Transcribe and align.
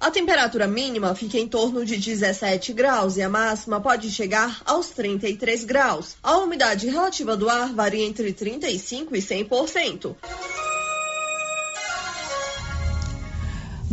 A 0.00 0.10
temperatura 0.10 0.66
mínima 0.66 1.14
fica 1.14 1.38
em 1.38 1.46
torno 1.46 1.84
de 1.84 1.96
17 1.96 2.72
graus 2.72 3.16
e 3.16 3.22
a 3.22 3.28
máxima 3.28 3.80
pode 3.80 4.10
chegar 4.10 4.62
aos 4.64 4.88
33 4.88 5.64
graus. 5.64 6.16
A 6.22 6.38
umidade 6.38 6.88
relativa 6.88 7.36
do 7.36 7.48
ar 7.48 7.72
varia 7.72 8.04
entre 8.04 8.32
35 8.32 9.16
e 9.16 9.18
100%. 9.20 10.14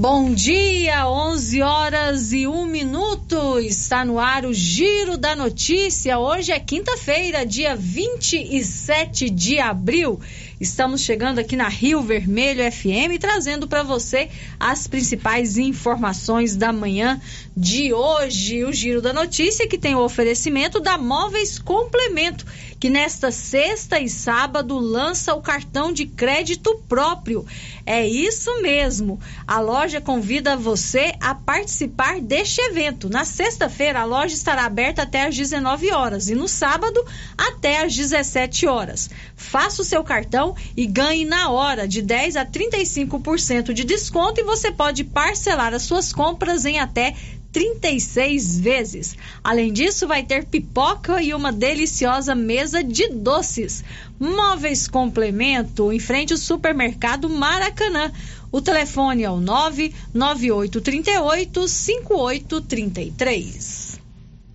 Bom 0.02 0.34
dia, 0.34 1.10
11 1.10 1.62
horas 1.62 2.32
e 2.32 2.48
1 2.48 2.66
minuto. 2.68 3.60
Está 3.60 4.06
no 4.06 4.18
ar 4.18 4.46
o 4.46 4.54
Giro 4.54 5.18
da 5.18 5.36
Notícia. 5.36 6.18
Hoje 6.18 6.54
é 6.54 6.60
quinta-feira, 6.60 7.46
dia 7.46 7.76
27 7.76 9.30
de 9.30 9.60
abril. 9.60 10.18
Estamos 10.60 11.00
chegando 11.02 11.40
aqui 11.40 11.56
na 11.56 11.70
Rio 11.70 12.02
Vermelho 12.02 12.70
FM 12.70 13.18
trazendo 13.18 13.66
para 13.66 13.82
você 13.82 14.30
as 14.60 14.88
principais 14.88 15.58
informações 15.58 16.58
da 16.58 16.74
manhã 16.74 17.22
de 17.56 17.94
hoje. 17.94 18.66
O 18.66 18.74
Giro 18.74 19.02
da 19.02 19.14
Notícia 19.14 19.70
que 19.70 19.78
tem 19.78 19.96
o 19.96 20.04
oferecimento 20.04 20.82
da 20.82 20.98
Móveis 20.98 21.60
Complemento, 21.60 22.46
que 22.80 22.90
nesta 22.90 23.30
sexta 23.30 24.00
e 24.00 24.08
sábado 24.08 24.80
lança 24.80 25.36
o 25.36 25.42
cartão 25.42 25.92
de 25.92 26.06
crédito 26.06 26.82
próprio. 26.88 27.46
É 27.86 28.08
isso 28.08 28.62
mesmo. 28.62 29.20
A 29.46 29.60
loja 29.60 30.00
convida 30.00 30.56
você 30.56 31.14
a 31.20 31.36
participar 31.36 32.22
deste 32.22 32.62
evento. 32.62 33.10
Na 33.10 33.26
sexta-feira, 33.26 34.00
a 34.02 34.06
loja 34.06 34.34
estará 34.34 34.66
aberta 34.66 35.02
até 35.02 35.26
às 35.26 35.36
19 35.36 35.92
horas 35.92 36.30
e 36.30 36.36
no 36.36 36.48
sábado 36.48 37.04
até 37.38 37.84
às 37.84 37.94
17 37.94 38.68
horas. 38.68 39.10
Faça 39.36 39.82
o 39.82 39.86
seu 39.86 40.04
cartão 40.04 40.56
e 40.78 40.86
ganhe 40.86 41.26
na 41.26 41.50
hora 41.50 41.88
de 41.88 42.02
10 42.02 42.38
a 42.38 42.46
35% 42.46 43.74
de 43.74 43.84
desconto 43.84 44.40
e 44.40 44.44
você 44.44 44.72
pode 44.72 45.04
parcelar 45.04 45.74
as 45.74 45.84
suas 45.84 46.14
compras 46.14 46.66
em 46.66 46.80
até 46.80 47.16
36 47.52 48.60
vezes. 48.60 49.18
Além 49.44 49.74
disso, 49.74 50.08
vai 50.08 50.24
ter 50.24 50.46
pipoca 50.46 51.22
e 51.22 51.34
uma 51.34 51.52
deliciosa 51.52 52.34
mesa 52.36 52.82
de 52.84 53.10
doces. 53.10 53.84
Móveis 54.20 54.88
Complemento, 54.88 55.92
em 55.92 56.00
frente 56.00 56.34
ao 56.34 56.40
supermercado 56.40 57.28
Maracanã. 57.30 58.12
O 58.52 58.62
telefone 58.62 59.24
é 59.24 59.30
o 59.30 59.40
99838 59.40 61.68
5833. 61.68 64.00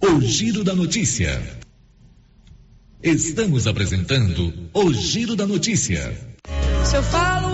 O 0.00 0.20
Giro 0.20 0.64
da 0.64 0.74
Notícia. 0.74 1.62
Estamos 3.02 3.66
apresentando 3.66 4.54
o 4.72 4.92
Giro 4.92 5.34
da 5.36 5.46
Notícia. 5.46 6.16
Se 6.84 6.96
eu 6.96 7.02
falo 7.02 7.53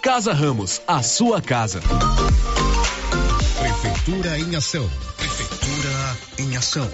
Casa 0.00 0.32
Ramos, 0.32 0.80
a 0.86 1.02
sua 1.02 1.42
casa. 1.42 1.80
Prefeitura 3.58 4.38
em 4.38 4.54
ação. 4.54 4.88
Prefeitura 5.16 6.16
em 6.38 6.56
ação. 6.56 6.88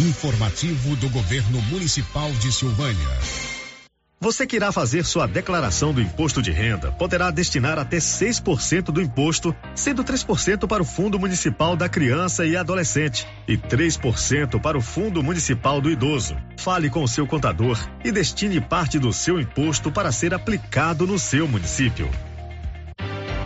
Informativo 0.00 0.96
do 0.96 1.10
Governo 1.10 1.60
Municipal 1.62 2.30
de 2.32 2.50
Silvânia. 2.50 3.43
Você 4.20 4.46
que 4.46 4.56
irá 4.56 4.72
fazer 4.72 5.04
sua 5.04 5.26
declaração 5.26 5.92
do 5.92 6.00
imposto 6.00 6.40
de 6.40 6.50
renda 6.50 6.90
poderá 6.92 7.30
destinar 7.30 7.78
até 7.78 7.98
6% 7.98 8.84
do 8.84 9.02
imposto, 9.02 9.54
sendo 9.74 10.02
3% 10.02 10.66
para 10.66 10.82
o 10.82 10.86
Fundo 10.86 11.18
Municipal 11.18 11.76
da 11.76 11.88
Criança 11.88 12.46
e 12.46 12.56
Adolescente 12.56 13.26
e 13.46 13.56
3% 13.56 14.60
para 14.60 14.78
o 14.78 14.80
Fundo 14.80 15.22
Municipal 15.22 15.80
do 15.80 15.90
Idoso. 15.90 16.36
Fale 16.56 16.88
com 16.88 17.02
o 17.02 17.08
seu 17.08 17.26
contador 17.26 17.78
e 18.04 18.10
destine 18.10 18.60
parte 18.60 18.98
do 18.98 19.12
seu 19.12 19.38
imposto 19.40 19.90
para 19.90 20.10
ser 20.10 20.32
aplicado 20.32 21.06
no 21.06 21.18
seu 21.18 21.46
município. 21.46 22.08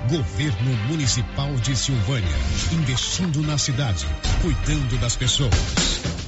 Governo 0.09 0.73
Municipal 0.89 1.53
de 1.57 1.77
Silvânia. 1.77 2.37
Investindo 2.73 3.43
na 3.43 3.59
cidade, 3.59 4.07
cuidando 4.41 4.99
das 4.99 5.17
pessoas. 5.17 6.28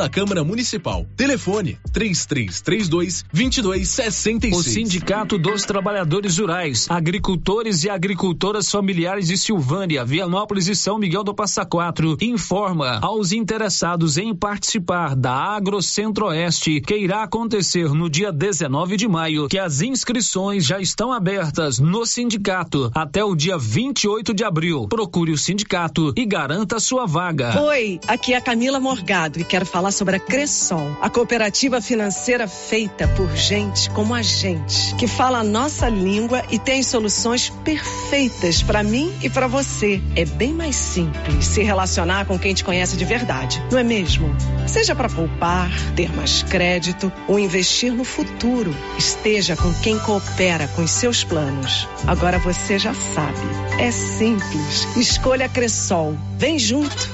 Câmara 0.09 0.43
Municipal. 0.43 1.05
Telefone 1.15 1.77
3332 1.93 3.25
2266. 3.31 4.55
O 4.55 4.63
Sindicato 4.63 5.37
dos 5.37 5.63
Trabalhadores 5.63 6.37
Rurais, 6.37 6.87
Agricultores 6.89 7.83
e 7.83 7.89
Agricultoras 7.89 8.69
Familiares 8.69 9.27
de 9.27 9.37
Silvânia, 9.37 10.03
Vianópolis 10.05 10.67
e 10.67 10.75
São 10.75 10.97
Miguel 10.97 11.23
do 11.23 11.33
Passa 11.33 11.65
Quatro 11.65 12.17
informa 12.21 12.99
aos 13.01 13.31
interessados 13.31 14.17
em 14.17 14.35
participar 14.35 15.15
da 15.15 15.33
Agro 15.33 15.81
Centro-Oeste 15.81 16.81
que 16.81 16.97
irá 16.97 17.23
acontecer 17.23 17.89
no 17.89 18.09
dia 18.09 18.31
19 18.31 18.97
de 18.97 19.07
maio 19.07 19.47
que 19.47 19.59
as 19.59 19.81
inscrições 19.81 20.65
já 20.65 20.79
estão 20.79 21.11
abertas 21.11 21.79
no 21.79 22.05
sindicato 22.05 22.91
até 22.93 23.23
o 23.23 23.35
dia 23.35 23.57
28 23.57 24.33
de 24.33 24.43
abril. 24.43 24.87
Procure 24.87 25.31
o 25.31 25.37
sindicato 25.37 26.13
e 26.15 26.25
garanta 26.25 26.79
sua 26.79 27.05
vaga. 27.05 27.61
Oi, 27.61 27.99
aqui 28.07 28.33
é 28.33 28.35
a 28.35 28.39
é 28.39 28.41
Camila 28.41 28.79
Morgado 28.79 29.39
e 29.39 29.43
quero 29.43 29.65
falar 29.65 29.90
sobre 29.91 30.15
a 30.15 30.19
Cressol, 30.19 30.97
a 31.01 31.09
cooperativa 31.09 31.81
financeira 31.81 32.47
feita 32.47 33.07
por 33.09 33.35
gente 33.35 33.89
como 33.89 34.13
a 34.13 34.21
gente, 34.21 34.95
que 34.95 35.07
fala 35.07 35.39
a 35.39 35.43
nossa 35.43 35.89
língua 35.89 36.43
e 36.49 36.57
tem 36.57 36.81
soluções 36.83 37.49
perfeitas 37.63 38.61
para 38.63 38.83
mim 38.83 39.13
e 39.21 39.29
para 39.29 39.47
você. 39.47 40.01
É 40.15 40.25
bem 40.25 40.53
mais 40.53 40.75
simples 40.75 41.45
se 41.45 41.63
relacionar 41.63 42.25
com 42.25 42.39
quem 42.39 42.53
te 42.53 42.63
conhece 42.63 42.95
de 42.97 43.05
verdade, 43.05 43.61
não 43.71 43.79
é 43.79 43.83
mesmo? 43.83 44.35
Seja 44.67 44.95
para 44.95 45.09
poupar, 45.09 45.69
ter 45.95 46.11
mais 46.15 46.43
crédito 46.43 47.11
ou 47.27 47.39
investir 47.39 47.91
no 47.91 48.03
futuro, 48.03 48.75
esteja 48.97 49.55
com 49.55 49.73
quem 49.75 49.97
coopera 49.99 50.67
com 50.69 50.83
os 50.83 50.91
seus 50.91 51.23
planos. 51.23 51.87
Agora 52.07 52.39
você 52.39 52.79
já 52.79 52.93
sabe. 52.93 53.39
É 53.79 53.91
simples. 53.91 54.87
Escolha 54.95 55.49
Cressol. 55.49 56.15
Vem 56.37 56.57
junto. 56.57 57.09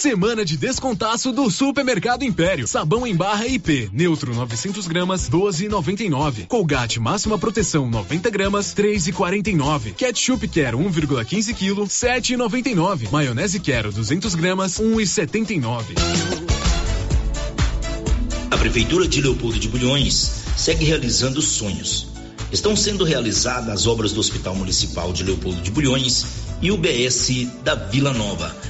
Semana 0.00 0.46
de 0.46 0.56
descontaço 0.56 1.30
do 1.30 1.50
Supermercado 1.50 2.22
Império. 2.22 2.66
Sabão 2.66 3.06
em 3.06 3.14
barra 3.14 3.46
IP, 3.46 3.90
neutro 3.92 4.34
900 4.34 4.86
gramas, 4.86 5.28
12,99. 5.28 6.46
Colgate 6.46 6.98
máxima 6.98 7.38
proteção 7.38 7.86
90 7.86 8.30
gramas, 8.30 8.74
3,49. 8.74 9.92
Ketchup 9.92 10.48
Quero 10.48 10.78
1,15 10.78 11.52
kg, 11.52 11.82
7,99. 11.82 13.10
Maionese 13.10 13.60
Quero 13.60 13.92
200 13.92 14.34
gramas, 14.34 14.80
1,79. 14.80 15.84
A 18.50 18.56
Prefeitura 18.56 19.06
de 19.06 19.20
Leopoldo 19.20 19.58
de 19.58 19.68
Bulhões 19.68 20.44
segue 20.56 20.86
realizando 20.86 21.42
sonhos. 21.42 22.08
Estão 22.50 22.74
sendo 22.74 23.04
realizadas 23.04 23.68
as 23.68 23.86
obras 23.86 24.14
do 24.14 24.20
Hospital 24.20 24.54
Municipal 24.54 25.12
de 25.12 25.24
Leopoldo 25.24 25.60
de 25.60 25.70
Bulhões 25.70 26.24
e 26.62 26.70
o 26.70 26.78
BS 26.78 27.46
da 27.62 27.74
Vila 27.74 28.14
Nova. 28.14 28.69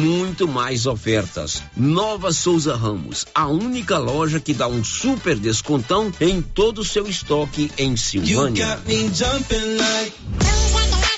muito 0.00 0.48
mais 0.48 0.86
ofertas. 0.86 1.62
Nova 1.76 2.32
Souza 2.32 2.74
Ramos, 2.74 3.26
a 3.34 3.46
única 3.46 3.98
loja 3.98 4.40
que 4.40 4.54
dá 4.54 4.66
um 4.66 4.82
super 4.82 5.36
descontão 5.36 6.10
em 6.18 6.40
todo 6.40 6.80
o 6.80 6.84
seu 6.84 7.06
estoque 7.06 7.70
em 7.76 7.96
Silvânia. 7.96 8.80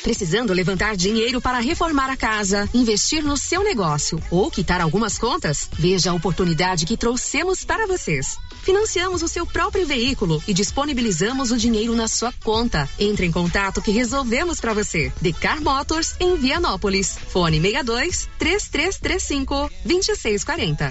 Precisando 0.03 0.53
levantar 0.53 0.97
dinheiro 0.97 1.41
para 1.41 1.61
reformar 1.61 2.11
a 2.11 2.17
casa, 2.17 2.69
investir 2.75 3.23
no 3.23 3.37
seu 3.37 3.63
negócio 3.63 4.21
ou 4.33 4.51
quitar 4.51 4.81
algumas 4.81 5.17
contas? 5.17 5.69
Veja 5.79 6.11
a 6.11 6.15
oportunidade 6.15 6.85
que 6.85 6.97
trouxemos 6.97 7.65
para 7.65 7.87
vocês. 7.87 8.37
Financiamos 8.63 9.23
o 9.23 9.29
seu 9.29 9.45
próprio 9.45 9.85
veículo 9.85 10.43
e 10.47 10.55
disponibilizamos 10.55 11.51
o 11.51 11.57
dinheiro 11.57 11.95
na 11.97 12.07
sua 12.07 12.33
conta. 12.45 12.89
Entre 12.99 13.27
em 13.27 13.33
contato 13.33 13.83
que 13.83 13.91
resolvemos 13.91 14.61
para 14.61 14.73
você. 14.73 15.13
Decar 15.21 15.61
Motors 15.61 16.15
em 16.21 16.37
Vianópolis. 16.37 17.19
Fone 17.29 17.61
62 17.61 18.29
3335 18.39 19.71
2640. 19.85 20.91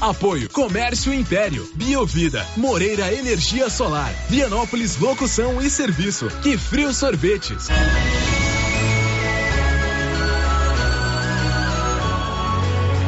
Apoio 0.00 0.48
Comércio 0.50 1.12
Império, 1.12 1.68
Biovida, 1.74 2.46
Moreira 2.56 3.12
Energia 3.12 3.68
Solar, 3.68 4.12
Vianópolis 4.28 4.96
Locução 4.96 5.60
e 5.60 5.68
Serviço, 5.68 6.28
Que 6.40 6.56
Frio 6.56 6.94
Sorvetes. 6.94 7.68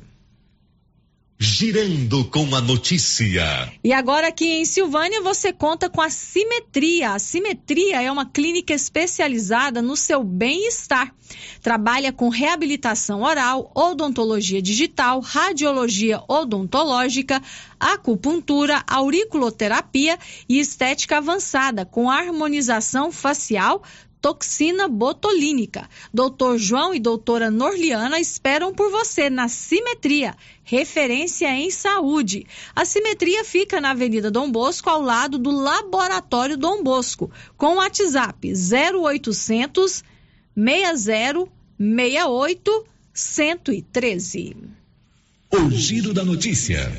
Girando 1.38 2.24
com 2.24 2.54
a 2.54 2.62
notícia. 2.62 3.70
E 3.84 3.92
agora 3.92 4.28
aqui 4.28 4.46
em 4.46 4.64
Silvânia 4.64 5.20
você 5.20 5.52
conta 5.52 5.90
com 5.90 6.00
a 6.00 6.08
Simetria. 6.08 7.10
A 7.12 7.18
Simetria 7.18 8.00
é 8.00 8.10
uma 8.10 8.24
clínica 8.24 8.72
especializada 8.72 9.82
no 9.82 9.98
seu 9.98 10.24
bem-estar. 10.24 11.14
Trabalha 11.60 12.10
com 12.10 12.30
reabilitação 12.30 13.20
oral, 13.20 13.70
odontologia 13.74 14.62
digital, 14.62 15.20
radiologia 15.20 16.22
odontológica, 16.26 17.42
acupuntura, 17.78 18.82
auriculoterapia 18.86 20.18
e 20.48 20.58
estética 20.58 21.18
avançada, 21.18 21.84
com 21.84 22.10
harmonização 22.10 23.12
facial, 23.12 23.82
toxina 24.20 24.88
botulínica. 24.88 25.88
Doutor 26.12 26.58
João 26.58 26.94
e 26.94 27.00
doutora 27.00 27.50
Norliana 27.50 28.18
esperam 28.18 28.74
por 28.74 28.90
você 28.90 29.30
na 29.30 29.48
Simetria, 29.48 30.34
referência 30.64 31.48
em 31.50 31.70
saúde. 31.70 32.46
A 32.74 32.84
Simetria 32.84 33.44
fica 33.44 33.80
na 33.80 33.90
Avenida 33.90 34.30
Dom 34.30 34.50
Bosco, 34.50 34.90
ao 34.90 35.00
lado 35.00 35.38
do 35.38 35.50
Laboratório 35.50 36.56
Dom 36.56 36.82
Bosco, 36.82 37.30
com 37.56 37.74
o 37.74 37.76
WhatsApp 37.76 38.52
0800 38.52 40.04
60 40.56 41.48
68 41.78 42.86
113. 43.12 44.56
O 45.50 45.70
giro 45.70 46.12
da 46.12 46.24
notícia. 46.24 46.90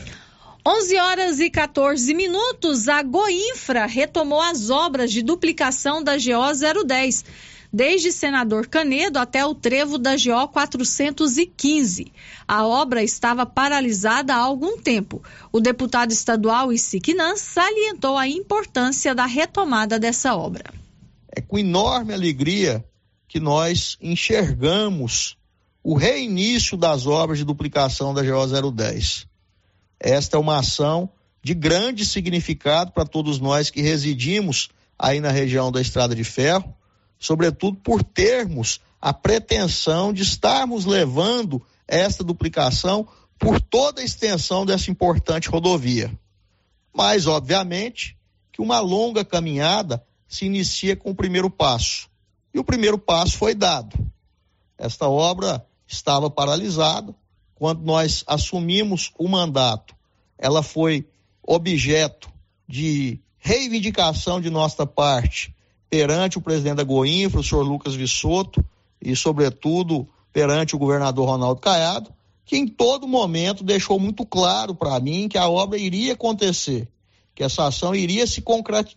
11 0.70 0.98
horas 0.98 1.40
e 1.40 1.50
14 1.50 2.14
minutos, 2.14 2.90
a 2.90 3.02
Goinfra 3.02 3.86
retomou 3.86 4.42
as 4.42 4.70
obras 4.70 5.14
de 5.14 5.22
duplicação 5.22 6.04
da 6.04 6.18
GO 6.18 6.84
010, 6.86 7.24
desde 7.72 8.12
Senador 8.12 8.68
Canedo 8.68 9.18
até 9.18 9.46
o 9.46 9.56
trevo 9.56 9.98
da 9.98 10.18
GO 10.18 10.46
415. 10.50 12.12
A 12.46 12.68
obra 12.68 13.02
estava 13.02 13.46
paralisada 13.46 14.36
há 14.36 14.40
algum 14.40 14.78
tempo. 14.78 15.24
O 15.54 15.62
deputado 15.62 16.12
estadual 16.12 16.74
Isiquinan 16.74 17.38
salientou 17.38 18.18
a 18.18 18.28
importância 18.28 19.16
da 19.16 19.26
retomada 19.26 19.98
dessa 19.98 20.36
obra. 20.36 20.66
É 21.34 21.40
com 21.40 21.58
enorme 21.58 22.14
alegria 22.14 22.84
que 23.26 23.40
nós 23.40 23.98
enxergamos 24.02 25.38
o 25.82 25.96
reinício 25.96 26.76
das 26.76 27.08
obras 27.08 27.38
de 27.38 27.46
duplicação 27.46 28.14
da 28.14 28.22
GO 28.22 28.72
010 28.74 29.28
esta 30.00 30.38
é 30.38 30.40
uma 30.40 30.60
ação 30.60 31.10
de 31.44 31.54
grande 31.54 32.06
significado 32.06 32.92
para 32.92 33.06
todos 33.06 33.40
nós 33.40 33.70
que 33.70 33.82
residimos 33.82 34.70
aí 34.98 35.20
na 35.20 35.32
região 35.32 35.72
da 35.72 35.82
Estrada 35.82 36.16
de 36.16 36.24
Ferro, 36.24 36.76
sobretudo 37.20 37.78
por 37.78 38.04
termos 38.04 38.82
a 39.02 39.14
pretensão 39.14 40.12
de 40.12 40.24
estarmos 40.24 40.86
levando 40.86 41.62
esta 41.88 42.24
duplicação 42.24 43.08
por 43.40 43.62
toda 43.62 44.02
a 44.02 44.04
extensão 44.04 44.66
dessa 44.66 44.90
importante 44.90 45.50
rodovia. 45.50 46.12
Mas, 46.94 47.28
obviamente, 47.28 48.18
que 48.52 48.62
uma 48.62 48.80
longa 48.80 49.24
caminhada 49.24 50.04
se 50.28 50.46
inicia 50.46 50.96
com 50.96 51.12
o 51.12 51.16
primeiro 51.16 51.50
passo. 51.50 52.10
E 52.54 52.60
o 52.60 52.64
primeiro 52.64 52.98
passo 52.98 53.38
foi 53.38 53.54
dado. 53.54 53.96
Esta 54.78 55.08
obra 55.08 55.66
estava 55.88 56.30
paralisada, 56.30 57.16
quando 57.58 57.82
nós 57.84 58.24
assumimos 58.28 59.12
o 59.18 59.28
mandato, 59.28 59.96
ela 60.38 60.62
foi 60.62 61.08
objeto 61.42 62.30
de 62.68 63.20
reivindicação 63.40 64.40
de 64.40 64.50
nossa 64.50 64.86
parte 64.86 65.56
perante 65.90 66.38
o 66.38 66.42
presidente 66.42 66.76
da 66.76 66.84
Goinfra, 66.84 67.40
o 67.40 67.44
senhor 67.44 67.64
Lucas 67.64 67.96
Vissoto, 67.96 68.64
e, 69.02 69.16
sobretudo, 69.16 70.08
perante 70.32 70.76
o 70.76 70.80
governador 70.80 71.28
Ronaldo 71.28 71.62
Caiado, 71.62 72.14
que 72.46 72.58
em 72.58 72.68
todo 72.68 73.08
momento 73.08 73.64
deixou 73.64 74.00
muito 74.00 74.26
claro 74.26 74.76
para 74.76 75.00
mim 75.00 75.28
que 75.28 75.38
a 75.38 75.50
obra 75.50 75.80
iria 75.80 76.14
acontecer, 76.14 76.88
que 77.34 77.44
essa 77.44 77.68
ação 77.68 77.96
iria 77.96 78.28
se 78.28 78.44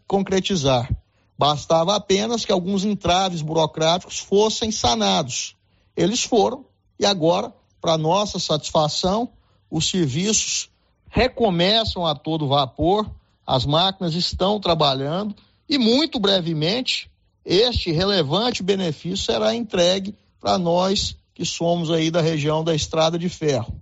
concretizar. 0.06 0.90
Bastava 1.38 1.96
apenas 1.96 2.44
que 2.44 2.52
alguns 2.52 2.84
entraves 2.84 3.40
burocráticos 3.40 4.18
fossem 4.18 4.70
sanados. 4.70 5.56
Eles 5.96 6.22
foram, 6.22 6.66
e 6.98 7.06
agora 7.06 7.52
para 7.80 7.96
nossa 7.96 8.38
satisfação, 8.38 9.30
os 9.70 9.88
serviços 9.88 10.68
recomeçam 11.08 12.06
a 12.06 12.14
todo 12.14 12.48
vapor, 12.48 13.10
as 13.46 13.64
máquinas 13.64 14.14
estão 14.14 14.60
trabalhando 14.60 15.34
e 15.68 15.78
muito 15.78 16.18
brevemente 16.18 17.10
este 17.44 17.90
relevante 17.90 18.62
benefício 18.62 19.16
será 19.16 19.54
entregue 19.54 20.14
para 20.38 20.58
nós 20.58 21.16
que 21.34 21.44
somos 21.44 21.90
aí 21.90 22.10
da 22.10 22.20
região 22.20 22.62
da 22.62 22.74
Estrada 22.74 23.18
de 23.18 23.28
Ferro. 23.28 23.80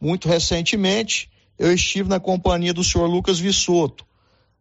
Muito 0.00 0.28
recentemente, 0.28 1.30
eu 1.58 1.72
estive 1.72 2.08
na 2.08 2.20
companhia 2.20 2.74
do 2.74 2.84
senhor 2.84 3.06
Lucas 3.06 3.38
Vissoto, 3.38 4.04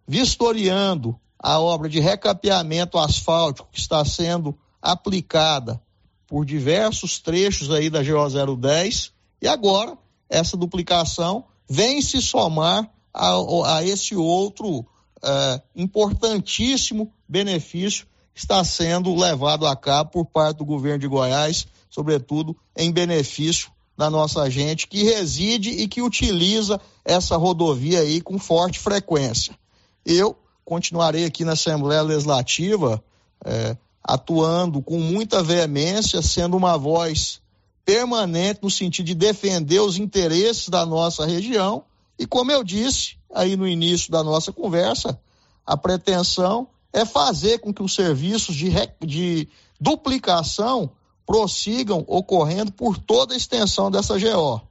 vistoriando 0.07 1.19
a 1.39 1.59
obra 1.59 1.89
de 1.89 1.99
recapeamento 1.99 2.97
asfáltico 2.97 3.67
que 3.71 3.79
está 3.79 4.05
sendo 4.05 4.57
aplicada 4.81 5.81
por 6.27 6.46
diversos 6.46 7.20
trechos 7.20 7.72
aí 7.72 7.89
da 7.89 8.01
GO 8.03 8.55
010 8.58 9.12
e 9.41 9.48
agora 9.48 9.98
essa 10.29 10.58
duplicação 10.58 11.46
vem 11.70 12.01
se 12.01 12.22
somar 12.22 12.89
a, 13.13 13.77
a 13.77 13.84
esse 13.84 14.15
outro 14.15 14.86
é, 15.24 15.62
importantíssimo 15.75 17.12
benefício 17.27 18.05
que 18.34 18.39
está 18.39 18.63
sendo 18.63 19.15
levado 19.15 19.65
a 19.65 19.75
cabo 19.75 20.12
por 20.12 20.25
parte 20.25 20.58
do 20.58 20.65
governo 20.65 21.00
de 21.00 21.08
Goiás, 21.08 21.67
sobretudo 21.89 22.55
em 22.75 22.91
benefício 22.91 23.72
da 23.98 24.10
nossa 24.10 24.50
gente 24.50 24.88
que 24.88 25.03
reside 25.03 25.70
e 25.70 25.88
que 25.88 26.01
utiliza 26.01 26.79
essa 27.05 27.38
rodovia 27.38 28.01
aí 28.01 28.20
com 28.20 28.38
forte 28.38 28.77
frequência. 28.77 29.58
Eu 30.05 30.38
continuarei 30.65 31.24
aqui 31.24 31.46
na 31.46 31.53
Assembleia 31.53 32.01
Legislativa 32.01 33.01
é, 33.46 33.77
atuando 34.07 34.83
com 34.83 35.00
muita 35.00 35.41
veemência, 35.41 36.21
sendo 36.21 36.55
uma 36.55 36.77
voz 36.77 37.41
permanente 37.83 38.59
no 38.62 38.69
sentido 38.69 39.07
de 39.07 39.15
defender 39.15 39.79
os 39.79 39.97
interesses 39.97 40.69
da 40.69 40.85
nossa 40.85 41.25
região. 41.25 41.83
E 42.17 42.27
como 42.27 42.51
eu 42.51 42.63
disse 42.63 43.17
aí 43.33 43.55
no 43.55 43.67
início 43.67 44.12
da 44.12 44.24
nossa 44.24 44.53
conversa, 44.53 45.19
a 45.65 45.75
pretensão 45.75 46.67
é 46.93 47.03
fazer 47.03 47.59
com 47.59 47.74
que 47.74 47.81
os 47.81 47.95
serviços 47.95 48.55
de, 48.55 48.69
de 49.01 49.50
duplicação 49.81 50.91
prossigam 51.25 52.05
ocorrendo 52.07 52.71
por 52.71 53.00
toda 53.00 53.33
a 53.33 53.38
extensão 53.38 53.89
dessa 53.89 54.19
GO. 54.19 54.62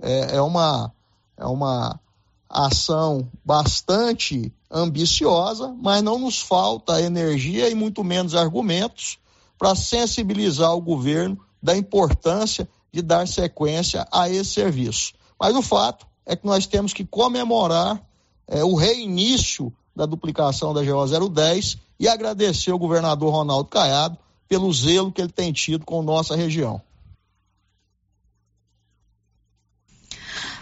É, 0.00 0.36
é, 0.36 0.40
uma, 0.40 0.90
é 1.36 1.44
uma 1.44 2.00
ação 2.48 3.30
bastante 3.44 4.50
ambiciosa, 4.70 5.74
mas 5.80 6.02
não 6.02 6.18
nos 6.18 6.40
falta 6.40 7.02
energia 7.02 7.68
e 7.68 7.74
muito 7.74 8.04
menos 8.04 8.34
argumentos 8.34 9.18
para 9.58 9.74
sensibilizar 9.74 10.74
o 10.74 10.80
governo 10.80 11.38
da 11.62 11.76
importância 11.76 12.68
de 12.92 13.02
dar 13.02 13.26
sequência 13.26 14.06
a 14.10 14.28
esse 14.28 14.50
serviço. 14.50 15.12
Mas 15.38 15.54
o 15.56 15.62
fato 15.62 16.06
é 16.24 16.36
que 16.36 16.46
nós 16.46 16.66
temos 16.66 16.92
que 16.92 17.04
comemorar 17.04 18.00
é, 18.46 18.64
o 18.64 18.74
reinício 18.74 19.72
da 19.94 20.06
duplicação 20.06 20.72
da 20.72 20.82
GO 20.82 21.28
010 21.28 21.78
e 21.98 22.08
agradecer 22.08 22.70
ao 22.70 22.78
governador 22.78 23.32
Ronaldo 23.32 23.68
Caiado 23.68 24.16
pelo 24.48 24.72
zelo 24.72 25.12
que 25.12 25.20
ele 25.20 25.30
tem 25.30 25.52
tido 25.52 25.84
com 25.84 26.02
nossa 26.02 26.34
região. 26.34 26.80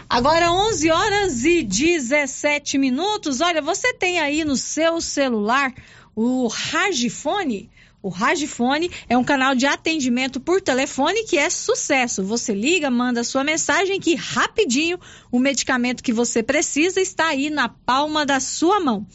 Agora 0.09 0.51
11 0.51 0.89
horas 0.89 1.45
e 1.45 1.61
17 1.61 2.79
minutos. 2.79 3.41
Olha, 3.41 3.61
você 3.61 3.93
tem 3.93 4.19
aí 4.19 4.43
no 4.43 4.57
seu 4.57 4.99
celular 4.99 5.71
o 6.15 6.47
Ragifone? 6.47 7.69
O 8.01 8.09
Ragifone 8.09 8.89
é 9.07 9.15
um 9.15 9.23
canal 9.23 9.53
de 9.53 9.67
atendimento 9.67 10.39
por 10.39 10.61
telefone 10.61 11.25
que 11.25 11.37
é 11.37 11.47
sucesso. 11.47 12.23
Você 12.23 12.55
liga, 12.55 12.89
manda 12.89 13.23
sua 13.23 13.43
mensagem 13.43 13.99
que 13.99 14.15
rapidinho 14.15 14.99
o 15.31 15.37
medicamento 15.37 16.01
que 16.01 16.11
você 16.11 16.41
precisa 16.41 16.99
está 16.99 17.27
aí 17.27 17.51
na 17.51 17.69
palma 17.69 18.25
da 18.25 18.39
sua 18.39 18.79
mão. 18.79 19.05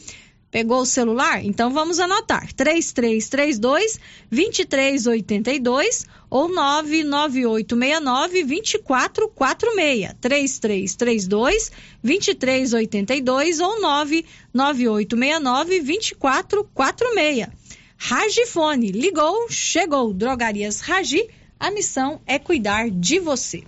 Pegou 0.54 0.82
o 0.82 0.87
celular? 0.87 1.44
Então 1.44 1.73
vamos 1.73 1.99
anotar. 1.99 2.52
3332 2.52 3.99
2382 4.30 6.06
ou 6.30 6.49
99869 6.49 8.44
2446. 8.44 10.14
3332 10.20 11.73
2382 12.04 13.58
ou 13.58 13.80
99869 13.80 15.80
2446. 15.80 17.49
Ragifone, 17.97 18.93
ligou, 18.93 19.50
chegou. 19.50 20.14
Drogarias 20.14 20.78
Ragi, 20.78 21.28
a 21.58 21.73
missão 21.73 22.21
é 22.28 22.38
cuidar 22.38 22.93
de 22.93 23.19
você. 23.19 23.64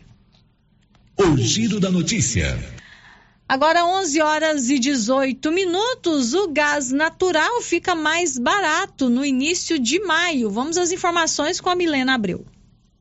O 1.18 1.37
giro 1.37 1.81
da 1.81 1.90
notícia. 1.90 2.57
Agora 3.48 3.87
11 3.87 4.20
horas 4.20 4.68
e 4.70 4.76
18 4.76 5.52
minutos, 5.52 6.35
o 6.35 6.48
gás 6.48 6.90
natural 6.90 7.62
fica 7.62 7.94
mais 7.94 8.37
barato 8.37 9.09
no 9.09 9.24
início 9.24 9.78
de 9.78 10.00
maio. 10.00 10.50
Vamos 10.50 10.76
às 10.76 10.90
informações 10.90 11.61
com 11.61 11.70
a 11.70 11.76
Milena 11.76 12.14
Abreu. 12.14 12.44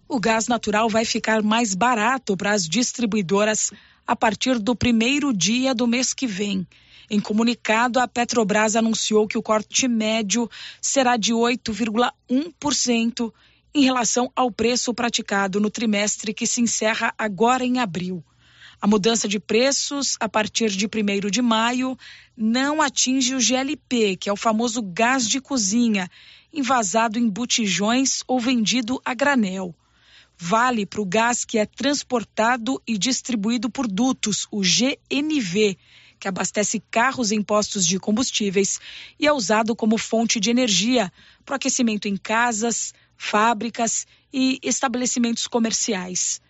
O 0.08 0.19
gás 0.19 0.47
natural 0.47 0.88
vai 0.88 1.03
ficar 1.03 1.41
mais 1.41 1.73
barato 1.73 2.38
para 2.38 2.51
as 2.51 2.69
distribuidoras 2.69 3.71
a 4.05 4.15
partir 4.15 4.60
do 4.60 4.75
primeiro 4.75 5.34
dia 5.34 5.73
do 5.73 5.88
mês 5.88 6.13
que 6.13 6.27
vem. 6.27 6.67
Em 7.10 7.19
comunicado, 7.19 7.99
a 7.99 8.08
Petrobras 8.08 8.75
anunciou 8.75 9.27
que 9.27 9.39
o 9.39 9.43
corte 9.43 9.88
médio 9.88 10.47
será 10.79 11.17
de 11.17 11.34
8,1% 11.34 13.34
em 13.73 13.84
relação 13.84 14.31
ao 14.36 14.51
preço 14.51 14.93
praticado 14.93 15.60
no 15.60 15.71
trimestre 15.71 16.36
que 16.36 16.45
se 16.45 16.62
encerra 16.62 17.12
agora 17.17 17.65
em 17.65 17.79
abril. 17.79 18.23
A 18.82 18.88
mudança 18.88 19.28
de 19.28 19.40
preços 19.40 20.18
a 20.20 20.28
partir 20.28 20.70
de 20.70 20.86
1 20.86 21.30
de 21.30 21.42
maio 21.42 21.98
não 22.36 22.82
atinge 22.82 23.34
o 23.34 23.40
GLP, 23.40 24.18
que 24.18 24.30
é 24.30 24.34
o 24.34 24.38
famoso 24.38 24.82
gás 24.82 25.28
de 25.28 25.40
cozinha, 25.40 26.10
envasado 26.54 27.18
em 27.18 27.28
botijões 27.28 28.24
ou 28.28 28.40
vendido 28.40 29.02
a 29.04 29.14
granel. 29.14 29.74
Vale 30.38 30.86
para 30.86 31.02
o 31.02 31.06
gás 31.06 31.46
que 31.46 31.58
é 31.58 31.66
transportado 31.66 32.82
e 32.86 32.98
distribuído 32.98 33.70
por 33.70 33.88
dutos, 33.88 34.48
o 34.52 34.62
GNV, 34.62 35.78
que 36.20 36.28
abastece 36.28 36.82
carros 36.92 37.32
em 37.32 37.42
postos 37.42 37.86
de 37.86 38.00
combustíveis 38.00 38.80
e 39.20 39.26
é 39.28 39.32
usado 39.32 39.76
como 39.76 39.98
fonte 39.98 40.40
de 40.40 40.50
energia 40.50 41.12
para 41.46 41.56
aquecimento 41.56 42.08
em 42.08 42.18
casas, 42.18 42.94
fábricas 43.18 44.06
e 44.34 44.60
estabelecimentos 44.62 45.48
comerciais. 45.48 46.42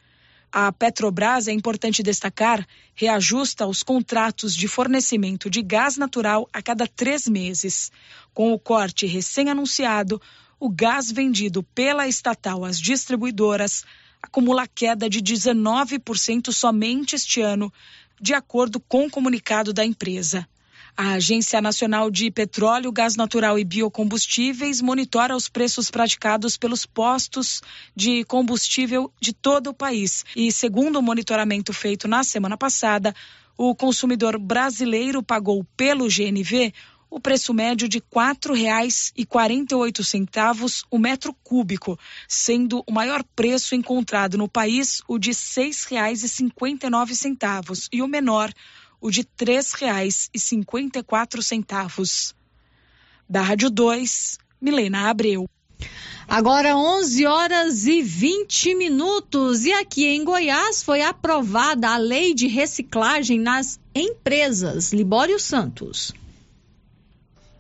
A 0.58 0.72
Petrobras, 0.72 1.50
é 1.50 1.52
importante 1.52 2.02
destacar, 2.02 2.66
reajusta 2.94 3.68
os 3.68 3.84
contratos 3.84 4.56
de 4.56 4.70
fornecimento 4.70 5.50
de 5.50 5.62
gás 5.62 5.98
natural 5.98 6.48
a 6.54 6.62
cada 6.62 6.88
três 6.88 7.28
meses. 7.28 7.92
Com 8.34 8.54
o 8.54 8.58
corte 8.58 9.06
recém-anunciado, 9.06 10.22
o 10.58 10.70
gás 10.70 11.12
vendido 11.12 11.62
pela 11.62 12.08
estatal 12.08 12.64
às 12.64 12.80
distribuidoras 12.80 13.84
acumula 14.24 14.66
queda 14.66 15.10
de 15.10 15.22
19% 15.22 16.54
somente 16.54 17.18
este 17.18 17.42
ano, 17.42 17.70
de 18.22 18.34
acordo 18.34 18.80
com 18.80 19.08
o 19.08 19.12
comunicado 19.12 19.74
da 19.74 19.84
empresa. 19.84 20.48
A 20.98 21.16
Agência 21.16 21.60
Nacional 21.60 22.10
de 22.10 22.32
Petróleo, 22.32 22.90
Gás 22.90 23.18
Natural 23.18 23.60
e 23.60 23.66
Biocombustíveis 23.66 24.82
monitora 24.82 25.36
os 25.36 25.50
preços 25.50 25.92
praticados 25.92 26.56
pelos 26.56 26.86
postos 26.86 27.62
de 27.94 28.24
combustível 28.24 29.12
de 29.20 29.34
todo 29.34 29.72
o 29.72 29.74
país. 29.74 30.24
E, 30.34 30.50
segundo 30.54 30.98
o 30.98 31.02
monitoramento 31.02 31.74
feito 31.74 32.08
na 32.08 32.24
semana 32.24 32.56
passada, 32.56 33.14
o 33.58 33.76
consumidor 33.76 34.40
brasileiro 34.40 35.22
pagou 35.22 35.66
pelo 35.76 36.08
GNV 36.08 36.74
o 37.10 37.20
preço 37.20 37.54
médio 37.54 37.90
de 37.90 37.98
R$ 37.98 38.06
4,48 38.14 40.86
o 40.90 40.98
metro 40.98 41.34
cúbico, 41.44 42.00
sendo 42.26 42.82
o 42.88 42.94
maior 42.94 43.22
preço 43.36 43.76
encontrado 43.76 44.38
no 44.38 44.48
país 44.48 45.02
o 45.10 45.20
de 45.20 45.32
R$ 45.32 45.36
6,59 45.36 47.90
e 47.92 48.02
o 48.02 48.08
menor 48.08 48.50
o 49.00 49.12
de 49.12 49.22
R$ 49.22 49.28
3,54. 49.38 52.34
Da 53.28 53.42
Rádio 53.42 53.70
2, 53.70 54.38
Milena 54.62 55.10
Abreu. 55.10 55.50
Agora 56.28 56.76
11 56.76 57.26
horas 57.26 57.86
e 57.86 58.02
20 58.02 58.76
minutos 58.76 59.66
e 59.66 59.74
aqui 59.74 60.06
em 60.06 60.24
Goiás 60.24 60.82
foi 60.82 61.02
aprovada 61.02 61.90
a 61.90 61.98
lei 61.98 62.34
de 62.34 62.48
reciclagem 62.48 63.40
nas 63.40 63.80
empresas. 63.94 64.92
Libório 64.92 65.40
Santos. 65.40 66.14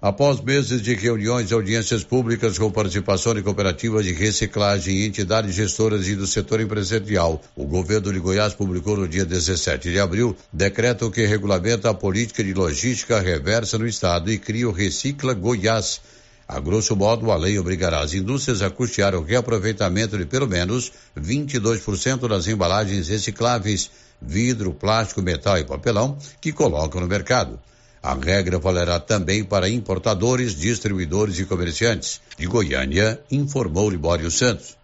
Após 0.05 0.39
meses 0.39 0.83
de 0.83 0.93
reuniões 0.93 1.49
e 1.49 1.53
audiências 1.55 2.03
públicas 2.03 2.59
com 2.59 2.69
participação 2.69 3.33
de 3.33 3.41
cooperativas 3.41 4.05
de 4.05 4.13
reciclagem 4.13 4.97
e 4.97 5.07
entidades 5.07 5.55
gestoras 5.55 6.07
e 6.07 6.15
do 6.15 6.27
setor 6.27 6.61
empresarial, 6.61 7.41
o 7.55 7.65
governo 7.65 8.13
de 8.13 8.19
Goiás 8.19 8.53
publicou 8.53 8.95
no 8.95 9.07
dia 9.07 9.25
17 9.25 9.91
de 9.91 9.99
abril 9.99 10.37
decreto 10.53 11.09
que 11.09 11.25
regulamenta 11.25 11.89
a 11.89 11.93
política 11.95 12.43
de 12.43 12.53
logística 12.53 13.19
reversa 13.19 13.79
no 13.79 13.87
estado 13.87 14.31
e 14.31 14.37
cria 14.37 14.69
o 14.69 14.71
Recicla 14.71 15.33
Goiás. 15.33 16.01
A 16.47 16.59
grosso 16.59 16.95
modo, 16.95 17.31
a 17.31 17.35
lei 17.35 17.57
obrigará 17.57 18.01
as 18.01 18.13
indústrias 18.13 18.61
a 18.61 18.69
custear 18.69 19.15
o 19.15 19.23
reaproveitamento 19.23 20.19
de 20.19 20.27
pelo 20.27 20.47
menos 20.47 20.91
22% 21.19 22.27
das 22.27 22.47
embalagens 22.47 23.07
recicláveis, 23.07 23.89
vidro, 24.21 24.71
plástico, 24.71 25.23
metal 25.23 25.57
e 25.57 25.63
papelão 25.63 26.15
que 26.39 26.53
colocam 26.53 27.01
no 27.01 27.07
mercado. 27.07 27.59
A 28.05 28.13
regra 28.13 28.59
valerá 28.59 28.99
também 28.99 29.43
para 29.43 29.67
importadores, 29.67 30.55
distribuidores 30.55 31.39
e 31.39 31.45
comerciantes. 31.45 32.21
De 32.37 32.45
Goiânia, 32.45 33.19
informou 33.31 33.89
Libório 33.89 34.29
Santos. 34.29 34.77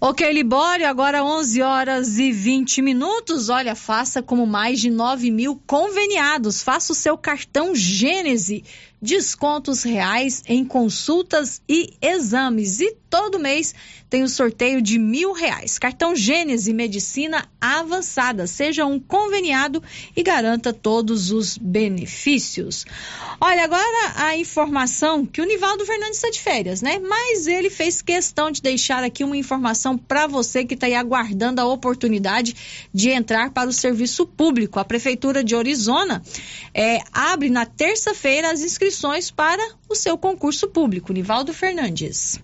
Ok, 0.00 0.32
Libório, 0.32 0.86
agora 0.86 1.24
11 1.24 1.60
horas 1.60 2.16
e 2.16 2.30
20 2.30 2.80
minutos. 2.80 3.48
Olha, 3.48 3.74
faça 3.74 4.22
como 4.22 4.46
mais 4.46 4.78
de 4.78 4.88
9 4.88 5.32
mil 5.32 5.60
conveniados. 5.66 6.62
Faça 6.62 6.92
o 6.92 6.94
seu 6.94 7.18
cartão 7.18 7.74
Gênese. 7.74 8.62
Descontos 9.02 9.82
reais 9.82 10.44
em 10.46 10.64
consultas 10.64 11.60
e 11.68 11.94
exames. 12.00 12.80
E 12.80 12.96
todo 13.10 13.40
mês 13.40 13.74
tem 14.08 14.22
o 14.22 14.28
sorteio 14.28 14.80
de 14.80 14.98
mil 14.98 15.32
reais. 15.32 15.78
Cartão 15.78 16.16
Gênese 16.16 16.72
Medicina 16.72 17.48
Avançada. 17.60 18.46
Seja 18.46 18.86
um 18.86 18.98
conveniado 18.98 19.82
e 20.16 20.22
garanta 20.22 20.72
todos 20.72 21.30
os 21.30 21.58
benefícios. 21.58 22.84
Olha, 23.40 23.64
agora 23.64 24.12
a 24.16 24.36
informação 24.36 25.26
que 25.26 25.40
o 25.40 25.44
Nivaldo 25.44 25.84
Fernandes 25.84 26.16
está 26.16 26.30
de 26.30 26.40
férias, 26.40 26.82
né? 26.82 26.98
Mas 26.98 27.46
ele 27.46 27.70
fez 27.70 28.00
questão 28.02 28.50
de 28.50 28.62
deixar 28.62 29.04
aqui 29.04 29.22
uma 29.22 29.36
informação 29.36 29.96
para 29.96 30.26
você 30.26 30.64
que 30.64 30.74
está 30.74 30.86
aí 30.86 30.94
aguardando 30.94 31.60
a 31.60 31.66
oportunidade 31.66 32.54
de 32.92 33.10
entrar 33.10 33.50
para 33.50 33.68
o 33.68 33.72
serviço 33.72 34.26
público. 34.26 34.80
A 34.80 34.84
Prefeitura 34.84 35.44
de 35.44 35.54
Orizona 35.54 36.22
é, 36.72 37.00
abre 37.12 37.50
na 37.50 37.66
terça-feira 37.66 38.50
as 38.50 38.60
inscrições 38.60 39.30
para 39.30 39.62
o 39.88 39.94
seu 39.94 40.16
concurso 40.16 40.68
público. 40.68 41.12
Nivaldo 41.12 41.52
Fernandes. 41.52 42.40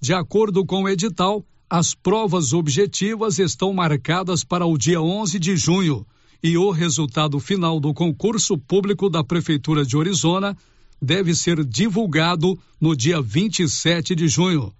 De 0.00 0.14
acordo 0.14 0.64
com 0.64 0.84
o 0.84 0.88
edital, 0.88 1.44
as 1.68 1.94
provas 1.94 2.54
objetivas 2.54 3.38
estão 3.38 3.74
marcadas 3.74 4.42
para 4.42 4.64
o 4.64 4.78
dia 4.78 5.02
11 5.02 5.38
de 5.38 5.54
junho 5.54 6.06
e 6.42 6.56
o 6.56 6.70
resultado 6.70 7.38
final 7.38 7.78
do 7.78 7.92
concurso 7.92 8.56
público 8.56 9.10
da 9.10 9.22
Prefeitura 9.22 9.84
de 9.84 9.94
Orizona 9.94 10.56
deve 11.02 11.34
ser 11.34 11.62
divulgado 11.62 12.58
no 12.80 12.96
dia 12.96 13.20
27 13.20 14.14
de 14.14 14.28
junho. 14.28 14.72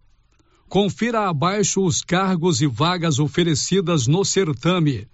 Confira 0.66 1.28
abaixo 1.28 1.84
os 1.84 2.00
cargos 2.00 2.62
e 2.62 2.66
vagas 2.66 3.18
oferecidas 3.18 4.06
no 4.06 4.24
certame 4.24 5.06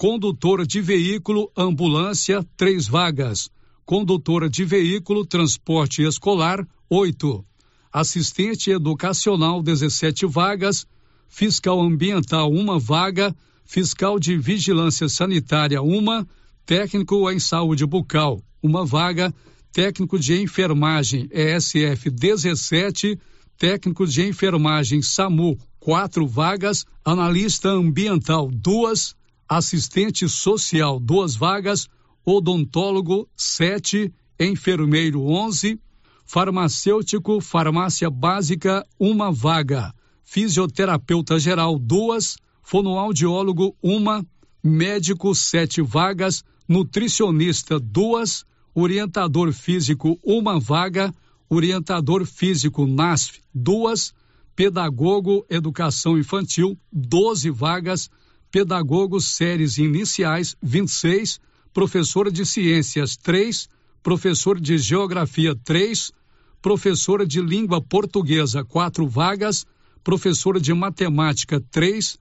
condutor 0.00 0.66
de 0.66 0.80
veículo 0.80 1.52
ambulância, 1.54 2.42
três 2.56 2.88
vagas. 2.88 3.50
Condutora 3.84 4.48
de 4.48 4.64
veículo 4.64 5.26
transporte 5.26 6.00
escolar, 6.02 6.66
oito. 6.88 7.44
Assistente 7.92 8.70
educacional, 8.70 9.62
17 9.62 10.24
vagas. 10.24 10.86
Fiscal 11.28 11.78
ambiental, 11.82 12.50
uma 12.50 12.78
vaga. 12.78 13.36
Fiscal 13.66 14.18
de 14.18 14.38
vigilância 14.38 15.06
sanitária, 15.06 15.82
uma. 15.82 16.26
Técnico 16.64 17.30
em 17.30 17.38
saúde 17.38 17.84
bucal, 17.84 18.42
uma 18.62 18.86
vaga. 18.86 19.34
Técnico 19.70 20.18
de 20.18 20.40
enfermagem, 20.40 21.28
ESF 21.30 22.08
17. 22.08 23.18
Técnico 23.58 24.06
de 24.06 24.26
enfermagem, 24.26 25.02
SAMU, 25.02 25.58
quatro 25.78 26.26
vagas. 26.26 26.86
Analista 27.04 27.68
ambiental, 27.68 28.48
duas 28.50 29.14
assistente 29.50 30.28
social, 30.28 31.00
duas 31.00 31.34
vagas, 31.34 31.88
odontólogo, 32.24 33.28
sete, 33.36 34.14
enfermeiro, 34.38 35.24
onze, 35.26 35.76
farmacêutico, 36.24 37.40
farmácia 37.40 38.08
básica, 38.08 38.86
uma 38.96 39.32
vaga, 39.32 39.92
fisioterapeuta 40.22 41.36
geral, 41.40 41.80
duas, 41.80 42.36
fonoaudiólogo, 42.62 43.74
uma, 43.82 44.24
médico, 44.62 45.34
sete 45.34 45.82
vagas, 45.82 46.44
nutricionista, 46.68 47.80
duas, 47.80 48.44
orientador 48.72 49.52
físico, 49.52 50.16
uma 50.22 50.60
vaga, 50.60 51.12
orientador 51.48 52.24
físico 52.24 52.86
NASF, 52.86 53.40
duas, 53.52 54.14
pedagogo 54.54 55.44
educação 55.50 56.16
infantil, 56.16 56.78
doze 56.92 57.50
vagas, 57.50 58.08
pedagogos 58.50 59.26
séries 59.26 59.78
iniciais 59.78 60.56
26, 60.62 61.40
professora 61.72 62.30
de 62.30 62.44
ciências 62.44 63.16
3, 63.16 63.68
professor 64.02 64.60
de 64.60 64.76
geografia 64.78 65.54
3, 65.54 66.12
professora 66.60 67.26
de 67.26 67.40
língua 67.40 67.80
portuguesa 67.80 68.64
4 68.64 69.06
vagas, 69.06 69.64
professora 70.02 70.60
de 70.60 70.74
matemática 70.74 71.60
3, 71.70 72.18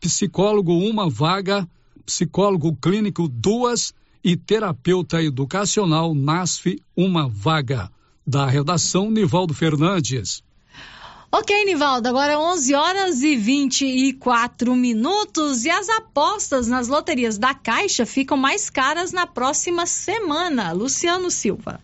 psicólogo 0.00 0.72
uma 0.78 1.08
vaga, 1.08 1.68
psicólogo 2.04 2.76
clínico 2.76 3.28
duas. 3.28 3.92
E 4.24 4.36
terapeuta 4.36 5.20
educacional 5.20 6.14
NASF 6.14 6.80
uma 6.96 7.28
vaga. 7.28 7.90
Da 8.24 8.46
redação 8.46 9.10
Nivaldo 9.10 9.52
Fernandes. 9.52 10.44
Ok, 11.34 11.64
Nivaldo, 11.64 12.10
agora 12.10 12.38
11 12.38 12.74
horas 12.74 13.22
e 13.22 13.34
24 13.36 14.76
minutos 14.76 15.64
e 15.64 15.70
as 15.70 15.88
apostas 15.88 16.68
nas 16.68 16.88
loterias 16.88 17.38
da 17.38 17.54
Caixa 17.54 18.04
ficam 18.04 18.36
mais 18.36 18.68
caras 18.68 19.12
na 19.12 19.26
próxima 19.26 19.86
semana. 19.86 20.72
Luciano 20.72 21.30
Silva. 21.30 21.80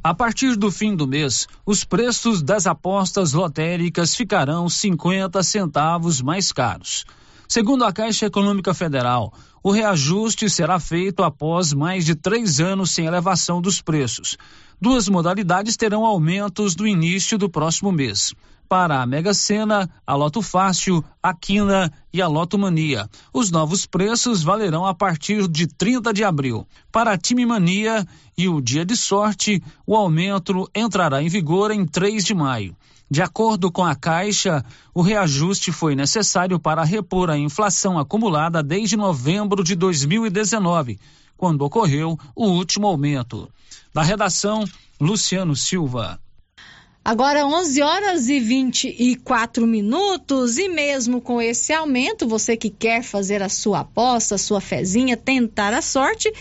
A 0.00 0.14
partir 0.14 0.54
do 0.54 0.70
fim 0.70 0.94
do 0.94 1.08
mês, 1.08 1.48
os 1.66 1.82
preços 1.82 2.40
das 2.40 2.68
apostas 2.68 3.32
lotéricas 3.32 4.14
ficarão 4.14 4.68
50 4.68 5.42
centavos 5.42 6.22
mais 6.22 6.52
caros. 6.52 7.04
Segundo 7.48 7.84
a 7.84 7.92
Caixa 7.92 8.26
Econômica 8.26 8.72
Federal, 8.72 9.34
o 9.60 9.72
reajuste 9.72 10.48
será 10.48 10.78
feito 10.78 11.24
após 11.24 11.72
mais 11.72 12.04
de 12.04 12.14
três 12.14 12.60
anos 12.60 12.92
sem 12.92 13.06
elevação 13.06 13.60
dos 13.60 13.82
preços. 13.82 14.36
Duas 14.84 15.08
modalidades 15.08 15.78
terão 15.78 16.04
aumentos 16.04 16.76
no 16.76 16.86
início 16.86 17.38
do 17.38 17.48
próximo 17.48 17.90
mês 17.90 18.34
para 18.68 19.00
a 19.00 19.06
Mega 19.06 19.32
Sena, 19.32 19.88
a 20.06 20.14
Loto 20.14 20.42
Fácil, 20.42 21.02
a 21.22 21.32
Quina 21.32 21.90
e 22.12 22.20
a 22.20 22.28
Loto 22.28 22.58
Mania. 22.58 23.08
Os 23.32 23.50
novos 23.50 23.86
preços 23.86 24.42
valerão 24.42 24.84
a 24.84 24.94
partir 24.94 25.48
de 25.48 25.66
30 25.66 26.12
de 26.12 26.22
abril. 26.22 26.66
Para 26.92 27.12
a 27.12 27.16
Time 27.16 27.46
Mania 27.46 28.06
e 28.36 28.46
o 28.46 28.60
Dia 28.60 28.84
de 28.84 28.94
Sorte, 28.94 29.62
o 29.86 29.96
aumento 29.96 30.68
entrará 30.74 31.22
em 31.22 31.30
vigor 31.30 31.70
em 31.70 31.86
3 31.86 32.22
de 32.22 32.34
maio. 32.34 32.76
De 33.10 33.22
acordo 33.22 33.72
com 33.72 33.84
a 33.84 33.94
Caixa, 33.94 34.62
o 34.92 35.00
reajuste 35.00 35.72
foi 35.72 35.94
necessário 35.94 36.58
para 36.58 36.84
repor 36.84 37.30
a 37.30 37.38
inflação 37.38 37.98
acumulada 37.98 38.62
desde 38.62 38.98
novembro 38.98 39.64
de 39.64 39.74
2019, 39.76 40.98
quando 41.36 41.62
ocorreu 41.62 42.18
o 42.34 42.46
último 42.46 42.86
aumento. 42.86 43.48
Da 43.92 44.02
redação, 44.02 44.64
Luciano 45.00 45.54
Silva. 45.54 46.20
Agora 47.04 47.46
11 47.46 47.82
horas 47.82 48.28
e 48.30 48.40
24 48.40 49.66
minutos 49.66 50.56
e 50.56 50.70
mesmo 50.70 51.20
com 51.20 51.40
esse 51.40 51.70
aumento, 51.70 52.26
você 52.26 52.56
que 52.56 52.70
quer 52.70 53.02
fazer 53.02 53.42
a 53.42 53.50
sua 53.50 53.80
aposta, 53.80 54.36
a 54.36 54.38
sua 54.38 54.58
fezinha, 54.58 55.14
tentar 55.14 55.74
a 55.74 55.82
sorte, 55.82 56.32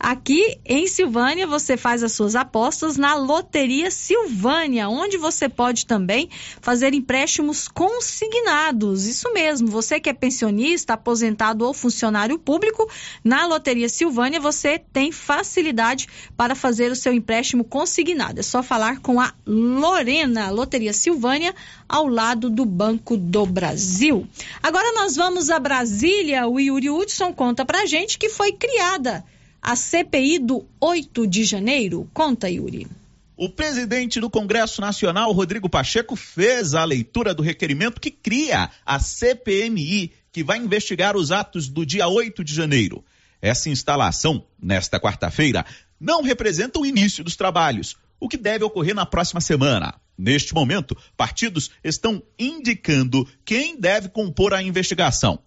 Aqui 0.00 0.60
em 0.64 0.86
Silvânia, 0.86 1.44
você 1.44 1.76
faz 1.76 2.04
as 2.04 2.12
suas 2.12 2.36
apostas 2.36 2.96
na 2.96 3.16
Loteria 3.16 3.90
Silvânia, 3.90 4.88
onde 4.88 5.16
você 5.16 5.48
pode 5.48 5.86
também 5.86 6.30
fazer 6.60 6.94
empréstimos 6.94 7.66
consignados. 7.66 9.06
Isso 9.06 9.32
mesmo, 9.32 9.66
você 9.66 9.98
que 9.98 10.08
é 10.08 10.12
pensionista, 10.12 10.92
aposentado 10.92 11.66
ou 11.66 11.74
funcionário 11.74 12.38
público, 12.38 12.88
na 13.24 13.44
Loteria 13.46 13.88
Silvânia 13.88 14.38
você 14.38 14.78
tem 14.78 15.10
facilidade 15.10 16.06
para 16.36 16.54
fazer 16.54 16.92
o 16.92 16.96
seu 16.96 17.12
empréstimo 17.12 17.64
consignado. 17.64 18.38
É 18.38 18.42
só 18.44 18.62
falar 18.62 19.00
com 19.00 19.20
a 19.20 19.34
Lorena, 19.44 20.48
Loteria 20.50 20.92
Silvânia, 20.92 21.52
ao 21.88 22.06
lado 22.06 22.48
do 22.48 22.64
Banco 22.64 23.16
do 23.16 23.44
Brasil. 23.44 24.28
Agora 24.62 24.92
nós 24.92 25.16
vamos 25.16 25.50
a 25.50 25.58
Brasília. 25.58 26.46
O 26.46 26.60
Yuri 26.60 26.88
Hudson 26.88 27.32
conta 27.32 27.64
pra 27.64 27.84
gente 27.84 28.16
que 28.16 28.28
foi 28.28 28.52
criada 28.52 29.24
a 29.62 29.76
CPI 29.76 30.38
do 30.38 30.66
8 30.80 31.26
de 31.26 31.44
janeiro? 31.44 32.08
Conta, 32.12 32.48
Yuri. 32.48 32.86
O 33.36 33.48
presidente 33.48 34.18
do 34.18 34.28
Congresso 34.28 34.80
Nacional, 34.80 35.30
Rodrigo 35.30 35.68
Pacheco, 35.68 36.16
fez 36.16 36.74
a 36.74 36.84
leitura 36.84 37.32
do 37.32 37.42
requerimento 37.42 38.00
que 38.00 38.10
cria 38.10 38.68
a 38.84 38.98
CPMI, 38.98 40.12
que 40.32 40.42
vai 40.42 40.58
investigar 40.58 41.16
os 41.16 41.30
atos 41.30 41.68
do 41.68 41.86
dia 41.86 42.08
8 42.08 42.42
de 42.42 42.52
janeiro. 42.52 43.04
Essa 43.40 43.70
instalação, 43.70 44.44
nesta 44.60 44.98
quarta-feira, 44.98 45.64
não 46.00 46.22
representa 46.22 46.80
o 46.80 46.86
início 46.86 47.22
dos 47.22 47.36
trabalhos, 47.36 47.96
o 48.18 48.28
que 48.28 48.36
deve 48.36 48.64
ocorrer 48.64 48.94
na 48.94 49.06
próxima 49.06 49.40
semana. 49.40 49.94
Neste 50.16 50.52
momento, 50.52 50.96
partidos 51.16 51.70
estão 51.84 52.20
indicando 52.36 53.24
quem 53.44 53.78
deve 53.78 54.08
compor 54.08 54.52
a 54.52 54.60
investigação. 54.60 55.38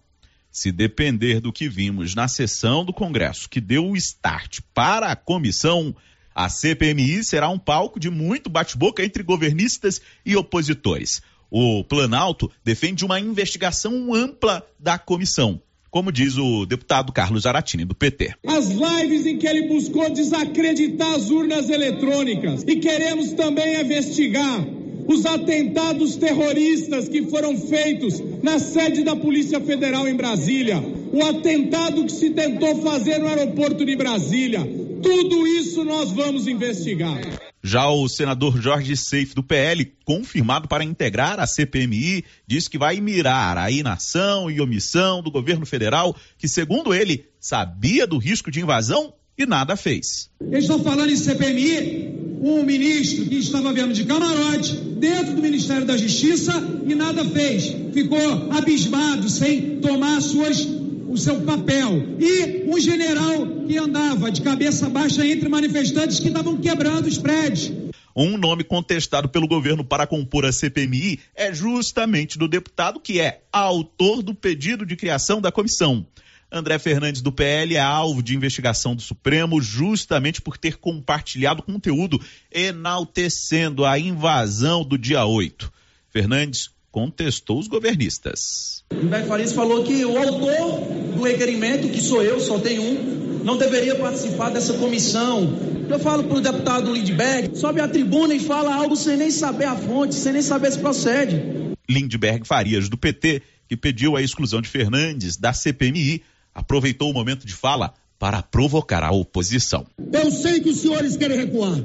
Se 0.52 0.70
depender 0.70 1.40
do 1.40 1.50
que 1.50 1.66
vimos 1.66 2.14
na 2.14 2.28
sessão 2.28 2.84
do 2.84 2.92
Congresso, 2.92 3.48
que 3.48 3.58
deu 3.58 3.86
o 3.86 3.96
start 3.96 4.60
para 4.74 5.10
a 5.10 5.16
comissão, 5.16 5.96
a 6.34 6.46
CPMI 6.50 7.24
será 7.24 7.48
um 7.48 7.58
palco 7.58 7.98
de 7.98 8.10
muito 8.10 8.50
bate-boca 8.50 9.02
entre 9.02 9.22
governistas 9.22 10.02
e 10.26 10.36
opositores. 10.36 11.22
O 11.50 11.82
Planalto 11.82 12.50
defende 12.62 13.02
uma 13.02 13.18
investigação 13.18 14.12
ampla 14.12 14.62
da 14.78 14.98
comissão, 14.98 15.58
como 15.90 16.12
diz 16.12 16.36
o 16.36 16.66
deputado 16.66 17.14
Carlos 17.14 17.46
Aratini, 17.46 17.86
do 17.86 17.94
PT. 17.94 18.34
As 18.46 18.68
lives 18.68 19.24
em 19.24 19.38
que 19.38 19.46
ele 19.46 19.68
buscou 19.68 20.10
desacreditar 20.10 21.14
as 21.14 21.30
urnas 21.30 21.70
eletrônicas 21.70 22.62
e 22.66 22.76
queremos 22.76 23.32
também 23.32 23.80
investigar 23.80 24.81
os 25.06 25.26
atentados 25.26 26.16
terroristas 26.16 27.08
que 27.08 27.22
foram 27.22 27.56
feitos 27.58 28.22
na 28.42 28.58
sede 28.58 29.02
da 29.02 29.16
Polícia 29.16 29.60
Federal 29.60 30.08
em 30.08 30.14
Brasília, 30.14 30.82
o 31.12 31.22
atentado 31.24 32.04
que 32.04 32.12
se 32.12 32.30
tentou 32.30 32.82
fazer 32.82 33.18
no 33.18 33.28
aeroporto 33.28 33.84
de 33.84 33.96
Brasília. 33.96 34.60
Tudo 35.02 35.46
isso 35.46 35.84
nós 35.84 36.12
vamos 36.12 36.46
investigar. 36.46 37.20
Já 37.64 37.88
o 37.88 38.08
senador 38.08 38.60
Jorge 38.60 38.96
Seif, 38.96 39.34
do 39.34 39.42
PL, 39.42 39.92
confirmado 40.04 40.66
para 40.66 40.82
integrar 40.82 41.38
a 41.38 41.46
CPMI, 41.46 42.24
diz 42.46 42.66
que 42.66 42.76
vai 42.76 43.00
mirar 43.00 43.56
a 43.56 43.70
inação 43.70 44.50
e 44.50 44.60
omissão 44.60 45.22
do 45.22 45.30
governo 45.30 45.64
federal, 45.64 46.16
que, 46.36 46.48
segundo 46.48 46.92
ele, 46.92 47.26
sabia 47.38 48.04
do 48.04 48.18
risco 48.18 48.50
de 48.50 48.60
invasão 48.60 49.14
e 49.38 49.46
nada 49.46 49.76
fez. 49.76 50.28
Eu 50.40 50.58
estou 50.58 50.82
falando 50.82 51.10
em 51.10 51.16
CPMI, 51.16 52.21
um 52.42 52.64
ministro 52.64 53.24
que 53.26 53.36
estava 53.36 53.72
vendo 53.72 53.94
de 53.94 54.04
camarote 54.04 54.74
dentro 54.74 55.34
do 55.34 55.42
Ministério 55.42 55.86
da 55.86 55.96
Justiça 55.96 56.52
e 56.84 56.94
nada 56.94 57.24
fez. 57.24 57.72
Ficou 57.92 58.52
abismado, 58.52 59.28
sem 59.28 59.78
tomar 59.80 60.20
suas 60.20 60.66
o 61.08 61.16
seu 61.16 61.42
papel. 61.42 62.16
E 62.18 62.64
um 62.66 62.80
general 62.80 63.46
que 63.66 63.76
andava 63.76 64.30
de 64.30 64.40
cabeça 64.40 64.88
baixa 64.88 65.26
entre 65.26 65.48
manifestantes 65.48 66.18
que 66.18 66.28
estavam 66.28 66.56
quebrando 66.56 67.06
os 67.06 67.18
prédios. 67.18 67.70
Um 68.14 68.36
nome 68.36 68.64
contestado 68.64 69.28
pelo 69.28 69.46
governo 69.46 69.84
para 69.84 70.06
compor 70.06 70.44
a 70.44 70.52
CPMI 70.52 71.20
é 71.34 71.52
justamente 71.52 72.38
do 72.38 72.48
deputado 72.48 72.98
que 72.98 73.20
é 73.20 73.42
autor 73.52 74.22
do 74.22 74.34
pedido 74.34 74.84
de 74.84 74.96
criação 74.96 75.40
da 75.40 75.52
comissão. 75.52 76.06
André 76.52 76.78
Fernandes 76.78 77.22
do 77.22 77.32
PL 77.32 77.74
é 77.74 77.80
alvo 77.80 78.22
de 78.22 78.36
investigação 78.36 78.94
do 78.94 79.00
Supremo 79.00 79.60
justamente 79.62 80.42
por 80.42 80.58
ter 80.58 80.76
compartilhado 80.76 81.62
conteúdo 81.62 82.20
enaltecendo 82.52 83.86
a 83.86 83.98
invasão 83.98 84.84
do 84.84 84.98
dia 84.98 85.24
8. 85.24 85.72
Fernandes 86.10 86.70
contestou 86.90 87.58
os 87.58 87.66
governistas. 87.66 88.84
Humberto 88.92 89.28
Farias 89.28 89.52
falou 89.52 89.82
que 89.82 90.04
o 90.04 90.18
autor 90.18 90.80
do 91.16 91.22
requerimento, 91.22 91.88
que 91.88 92.02
sou 92.02 92.22
eu, 92.22 92.38
só 92.38 92.58
tem 92.58 92.78
um, 92.78 93.42
não 93.42 93.56
deveria 93.56 93.94
participar 93.94 94.50
dessa 94.50 94.74
comissão. 94.74 95.58
Eu 95.88 95.98
falo 95.98 96.24
para 96.24 96.36
o 96.36 96.40
deputado 96.42 96.92
Lindbergh, 96.92 97.56
sobe 97.56 97.80
a 97.80 97.88
tribuna 97.88 98.34
e 98.34 98.40
fala 98.40 98.74
algo 98.74 98.94
sem 98.94 99.16
nem 99.16 99.30
saber 99.30 99.64
a 99.64 99.74
fonte, 99.74 100.14
sem 100.14 100.34
nem 100.34 100.42
saber 100.42 100.70
se 100.70 100.78
procede. 100.78 101.42
Lindbergh 101.88 102.46
Farias, 102.46 102.90
do 102.90 102.98
PT, 102.98 103.40
que 103.66 103.76
pediu 103.76 104.16
a 104.16 104.22
exclusão 104.22 104.60
de 104.60 104.68
Fernandes 104.68 105.38
da 105.38 105.54
CPMI, 105.54 106.22
aproveitou 106.54 107.10
o 107.10 107.14
momento 107.14 107.46
de 107.46 107.54
fala 107.54 107.94
para 108.18 108.42
provocar 108.42 109.02
a 109.02 109.10
oposição. 109.10 109.86
Eu 110.12 110.30
sei 110.30 110.60
que 110.60 110.70
os 110.70 110.78
senhores 110.78 111.16
querem 111.16 111.36
recuar. 111.36 111.76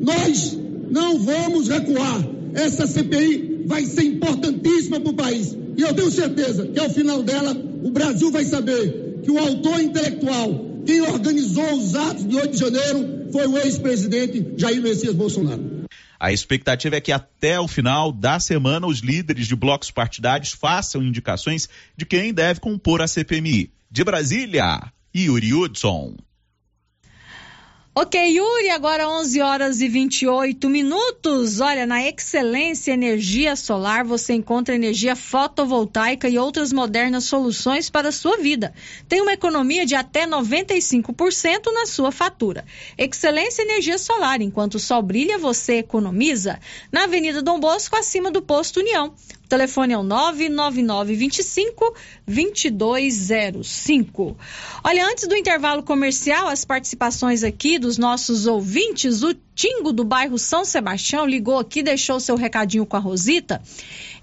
Nós 0.00 0.58
não 0.90 1.20
vamos 1.20 1.68
recuar. 1.68 2.20
Essa 2.54 2.86
CPI 2.86 3.64
vai 3.66 3.84
ser 3.84 4.02
importantíssima 4.02 5.00
para 5.00 5.10
o 5.10 5.14
país. 5.14 5.56
E 5.76 5.82
eu 5.82 5.94
tenho 5.94 6.10
certeza 6.10 6.66
que 6.66 6.78
ao 6.78 6.90
final 6.90 7.22
dela, 7.22 7.52
o 7.82 7.90
Brasil 7.90 8.30
vai 8.30 8.44
saber 8.44 9.20
que 9.22 9.30
o 9.30 9.38
autor 9.38 9.80
intelectual, 9.80 10.82
quem 10.84 11.00
organizou 11.00 11.72
os 11.74 11.94
atos 11.94 12.26
de 12.26 12.36
8 12.36 12.50
de 12.50 12.58
janeiro, 12.58 13.28
foi 13.32 13.46
o 13.46 13.58
ex-presidente 13.58 14.54
Jair 14.56 14.80
Messias 14.80 15.14
Bolsonaro. 15.14 15.84
A 16.18 16.32
expectativa 16.32 16.96
é 16.96 17.00
que 17.00 17.12
até 17.12 17.58
o 17.58 17.68
final 17.68 18.12
da 18.12 18.38
semana 18.38 18.86
os 18.86 19.00
líderes 19.00 19.46
de 19.46 19.56
blocos 19.56 19.90
partidários 19.90 20.52
façam 20.52 21.02
indicações 21.02 21.68
de 21.96 22.06
quem 22.06 22.32
deve 22.32 22.60
compor 22.60 23.02
a 23.02 23.08
CPMI. 23.08 23.73
De 23.94 24.02
Brasília, 24.02 24.92
Yuri 25.14 25.54
Hudson. 25.54 26.16
Ok, 27.94 28.20
Yuri, 28.20 28.70
agora 28.70 29.08
11 29.08 29.40
horas 29.40 29.80
e 29.80 29.86
28 29.86 30.68
minutos. 30.68 31.60
Olha, 31.60 31.86
na 31.86 32.04
Excelência 32.04 32.90
Energia 32.90 33.54
Solar 33.54 34.04
você 34.04 34.34
encontra 34.34 34.74
energia 34.74 35.14
fotovoltaica 35.14 36.28
e 36.28 36.36
outras 36.36 36.72
modernas 36.72 37.22
soluções 37.22 37.88
para 37.88 38.08
a 38.08 38.12
sua 38.12 38.36
vida. 38.36 38.74
Tem 39.08 39.20
uma 39.20 39.34
economia 39.34 39.86
de 39.86 39.94
até 39.94 40.26
95% 40.26 41.72
na 41.72 41.86
sua 41.86 42.10
fatura. 42.10 42.64
Excelência 42.98 43.62
Energia 43.62 43.96
Solar, 43.96 44.42
enquanto 44.42 44.74
o 44.74 44.80
sol 44.80 45.02
brilha, 45.02 45.38
você 45.38 45.74
economiza. 45.74 46.58
Na 46.90 47.04
Avenida 47.04 47.40
Dom 47.40 47.60
Bosco, 47.60 47.94
acima 47.94 48.28
do 48.28 48.42
Posto 48.42 48.80
União. 48.80 49.14
O 49.44 49.48
telefone 49.48 49.92
é 49.92 49.98
o 49.98 50.02
99925 50.02 51.94
2205. 52.26 54.36
Olha, 54.82 55.06
antes 55.06 55.28
do 55.28 55.36
intervalo 55.36 55.82
comercial, 55.82 56.48
as 56.48 56.64
participações 56.64 57.44
aqui 57.44 57.78
dos 57.78 57.98
nossos 57.98 58.46
ouvintes, 58.46 59.22
o 59.22 59.34
Tingo 59.54 59.92
do 59.92 60.02
bairro 60.02 60.38
São 60.38 60.64
Sebastião 60.64 61.26
ligou 61.26 61.58
aqui, 61.58 61.82
deixou 61.82 62.18
seu 62.18 62.36
recadinho 62.36 62.86
com 62.86 62.96
a 62.96 63.00
Rosita. 63.00 63.60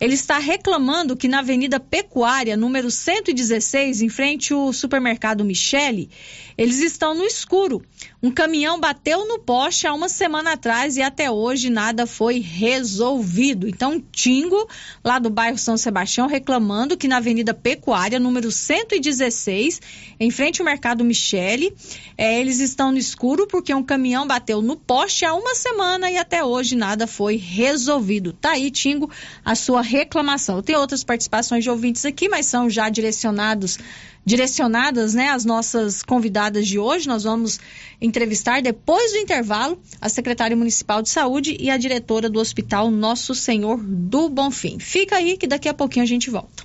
Ele 0.01 0.15
está 0.15 0.39
reclamando 0.39 1.15
que 1.15 1.27
na 1.27 1.39
Avenida 1.39 1.79
Pecuária, 1.79 2.57
número 2.57 2.89
116, 2.89 4.01
em 4.01 4.09
frente 4.09 4.51
ao 4.51 4.73
supermercado 4.73 5.45
Michele, 5.45 6.09
eles 6.57 6.79
estão 6.79 7.13
no 7.13 7.23
escuro. 7.23 7.83
Um 8.21 8.31
caminhão 8.31 8.79
bateu 8.79 9.27
no 9.27 9.37
poste 9.37 9.85
há 9.85 9.93
uma 9.93 10.09
semana 10.09 10.53
atrás 10.53 10.97
e 10.97 11.03
até 11.03 11.29
hoje 11.29 11.69
nada 11.69 12.07
foi 12.07 12.39
resolvido. 12.39 13.67
Então, 13.67 14.03
Tingo, 14.11 14.67
lá 15.03 15.19
do 15.19 15.29
bairro 15.29 15.57
São 15.57 15.77
Sebastião, 15.77 16.27
reclamando 16.27 16.97
que 16.97 17.07
na 17.07 17.17
Avenida 17.17 17.53
Pecuária, 17.53 18.19
número 18.19 18.51
116, 18.51 19.81
em 20.19 20.31
frente 20.31 20.61
ao 20.61 20.65
mercado 20.65 21.03
Michele, 21.03 21.75
é, 22.17 22.39
eles 22.39 22.59
estão 22.59 22.91
no 22.91 22.97
escuro 22.97 23.45
porque 23.47 23.73
um 23.73 23.83
caminhão 23.83 24.25
bateu 24.25 24.63
no 24.63 24.75
poste 24.75 25.25
há 25.25 25.33
uma 25.33 25.53
semana 25.53 26.09
e 26.09 26.17
até 26.17 26.43
hoje 26.43 26.75
nada 26.75 27.05
foi 27.05 27.35
resolvido. 27.35 28.33
Tá 28.33 28.51
aí, 28.51 28.71
Tingo, 28.71 29.11
a 29.45 29.53
sua 29.53 29.81
reclamação. 29.91 30.61
Tem 30.61 30.75
outras 30.75 31.03
participações 31.03 31.63
de 31.63 31.69
ouvintes 31.69 32.05
aqui, 32.05 32.29
mas 32.29 32.45
são 32.45 32.69
já 32.69 32.89
direcionados 32.89 33.77
direcionadas, 34.23 35.15
né, 35.15 35.29
às 35.29 35.43
nossas 35.43 36.03
convidadas 36.03 36.67
de 36.67 36.77
hoje. 36.77 37.07
Nós 37.07 37.23
vamos 37.23 37.59
entrevistar 37.99 38.61
depois 38.61 39.11
do 39.11 39.17
intervalo 39.17 39.79
a 39.99 40.09
secretária 40.09 40.55
municipal 40.55 41.01
de 41.01 41.09
saúde 41.09 41.57
e 41.59 41.69
a 41.69 41.77
diretora 41.77 42.29
do 42.29 42.39
Hospital 42.39 42.91
Nosso 42.91 43.33
Senhor 43.33 43.77
do 43.81 44.29
Bonfim. 44.29 44.77
Fica 44.79 45.15
aí 45.15 45.37
que 45.37 45.47
daqui 45.47 45.67
a 45.67 45.73
pouquinho 45.73 46.03
a 46.03 46.07
gente 46.07 46.29
volta. 46.29 46.63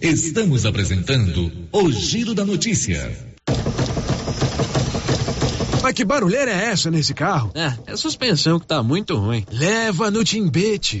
Estamos 0.00 0.66
apresentando 0.66 1.50
o 1.72 1.90
Giro 1.90 2.34
da 2.34 2.44
Notícia. 2.44 3.10
Mas 5.82 5.94
que 5.94 6.04
barulheira 6.04 6.50
é 6.50 6.70
essa 6.72 6.90
nesse 6.90 7.14
carro? 7.14 7.52
É, 7.54 7.72
é 7.86 7.92
a 7.92 7.96
suspensão 7.96 8.58
que 8.58 8.66
tá 8.66 8.82
muito 8.82 9.16
ruim. 9.16 9.46
Leva 9.50 10.10
no 10.10 10.24
Timbete. 10.24 11.00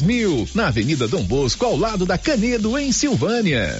3000, 0.00 0.48
na 0.54 0.68
Avenida 0.68 1.06
Dom 1.06 1.22
Bosco, 1.22 1.64
ao 1.64 1.76
lado 1.76 2.06
da 2.06 2.16
Canedo, 2.16 2.78
em 2.78 2.90
Silvânia. 2.90 3.76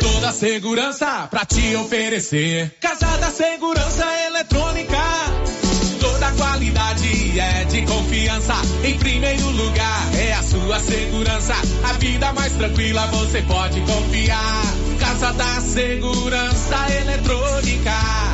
Toda 0.00 0.32
segurança 0.32 1.26
pra 1.30 1.44
te 1.44 1.74
oferecer. 1.76 2.72
Casa 2.80 3.16
da 3.18 3.30
Segurança 3.30 4.06
Eletrônica. 4.26 4.96
Toda 6.00 6.30
qualidade 6.32 7.38
é 7.38 7.64
de 7.64 7.82
confiança. 7.82 8.54
Em 8.84 8.96
primeiro 8.98 9.50
lugar 9.50 10.14
é 10.14 10.32
a 10.34 10.42
sua 10.42 10.78
segurança. 10.78 11.54
A 11.88 11.92
vida 11.94 12.32
mais 12.32 12.52
tranquila 12.52 13.06
você 13.08 13.42
pode 13.42 13.80
confiar. 13.80 14.62
Casa 15.00 15.32
da 15.32 15.60
Segurança 15.60 16.76
Eletrônica. 17.02 18.33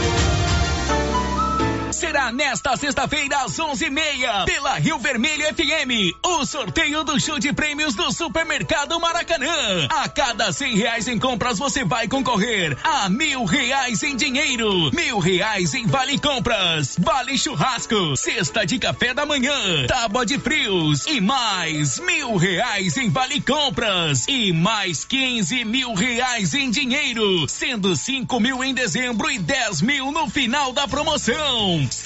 Será 2.21 2.31
nesta 2.31 2.77
sexta-feira 2.77 3.45
às 3.45 3.57
onze 3.57 3.85
e 3.85 3.89
meia, 3.89 4.45
pela 4.45 4.75
Rio 4.75 4.99
Vermelho 4.99 5.43
FM, 5.55 6.15
o 6.23 6.45
sorteio 6.45 7.03
do 7.03 7.19
show 7.19 7.39
de 7.39 7.51
prêmios 7.51 7.95
do 7.95 8.11
Supermercado 8.11 8.99
Maracanã. 8.99 9.87
A 9.89 10.07
cada 10.07 10.51
cem 10.53 10.75
reais 10.75 11.07
em 11.07 11.17
compras 11.17 11.57
você 11.57 11.83
vai 11.83 12.07
concorrer 12.07 12.77
a 12.83 13.09
mil 13.09 13.43
reais 13.43 14.03
em 14.03 14.15
dinheiro, 14.15 14.91
mil 14.93 15.17
reais 15.17 15.73
em 15.73 15.87
vale 15.87 16.19
compras, 16.19 16.95
vale 16.99 17.35
churrasco, 17.39 18.15
cesta 18.15 18.67
de 18.67 18.77
café 18.77 19.15
da 19.15 19.25
manhã, 19.25 19.87
tábua 19.87 20.23
de 20.23 20.37
frios 20.37 21.07
e 21.07 21.19
mais 21.19 21.97
mil 21.97 22.35
reais 22.35 22.97
em 22.97 23.09
vale 23.09 23.41
compras 23.41 24.27
e 24.27 24.53
mais 24.53 25.05
quinze 25.05 25.65
mil 25.65 25.95
reais 25.95 26.53
em 26.53 26.69
dinheiro, 26.69 27.47
sendo 27.49 27.95
cinco 27.95 28.39
mil 28.39 28.63
em 28.63 28.75
dezembro 28.75 29.31
e 29.31 29.39
dez 29.39 29.81
mil 29.81 30.11
no 30.11 30.29
final 30.29 30.71
da 30.71 30.87
promoção. 30.87 31.81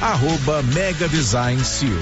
arroba 0.00 0.62
Mega 0.62 1.08
Design 1.08 1.62
Seal. 1.64 1.98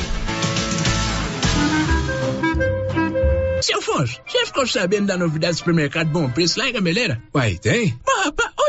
Seu 3.60 3.78
Afonso, 3.78 4.20
você 4.26 4.46
ficou 4.46 4.66
sabendo 4.66 5.06
da 5.06 5.16
novidade 5.16 5.54
do 5.54 5.58
supermercado 5.58 6.08
Bom 6.08 6.28
Preço 6.28 6.58
lá 6.58 6.68
em 6.68 6.72
Gameleira? 6.72 7.22
Uai, 7.32 7.56
tem? 7.56 7.96
Mas, 8.04 8.24
rapaz, 8.24 8.50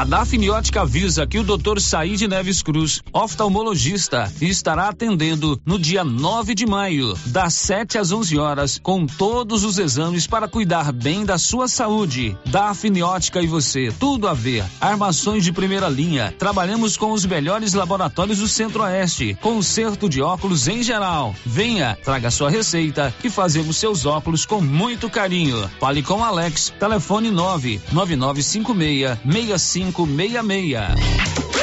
A 0.00 0.04
Dafniótica 0.04 0.80
avisa 0.80 1.26
que 1.26 1.38
o 1.38 1.44
Dr. 1.44 1.78
Saíde 1.78 2.26
Neves 2.26 2.62
Cruz, 2.62 3.02
oftalmologista, 3.12 4.32
estará 4.40 4.88
atendendo 4.88 5.60
no 5.62 5.78
dia 5.78 6.02
9 6.02 6.54
de 6.54 6.64
maio, 6.64 7.14
das 7.26 7.52
7 7.52 7.98
às 7.98 8.10
11 8.10 8.38
horas, 8.38 8.80
com 8.82 9.04
todos 9.04 9.62
os 9.62 9.78
exames 9.78 10.26
para 10.26 10.48
cuidar 10.48 10.90
bem 10.90 11.26
da 11.26 11.36
sua 11.36 11.68
saúde. 11.68 12.34
Dafniótica 12.46 13.42
e 13.42 13.46
você, 13.46 13.92
tudo 14.00 14.26
a 14.26 14.32
ver. 14.32 14.64
Armações 14.80 15.44
de 15.44 15.52
primeira 15.52 15.90
linha. 15.90 16.34
Trabalhamos 16.38 16.96
com 16.96 17.12
os 17.12 17.26
melhores 17.26 17.74
laboratórios 17.74 18.38
do 18.38 18.48
Centro-Oeste. 18.48 19.36
Conserto 19.42 20.08
de 20.08 20.22
óculos 20.22 20.66
em 20.66 20.82
geral. 20.82 21.34
Venha, 21.44 21.98
traga 22.02 22.30
sua 22.30 22.48
receita 22.48 23.14
e 23.22 23.28
fazemos 23.28 23.76
seus 23.76 24.06
óculos 24.06 24.46
com 24.46 24.62
muito 24.62 25.10
carinho. 25.10 25.70
Fale 25.78 26.02
com 26.02 26.24
Alex, 26.24 26.72
telefone 26.80 27.30
99956 27.30 29.18
65 29.58 29.89
3566. 29.92 31.49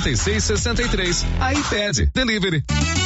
56 0.00 0.44
63. 0.60 1.24
iPad 1.40 2.12
Delivery. 2.12 3.05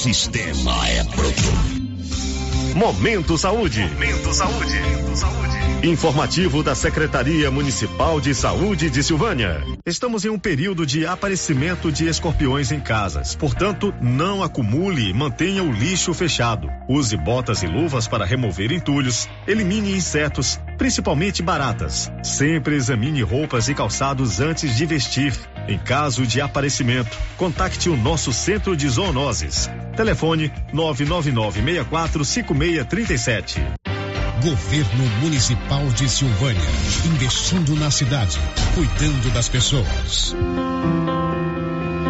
Sistema 0.00 0.88
é 0.88 1.04
pronto. 1.04 1.80
Momento 2.74 3.36
Saúde. 3.36 3.82
Momento 3.82 4.32
Saúde. 4.32 4.80
Informativo 5.82 6.62
da 6.62 6.74
Secretaria 6.74 7.50
Municipal 7.50 8.18
de 8.18 8.34
Saúde 8.34 8.88
de 8.88 9.02
Silvânia. 9.02 9.62
Estamos 9.84 10.24
em 10.24 10.30
um 10.30 10.38
período 10.38 10.86
de 10.86 11.06
aparecimento 11.06 11.92
de 11.92 12.06
escorpiões 12.06 12.72
em 12.72 12.80
casas. 12.80 13.34
Portanto, 13.34 13.94
não 14.00 14.42
acumule 14.42 15.10
e 15.10 15.12
mantenha 15.12 15.62
o 15.62 15.72
lixo 15.72 16.14
fechado. 16.14 16.68
Use 16.88 17.16
botas 17.16 17.62
e 17.62 17.66
luvas 17.66 18.08
para 18.08 18.24
remover 18.24 18.72
entulhos. 18.72 19.28
Elimine 19.46 19.94
insetos, 19.94 20.58
principalmente 20.80 21.42
baratas. 21.42 22.10
Sempre 22.22 22.74
examine 22.74 23.20
roupas 23.20 23.68
e 23.68 23.74
calçados 23.74 24.40
antes 24.40 24.74
de 24.74 24.86
vestir. 24.86 25.34
Em 25.68 25.78
caso 25.78 26.26
de 26.26 26.40
aparecimento, 26.40 27.14
contacte 27.36 27.90
o 27.90 27.96
nosso 27.98 28.32
centro 28.32 28.74
de 28.74 28.88
zoonoses. 28.88 29.70
Telefone 29.94 30.50
999 30.72 31.60
64 31.60 32.24
5637. 32.24 33.60
Governo 34.42 35.04
Municipal 35.20 35.86
de 35.88 36.08
Silvânia, 36.08 36.70
investindo 37.04 37.76
na 37.76 37.90
cidade, 37.90 38.40
cuidando 38.74 39.30
das 39.34 39.50
pessoas. 39.50 40.34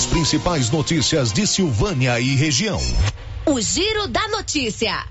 As 0.00 0.06
principais 0.06 0.70
notícias 0.70 1.30
de 1.30 1.46
Silvânia 1.46 2.18
e 2.18 2.34
região. 2.34 2.80
O 3.44 3.60
Giro 3.60 4.08
da 4.08 4.28
Notícia. 4.28 5.04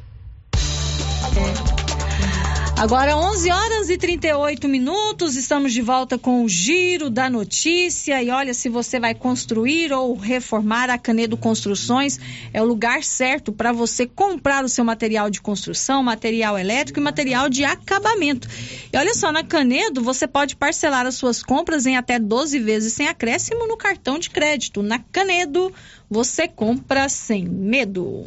Agora 2.80 3.18
11 3.18 3.52
horas 3.52 3.90
e 3.90 3.98
38 3.98 4.66
minutos, 4.70 5.36
estamos 5.36 5.74
de 5.74 5.82
volta 5.82 6.18
com 6.18 6.46
o 6.46 6.48
Giro 6.48 7.10
da 7.10 7.30
Notícia. 7.30 8.24
E 8.24 8.30
olha, 8.30 8.54
se 8.54 8.70
você 8.70 9.02
vai 9.02 9.14
construir 9.14 9.92
ou 9.92 10.16
reformar 10.16 10.90
a 10.90 10.98
Canedo 10.98 11.36
Construções, 11.36 12.18
é 12.54 12.62
o 12.62 12.66
lugar 12.66 13.04
certo 13.04 13.52
para 13.52 13.74
você 13.74 14.08
comprar 14.08 14.64
o 14.64 14.70
seu 14.70 14.86
material 14.86 15.30
de 15.30 15.42
construção, 15.42 16.02
material 16.02 16.58
elétrico 16.58 17.02
e 17.02 17.04
material 17.04 17.50
de 17.50 17.66
acabamento. 17.66 18.48
E 18.94 18.98
olha 18.98 19.14
só, 19.14 19.30
na 19.30 19.44
Canedo 19.44 20.02
você 20.02 20.26
pode 20.26 20.56
parcelar 20.56 21.06
as 21.06 21.16
suas 21.16 21.44
compras 21.44 21.86
em 21.86 21.98
até 21.98 22.18
12 22.18 22.60
vezes 22.60 22.94
sem 22.94 23.10
acréscimo 23.10 23.68
no 23.68 23.76
cartão 23.76 24.18
de 24.18 24.30
crédito. 24.30 24.82
Na 24.82 25.00
Canedo 25.00 25.74
você 26.10 26.48
compra 26.48 27.10
sem 27.10 27.44
medo. 27.44 28.26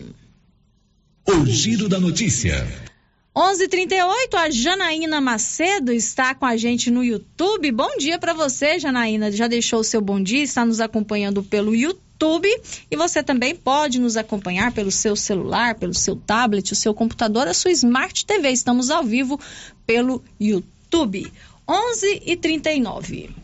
O 1.26 1.46
Giro 1.46 1.88
da 1.88 1.98
Notícia. 1.98 2.91
11:38 3.34 4.34
a 4.36 4.50
Janaína 4.50 5.18
Macedo 5.18 5.90
está 5.90 6.34
com 6.34 6.44
a 6.44 6.54
gente 6.54 6.90
no 6.90 7.02
YouTube. 7.02 7.72
Bom 7.72 7.96
dia 7.96 8.18
para 8.18 8.34
você, 8.34 8.78
Janaína. 8.78 9.32
Já 9.32 9.48
deixou 9.48 9.80
o 9.80 9.84
seu 9.84 10.02
bom 10.02 10.22
dia, 10.22 10.42
está 10.42 10.66
nos 10.66 10.80
acompanhando 10.80 11.42
pelo 11.42 11.74
YouTube 11.74 12.46
e 12.90 12.94
você 12.94 13.22
também 13.22 13.56
pode 13.56 13.98
nos 13.98 14.18
acompanhar 14.18 14.70
pelo 14.72 14.90
seu 14.90 15.16
celular, 15.16 15.76
pelo 15.76 15.94
seu 15.94 16.14
tablet, 16.14 16.72
o 16.72 16.76
seu 16.76 16.92
computador, 16.92 17.48
a 17.48 17.54
sua 17.54 17.70
Smart 17.70 18.26
TV. 18.26 18.50
Estamos 18.50 18.90
ao 18.90 19.02
vivo 19.02 19.40
pelo 19.86 20.22
YouTube. 20.38 21.32
11:39. 21.66 23.41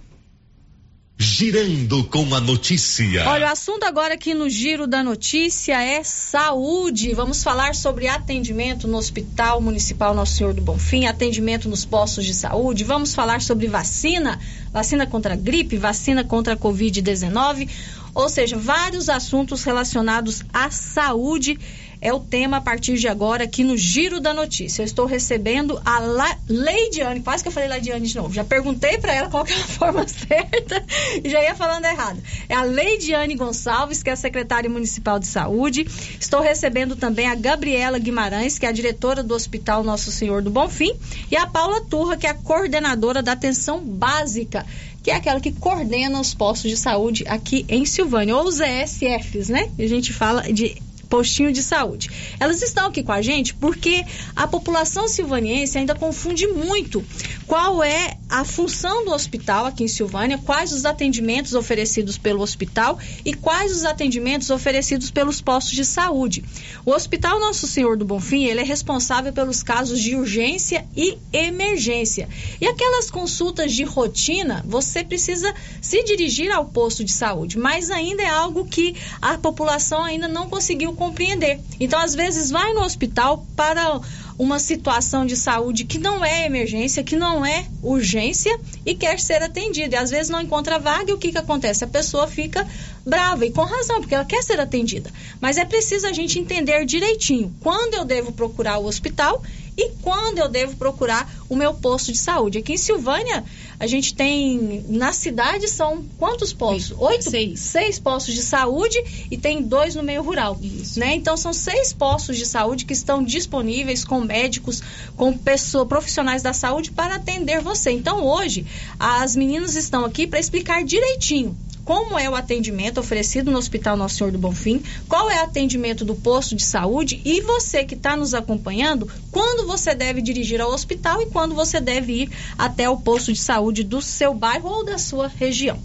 Girando 1.21 2.05
com 2.05 2.33
a 2.33 2.41
notícia. 2.41 3.29
Olha, 3.29 3.49
o 3.49 3.51
assunto 3.51 3.83
agora 3.83 4.15
aqui 4.15 4.35
no 4.35 4.49
Giro 4.49 4.87
da 4.87 5.03
Notícia 5.03 5.83
é 5.83 6.05
saúde. 6.05 7.13
Vamos 7.13 7.43
falar 7.43 7.75
sobre 7.75 8.07
atendimento 8.07 8.87
no 8.87 8.97
Hospital 8.97 9.61
Municipal 9.61 10.15
Nosso 10.15 10.37
Senhor 10.37 10.55
do 10.55 10.63
Bonfim, 10.63 11.07
atendimento 11.07 11.69
nos 11.69 11.85
postos 11.85 12.25
de 12.25 12.33
saúde. 12.33 12.85
Vamos 12.85 13.17
falar 13.17 13.43
sobre 13.43 13.67
vacina, 13.67 14.39
vacina 14.73 15.09
contra 15.09 15.35
a 15.35 15.37
gripe, 15.37 15.77
vacina 15.77 16.23
contra 16.23 16.55
a 16.55 16.57
Covid-19. 16.57 17.69
Ou 18.15 18.29
seja, 18.29 18.57
vários 18.57 19.09
assuntos 19.09 19.65
relacionados 19.65 20.45
à 20.53 20.71
saúde 20.71 21.59
é 22.01 22.13
o 22.13 22.21
tema 22.21 22.59
a 22.59 22.61
partir 22.61 22.97
de 22.97 23.09
agora 23.09 23.45
aqui 23.45 23.65
no 23.65 23.77
Giro 23.77 24.21
da 24.21 24.33
Notícia. 24.33 24.83
Eu 24.83 24.87
estou 24.87 25.07
recebendo 25.07 25.81
a 25.85 25.99
La 25.99 26.37
Leidiane, 26.49 27.21
quase 27.21 27.43
que 27.43 27.49
eu 27.49 27.53
falei 27.53 27.69
Leidiane 27.69 28.07
de 28.07 28.17
novo. 28.17 28.33
Já 28.33 28.45
perguntei 28.45 28.99
para 28.99 29.15
ela 29.15 29.29
qual 29.29 29.45
que 29.45 29.53
é 29.53 29.57
a 29.57 29.65
forma 29.67 30.07
certa 30.07 30.85
e 31.23 31.29
já 31.29 31.43
ia 31.43 31.55
falando 31.55 31.85
errado. 31.85 32.21
É 32.49 32.55
a 32.55 32.63
Leidiane 32.63 33.35
Gonçalves, 33.35 34.03
que 34.03 34.11
é 34.11 34.13
a 34.13 34.17
secretária 34.17 34.71
municipal 34.71 35.19
de 35.19 35.27
saúde. 35.27 35.87
Estou 36.21 36.41
recebendo 36.41 36.97
também 36.97 37.29
a 37.29 37.35
Gabriela 37.35 37.99
Guimarães, 37.99 38.59
que 38.59 38.67
é 38.67 38.69
a 38.69 38.73
diretora 38.73 39.23
do 39.23 39.35
Hospital 39.35 39.83
Nosso 39.83 40.11
Senhor 40.11 40.43
do 40.43 40.51
Bonfim, 40.51 40.93
e 41.31 41.37
a 41.37 41.47
Paula 41.47 41.81
Turra, 41.83 42.17
que 42.17 42.27
é 42.27 42.31
a 42.31 42.35
coordenadora 42.35 43.23
da 43.23 43.33
atenção 43.33 43.81
básica 43.81 44.65
que 45.03 45.13
é 45.13 45.15
aquela 45.15 45.41
que 45.41 45.53
coordena 45.53 46.21
os 46.21 46.35
postos 46.35 46.71
de 46.71 46.77
saúde 46.77 47.25
aqui 47.29 47.65
em 47.69 47.87
Silvânia, 47.87 48.37
ou 48.37 48.45
os 48.45 48.61
ESFs, 48.61 49.49
né? 49.49 49.71
A 49.79 49.87
gente 49.87 50.13
fala 50.13 50.43
de 50.53 50.77
postinho 51.09 51.53
de 51.53 51.63
saúde. 51.63 52.11
Elas 52.39 52.63
estão 52.63 52.87
aqui 52.87 53.03
com 53.03 53.13
a 53.13 53.23
gente 53.23 53.55
porque 53.55 54.05
a 54.37 54.47
população 54.47 55.09
silvaniense 55.09 55.79
ainda 55.79 55.95
confunde 55.95 56.47
muito 56.47 57.05
qual 57.47 57.83
é 57.83 58.17
a 58.29 58.45
função 58.45 59.05
do 59.05 59.13
hospital 59.13 59.65
aqui 59.65 59.85
em 59.85 59.89
Silvânia, 59.89 60.39
quais 60.39 60.73
os 60.73 60.85
atendimentos 60.85 61.55
oferecidos 61.55 62.19
pelo 62.19 62.43
hospital 62.43 62.99
e 63.25 63.33
quais 63.33 63.73
os 63.73 63.85
atendimentos 63.85 64.51
oferecidos 64.51 65.11
pelos 65.11 65.41
postos 65.41 65.73
de 65.73 65.85
saúde. 65.85 66.45
O 66.85 66.93
Hospital 66.93 67.41
Nosso 67.41 67.67
Senhor 67.67 67.97
do 67.97 68.05
Bonfim, 68.05 68.45
ele 68.45 68.61
é 68.61 68.65
responsável 68.65 69.33
pelos 69.33 69.63
casos 69.63 70.01
de 70.01 70.15
urgência 70.15 70.87
e 70.95 71.17
emergência. 71.33 72.29
E 72.61 72.67
aquelas 72.67 73.11
consultas 73.11 73.73
de 73.73 73.85
rotina, 73.85 74.63
você 74.67 75.03
precisa 75.03 75.55
se 75.81 76.03
dirigir 76.05 76.51
ao 76.51 76.67
posto 76.67 77.03
de 77.03 77.13
saúde, 77.13 77.59
mas 77.59 77.91
ainda 77.91 78.23
é 78.23 78.29
algo 78.29 78.67
que 78.67 78.95
a 79.23 79.39
população 79.39 80.05
ainda 80.05 80.29
não 80.29 80.51
conseguiu 80.51 80.93
compreender. 80.99 81.61
Então, 81.79 81.99
às 82.01 82.15
vezes, 82.15 82.51
vai 82.51 82.75
no 82.75 82.83
hospital 82.83 83.47
para 83.57 84.01
uma 84.39 84.59
situação 84.59 85.25
de 85.25 85.37
saúde 85.37 85.85
que 85.85 85.99
não 85.99 86.25
é 86.25 86.45
emergência, 86.45 87.03
que 87.03 87.17
não 87.17 87.47
é 87.47 87.65
urgência 87.83 88.55
e 88.85 88.95
quer 88.95 89.19
ser 89.19 89.43
atendida. 89.43 89.97
E 89.97 89.99
às 89.99 90.11
vezes 90.11 90.29
não 90.29 90.41
encontra 90.41 90.79
vaga 90.79 91.11
e 91.11 91.15
o 91.15 91.19
que, 91.19 91.33
que 91.33 91.39
acontece? 91.39 91.85
A 91.85 91.89
pessoa 91.89 92.29
fica 92.29 92.67
brava 93.09 93.47
e 93.47 93.51
com 93.51 93.63
razão, 93.63 94.01
porque 94.01 94.15
ela 94.15 94.25
quer 94.25 94.43
ser 94.43 94.61
atendida. 94.61 95.11
Mas 95.41 95.57
é 95.57 95.65
preciso 95.65 96.07
a 96.07 96.13
gente 96.13 96.39
entender 96.39 96.85
direitinho 96.85 97.55
quando 97.61 97.95
eu 97.95 98.05
devo 98.05 98.33
procurar 98.33 98.79
o 98.79 98.87
hospital 98.87 99.43
e 99.79 99.91
quando 100.03 100.39
eu 100.39 100.49
devo 100.49 100.77
procurar 100.77 101.33
o 101.49 101.55
meu 101.55 101.73
posto 101.73 102.11
de 102.11 102.19
saúde. 102.19 102.59
Aqui 102.59 102.73
em 102.73 102.77
Silvânia, 102.77 103.45
a 103.79 103.87
gente 103.87 104.13
tem, 104.13 104.85
na 104.89 105.13
cidade, 105.13 105.69
são 105.69 106.05
quantos 106.19 106.53
postos? 106.53 106.99
Oito? 106.99 107.31
Seis. 107.31 107.61
Seis 107.61 107.99
postos 107.99 108.35
de 108.35 108.43
saúde 108.43 108.99
e 109.31 109.39
tem 109.39 109.63
dois 109.63 109.95
no 109.95 110.03
meio 110.03 110.21
rural. 110.21 110.59
Isso. 110.61 110.99
Né? 110.99 111.15
Então, 111.15 111.37
são 111.37 111.53
seis 111.53 111.93
postos 111.93 112.37
de 112.37 112.45
saúde 112.45 112.85
que 112.85 112.93
estão 112.93 113.23
disponíveis 113.23 114.05
com 114.05 114.21
médicos, 114.21 114.83
com 115.17 115.33
pessoas, 115.33 115.87
profissionais 115.87 116.43
da 116.43 116.53
saúde 116.53 116.91
para 116.91 117.15
atender 117.15 117.63
você. 117.63 117.93
Então, 117.93 118.27
hoje, 118.27 118.67
as 118.99 119.37
meninas 119.37 119.77
estão 119.77 120.05
aqui 120.05 120.27
para 120.27 120.41
explicar 120.41 120.83
direitinho 120.83 121.57
como 121.89 122.19
é 122.19 122.29
o 122.29 122.35
atendimento 122.35 123.01
oferecido 123.01 123.51
no 123.51 123.57
Hospital 123.57 123.97
Nosso 123.97 124.17
Senhor 124.17 124.31
do 124.31 124.39
Bonfim, 124.39 124.83
qual 125.09 125.31
é 125.31 125.41
o 125.41 125.45
atendimento 125.45 126.05
do 126.05 126.15
posto 126.15 126.55
de 126.55 126.63
saúde 126.63 127.19
e 127.25 127.41
você 127.41 127.83
que 127.83 127.95
está 127.95 128.15
nos 128.15 128.35
acompanhando, 128.35 129.11
quando 129.33 129.67
você 129.67 129.95
deve 129.95 130.21
dirigir 130.21 130.61
ao 130.61 130.71
hospital 130.71 131.23
e 131.23 131.27
quando 131.29 131.55
você 131.55 131.81
deve 131.81 132.25
ir 132.25 132.31
até 132.59 132.91
o 132.91 132.99
posto 132.99 133.33
de 133.33 133.39
saúde 133.41 133.85
do 133.85 134.03
seu 134.03 134.35
bairro 134.35 134.69
ou 134.69 134.85
da 134.85 134.99
sua 134.99 135.29
região. 135.29 135.79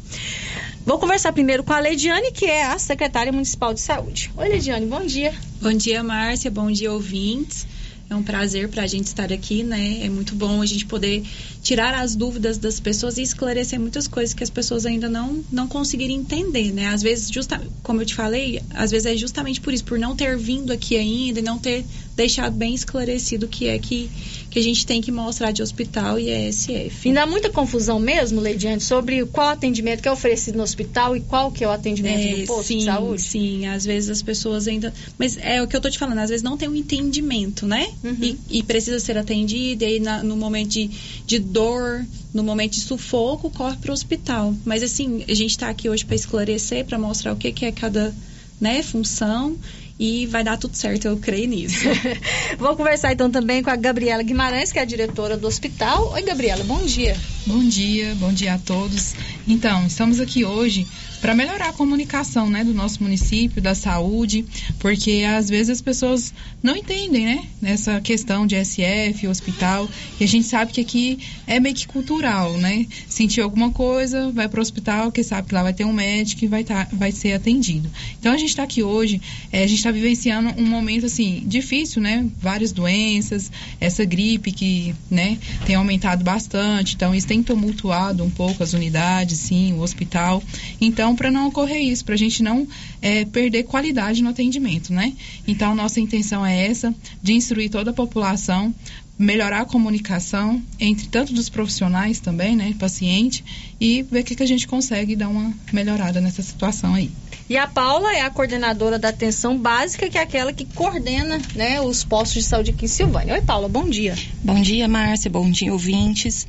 Vou 0.86 1.00
conversar 1.00 1.32
primeiro 1.32 1.64
com 1.64 1.72
a 1.72 1.80
Leidiane, 1.80 2.34
que 2.34 2.48
é 2.48 2.66
a 2.66 2.78
secretária 2.78 3.32
municipal 3.32 3.74
de 3.74 3.80
saúde. 3.80 4.30
Oi, 4.36 4.50
Leidiane, 4.50 4.86
bom 4.86 5.06
dia. 5.06 5.34
Bom 5.62 5.72
dia, 5.72 6.04
Márcia. 6.04 6.52
Bom 6.52 6.70
dia, 6.70 6.92
ouvintes. 6.92 7.66
É 8.14 8.16
um 8.16 8.22
prazer 8.22 8.70
para 8.70 8.84
a 8.84 8.88
gente 8.88 9.08
estar 9.08 9.34
aqui, 9.34 9.64
né? 9.64 10.06
É 10.06 10.10
muito 10.10 10.36
bom 10.36 10.62
a 10.62 10.66
gente 10.68 10.86
poder 10.86 11.24
tirar 11.64 11.96
as 11.96 12.16
dúvidas 12.16 12.60
das 12.60 12.80
pessoas 12.80 13.18
e 13.18 13.24
esclarecer 13.24 13.80
muitas 13.80 14.08
coisas 14.08 14.36
que 14.36 14.44
as 14.44 14.52
pessoas 14.52 14.86
ainda 14.86 15.10
não, 15.10 15.44
não 15.52 15.68
conseguiram 15.68 16.14
entender, 16.14 16.72
né? 16.72 16.90
Às 16.90 17.02
vezes, 17.02 17.32
justa, 17.32 17.60
como 17.82 18.02
eu 18.02 18.06
te 18.06 18.14
falei, 18.14 18.62
às 18.70 18.92
vezes 18.92 19.08
é 19.08 19.18
justamente 19.18 19.60
por 19.60 19.74
isso, 19.74 19.84
por 19.84 19.98
não 19.98 20.16
ter 20.16 20.38
vindo 20.38 20.72
aqui 20.72 20.96
ainda 20.96 21.40
e 21.40 21.44
não 21.44 21.58
ter 21.58 21.86
deixado 22.16 22.54
bem 22.54 22.76
esclarecido 22.76 23.48
o 23.48 23.50
que 23.50 23.68
é 23.68 23.80
que, 23.80 24.12
que 24.54 24.60
a 24.60 24.62
gente 24.62 24.86
tem 24.86 25.02
que 25.02 25.12
mostrar 25.12 25.52
de 25.52 25.64
hospital 25.64 26.20
e 26.20 26.30
ESF. 26.30 27.10
E 27.10 27.12
dá 27.12 27.26
muita 27.26 27.50
confusão 27.50 28.00
mesmo, 28.00 28.40
Leidiane, 28.40 28.80
sobre 28.80 29.26
qual 29.26 29.50
atendimento 29.50 30.00
que 30.00 30.08
é 30.08 30.12
oferecido 30.12 30.58
no 30.58 30.64
hospital 30.64 31.18
e 31.18 31.22
qual 31.22 31.52
que 31.52 31.64
é 31.64 31.68
o 31.68 31.72
atendimento 31.72 32.20
é, 32.20 32.36
no 32.38 32.46
posto 32.46 32.68
sim, 32.68 32.78
de 32.78 32.86
saúde? 32.86 33.22
Sim, 33.24 33.66
às 33.66 33.84
vezes 33.84 34.12
as 34.12 34.22
pessoas 34.22 34.68
ainda... 34.68 34.94
Mas 35.18 35.40
é 35.42 35.60
o 35.60 35.68
que 35.68 35.76
eu 35.76 35.82
tô 35.82 35.90
te 35.90 35.98
falando, 35.98 36.20
às 36.20 36.30
vezes 36.30 36.44
não 36.44 36.56
tem 36.56 36.70
um 36.70 36.76
entendimento, 36.76 37.66
né? 37.66 37.88
Uhum. 38.04 38.16
E, 38.22 38.40
e, 38.48 38.62
precisa 38.62 39.00
ser 39.00 39.18
atendido, 39.18 39.84
e 39.84 39.88
aí 39.88 40.00
na, 40.00 40.22
no 40.22 40.38
momento 40.38 40.70
de, 40.70 40.88
de 41.26 41.40
dor, 41.40 42.06
no 42.32 42.44
momento 42.44 42.74
de 42.74 42.82
sufoco, 42.82 43.50
corre 43.50 43.78
para 43.78 43.90
o 43.90 43.94
hospital. 43.94 44.54
Mas 44.64 44.84
assim, 44.84 45.26
a 45.28 45.34
gente 45.34 45.50
está 45.50 45.68
aqui 45.68 45.90
hoje 45.90 46.06
para 46.06 46.16
esclarecer, 46.16 46.86
para 46.86 47.00
mostrar 47.00 47.34
o 47.34 47.36
que, 47.36 47.52
que 47.52 47.66
é 47.66 47.72
cada 47.72 48.14
né, 48.62 48.84
função 48.84 49.58
e 50.00 50.26
vai 50.26 50.44
dar 50.44 50.58
tudo 50.58 50.76
certo, 50.76 51.06
eu 51.06 51.18
creio 51.18 51.48
nisso. 51.48 51.86
Vou 52.58 52.76
conversar 52.76 53.14
então 53.14 53.30
também 53.30 53.62
com 53.62 53.70
a 53.70 53.76
Gabriela 53.76 54.24
Guimarães, 54.24 54.72
que 54.72 54.80
é 54.80 54.82
a 54.82 54.86
diretora 54.86 55.38
do 55.38 55.48
hospital. 55.48 56.12
Oi, 56.14 56.22
Gabriela, 56.24 56.64
bom 56.64 56.84
dia. 56.84 57.16
Bom 57.46 57.64
dia, 57.64 58.16
bom 58.16 58.34
dia 58.34 58.56
a 58.56 58.58
todos. 58.58 59.14
Então, 59.48 59.86
estamos 59.86 60.20
aqui 60.20 60.44
hoje 60.44 60.88
para 61.24 61.34
melhorar 61.34 61.70
a 61.70 61.74
comunicação 61.74 62.50
né, 62.50 62.66
do 62.66 62.74
nosso 62.74 63.02
município, 63.02 63.62
da 63.62 63.74
saúde, 63.74 64.46
porque 64.78 65.24
às 65.26 65.48
vezes 65.48 65.70
as 65.70 65.82
pessoas 65.82 66.34
não 66.62 66.76
entendem 66.76 67.26
né, 67.26 67.46
nessa 67.62 68.02
questão 68.02 68.46
de 68.46 68.58
SF, 68.62 69.30
hospital, 69.30 69.88
e 70.20 70.26
a 70.26 70.28
gente 70.28 70.46
sabe 70.46 70.74
que 70.74 70.82
aqui 70.82 71.20
é 71.48 71.62
meio 71.62 71.76
que 71.76 71.88
cultural, 71.88 72.58
né? 72.58 72.86
Sentir 73.08 73.40
alguma 73.40 73.72
coisa, 73.72 74.32
vai 74.32 74.50
para 74.50 74.60
o 74.60 74.62
hospital, 74.62 75.14
que 75.14 75.24
sabe 75.24 75.48
que 75.48 75.56
lá 75.56 75.64
vai 75.64 75.74
ter 75.74 75.86
um 75.86 75.94
médico 75.94 76.44
e 76.44 76.48
vai, 76.50 76.66
tá, 76.66 76.90
vai 76.92 77.14
ser 77.14 77.32
atendido. 77.32 77.90
Então 78.20 78.34
a 78.34 78.38
gente 78.38 78.50
está 78.50 78.64
aqui 78.64 78.84
hoje, 78.84 79.22
é, 79.50 79.64
a 79.64 79.68
gente 79.68 79.78
está 79.78 79.92
vivenciando 79.92 80.54
um 80.58 80.66
momento 80.66 81.06
assim 81.06 81.42
difícil, 81.46 82.02
né? 82.02 82.28
Várias 82.38 82.74
doenças, 82.74 83.50
essa 83.80 84.04
gripe 84.04 84.52
que 84.52 84.94
né, 85.10 85.38
tem 85.66 85.76
aumentado 85.76 86.22
bastante, 86.22 86.96
então 86.96 87.16
isso 87.16 87.28
tem 87.28 87.42
tumultuado 87.42 88.26
um 88.26 88.30
pouco 88.30 88.62
as 88.62 88.74
unidades, 88.74 89.40
sim, 89.40 89.72
o 89.72 89.80
hospital. 89.80 90.44
Então 90.82 91.13
para 91.16 91.32
não 91.32 91.48
ocorrer 91.48 91.82
isso, 91.82 92.04
para 92.04 92.16
a 92.16 92.18
gente 92.18 92.42
não 92.44 92.68
é, 93.02 93.26
perder 93.26 93.64
qualidade 93.64 94.22
no 94.22 94.30
atendimento, 94.30 94.94
né? 94.94 95.14
Então, 95.48 95.76
nossa 95.76 96.00
intenção 96.00 96.46
é 96.46 96.68
essa, 96.68 96.94
de 97.22 97.34
instruir 97.34 97.70
toda 97.70 97.92
a 97.92 97.94
população, 97.94 98.74
melhorar 99.18 99.62
a 99.62 99.66
comunicação 99.66 100.62
entre 100.80 101.08
tanto 101.08 101.34
dos 101.34 101.50
profissionais 101.50 102.20
também, 102.20 102.56
né, 102.56 102.76
paciente, 102.80 103.44
e 103.80 104.02
ver 104.04 104.22
o 104.22 104.24
que, 104.24 104.36
que 104.36 104.44
a 104.44 104.48
gente 104.48 104.68
consegue 104.68 105.16
dar 105.16 105.30
uma 105.30 105.54
melhorada 105.72 106.20
nessa 106.20 106.42
situação 106.42 106.94
aí. 106.94 107.12
E 107.50 107.58
a 107.58 107.68
Paula 107.68 108.14
é 108.14 108.22
a 108.22 108.30
coordenadora 108.30 108.98
da 108.98 109.10
atenção 109.10 109.58
básica, 109.58 110.10
que 110.10 110.18
é 110.18 110.22
aquela 110.22 110.54
que 110.54 110.66
coordena 110.66 111.40
né, 111.56 111.82
os 111.82 112.04
postos 112.04 112.44
de 112.44 112.50
saúde 112.50 112.72
aqui 112.72 112.86
em 112.86 112.88
Silvânia. 112.88 113.34
Oi, 113.34 113.42
Paula, 113.42 113.68
bom 113.68 113.88
dia. 113.88 114.16
Bom 114.42 114.62
dia, 114.62 114.88
Márcia, 114.88 115.30
bom 115.30 115.50
dia, 115.52 115.72
ouvintes. 115.72 116.48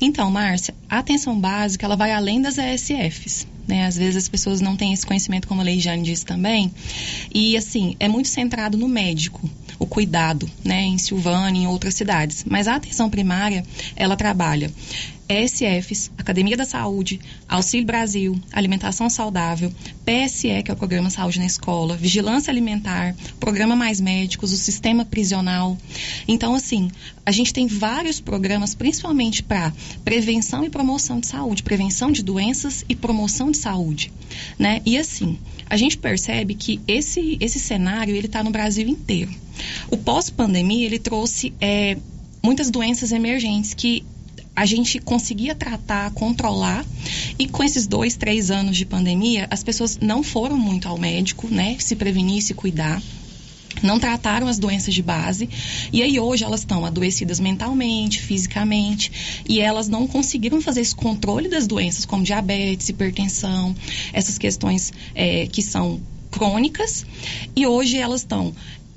Então, 0.00 0.30
Márcia, 0.30 0.74
a 0.88 0.98
atenção 0.98 1.38
básica, 1.38 1.84
ela 1.84 1.96
vai 1.96 2.12
além 2.12 2.40
das 2.40 2.56
ESFs. 2.56 3.46
Né? 3.68 3.84
Às 3.84 3.98
vezes 3.98 4.16
as 4.16 4.28
pessoas 4.28 4.62
não 4.62 4.74
têm 4.74 4.94
esse 4.94 5.04
conhecimento, 5.04 5.46
como 5.46 5.60
a 5.60 5.64
Leijane 5.64 6.02
disse 6.02 6.24
também. 6.24 6.72
E, 7.32 7.54
assim, 7.54 7.94
é 8.00 8.08
muito 8.08 8.28
centrado 8.28 8.78
no 8.78 8.88
médico, 8.88 9.48
o 9.78 9.86
cuidado, 9.86 10.50
né? 10.64 10.82
Em 10.84 10.96
Silvânia, 10.96 11.60
em 11.60 11.66
outras 11.66 11.94
cidades. 11.94 12.44
Mas 12.48 12.66
a 12.66 12.76
atenção 12.76 13.10
primária, 13.10 13.62
ela 13.94 14.16
trabalha 14.16 14.72
ESFs, 15.28 16.10
Academia 16.16 16.56
da 16.56 16.64
Saúde, 16.64 17.20
Auxílio 17.48 17.86
Brasil, 17.86 18.40
Alimentação 18.52 19.10
Saudável, 19.10 19.72
PSE, 20.04 20.62
que 20.62 20.70
é 20.70 20.74
o 20.74 20.76
Programa 20.76 21.10
Saúde 21.10 21.38
na 21.38 21.46
Escola, 21.46 21.96
Vigilância 21.96 22.50
Alimentar, 22.50 23.14
Programa 23.38 23.76
Mais 23.76 24.00
Médicos, 24.00 24.52
o 24.52 24.56
Sistema 24.56 25.04
Prisional. 25.04 25.76
Então, 26.26 26.54
assim, 26.54 26.90
a 27.26 27.30
gente 27.30 27.52
tem 27.52 27.66
vários 27.66 28.20
programas, 28.20 28.74
principalmente 28.74 29.42
para 29.42 29.72
prevenção 30.04 30.64
e 30.64 30.70
promoção 30.70 31.20
de 31.20 31.26
saúde, 31.26 31.62
prevenção 31.62 32.10
de 32.10 32.22
doenças 32.22 32.84
e 32.88 32.94
promoção 32.94 33.50
de 33.50 33.58
saúde, 33.58 34.10
né? 34.58 34.80
E 34.86 34.96
assim, 34.96 35.38
a 35.68 35.76
gente 35.76 35.98
percebe 35.98 36.54
que 36.54 36.80
esse, 36.88 37.36
esse 37.40 37.58
cenário, 37.58 38.16
ele 38.16 38.26
está 38.26 38.42
no 38.42 38.50
Brasil 38.50 38.88
inteiro. 38.88 39.30
O 39.90 39.96
pós-pandemia, 39.96 40.86
ele 40.86 40.98
trouxe... 40.98 41.52
É, 41.60 41.98
muitas 42.42 42.70
doenças 42.70 43.12
emergentes 43.12 43.74
que 43.74 44.04
a 44.58 44.66
gente 44.66 44.98
conseguia 44.98 45.54
tratar, 45.54 46.10
controlar. 46.10 46.84
E 47.38 47.46
com 47.46 47.62
esses 47.62 47.86
dois, 47.86 48.16
três 48.16 48.50
anos 48.50 48.76
de 48.76 48.84
pandemia, 48.84 49.46
as 49.50 49.62
pessoas 49.62 49.98
não 49.98 50.20
foram 50.22 50.58
muito 50.58 50.88
ao 50.88 50.98
médico, 50.98 51.46
né? 51.48 51.76
Se 51.78 51.94
prevenir, 51.94 52.42
se 52.42 52.54
cuidar 52.54 53.00
não 53.80 54.00
trataram 54.00 54.48
as 54.48 54.58
doenças 54.58 54.92
de 54.92 55.02
base 55.02 55.48
e 55.92 56.02
aí 56.02 56.18
hoje 56.18 56.42
elas 56.42 56.60
estão 56.60 56.84
adoecidas 56.84 57.38
mentalmente, 57.38 58.20
fisicamente 58.20 59.42
e 59.48 59.60
elas 59.60 59.88
não 59.88 60.04
conseguiram 60.08 60.60
fazer 60.60 60.80
esse 60.80 60.96
controle 60.96 61.48
das 61.48 61.68
doenças 61.68 62.04
como 62.04 62.24
diabetes, 62.24 62.88
hipertensão, 62.88 63.76
essas 64.12 64.36
questões 64.36 64.92
é, 65.14 65.46
que 65.46 65.62
são 65.62 66.00
crônicas 66.28 67.06
e 67.54 67.68
hoje 67.68 67.98
elas 67.98 68.22
estão 68.22 68.52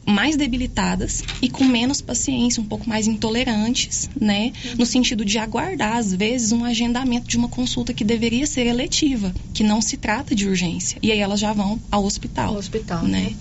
mais 0.05 0.35
debilitadas 0.35 1.23
e 1.41 1.49
com 1.49 1.63
menos 1.63 2.01
paciência, 2.01 2.61
um 2.61 2.65
pouco 2.65 2.89
mais 2.89 3.07
intolerantes, 3.07 4.09
né? 4.19 4.51
No 4.77 4.85
sentido 4.85 5.23
de 5.23 5.37
aguardar, 5.37 5.97
às 5.97 6.13
vezes, 6.13 6.51
um 6.51 6.65
agendamento 6.65 7.27
de 7.27 7.37
uma 7.37 7.47
consulta 7.47 7.93
que 7.93 8.03
deveria 8.03 8.45
ser 8.47 8.65
eletiva, 8.65 9.33
que 9.53 9.63
não 9.63 9.81
se 9.81 9.97
trata 9.97 10.33
de 10.33 10.47
urgência. 10.47 10.97
E 11.01 11.11
aí 11.11 11.19
elas 11.19 11.39
já 11.39 11.53
vão 11.53 11.79
ao 11.91 12.03
hospital. 12.03 12.49
Ao 12.49 12.55
hospital, 12.55 13.03
né? 13.03 13.21
né? 13.21 13.35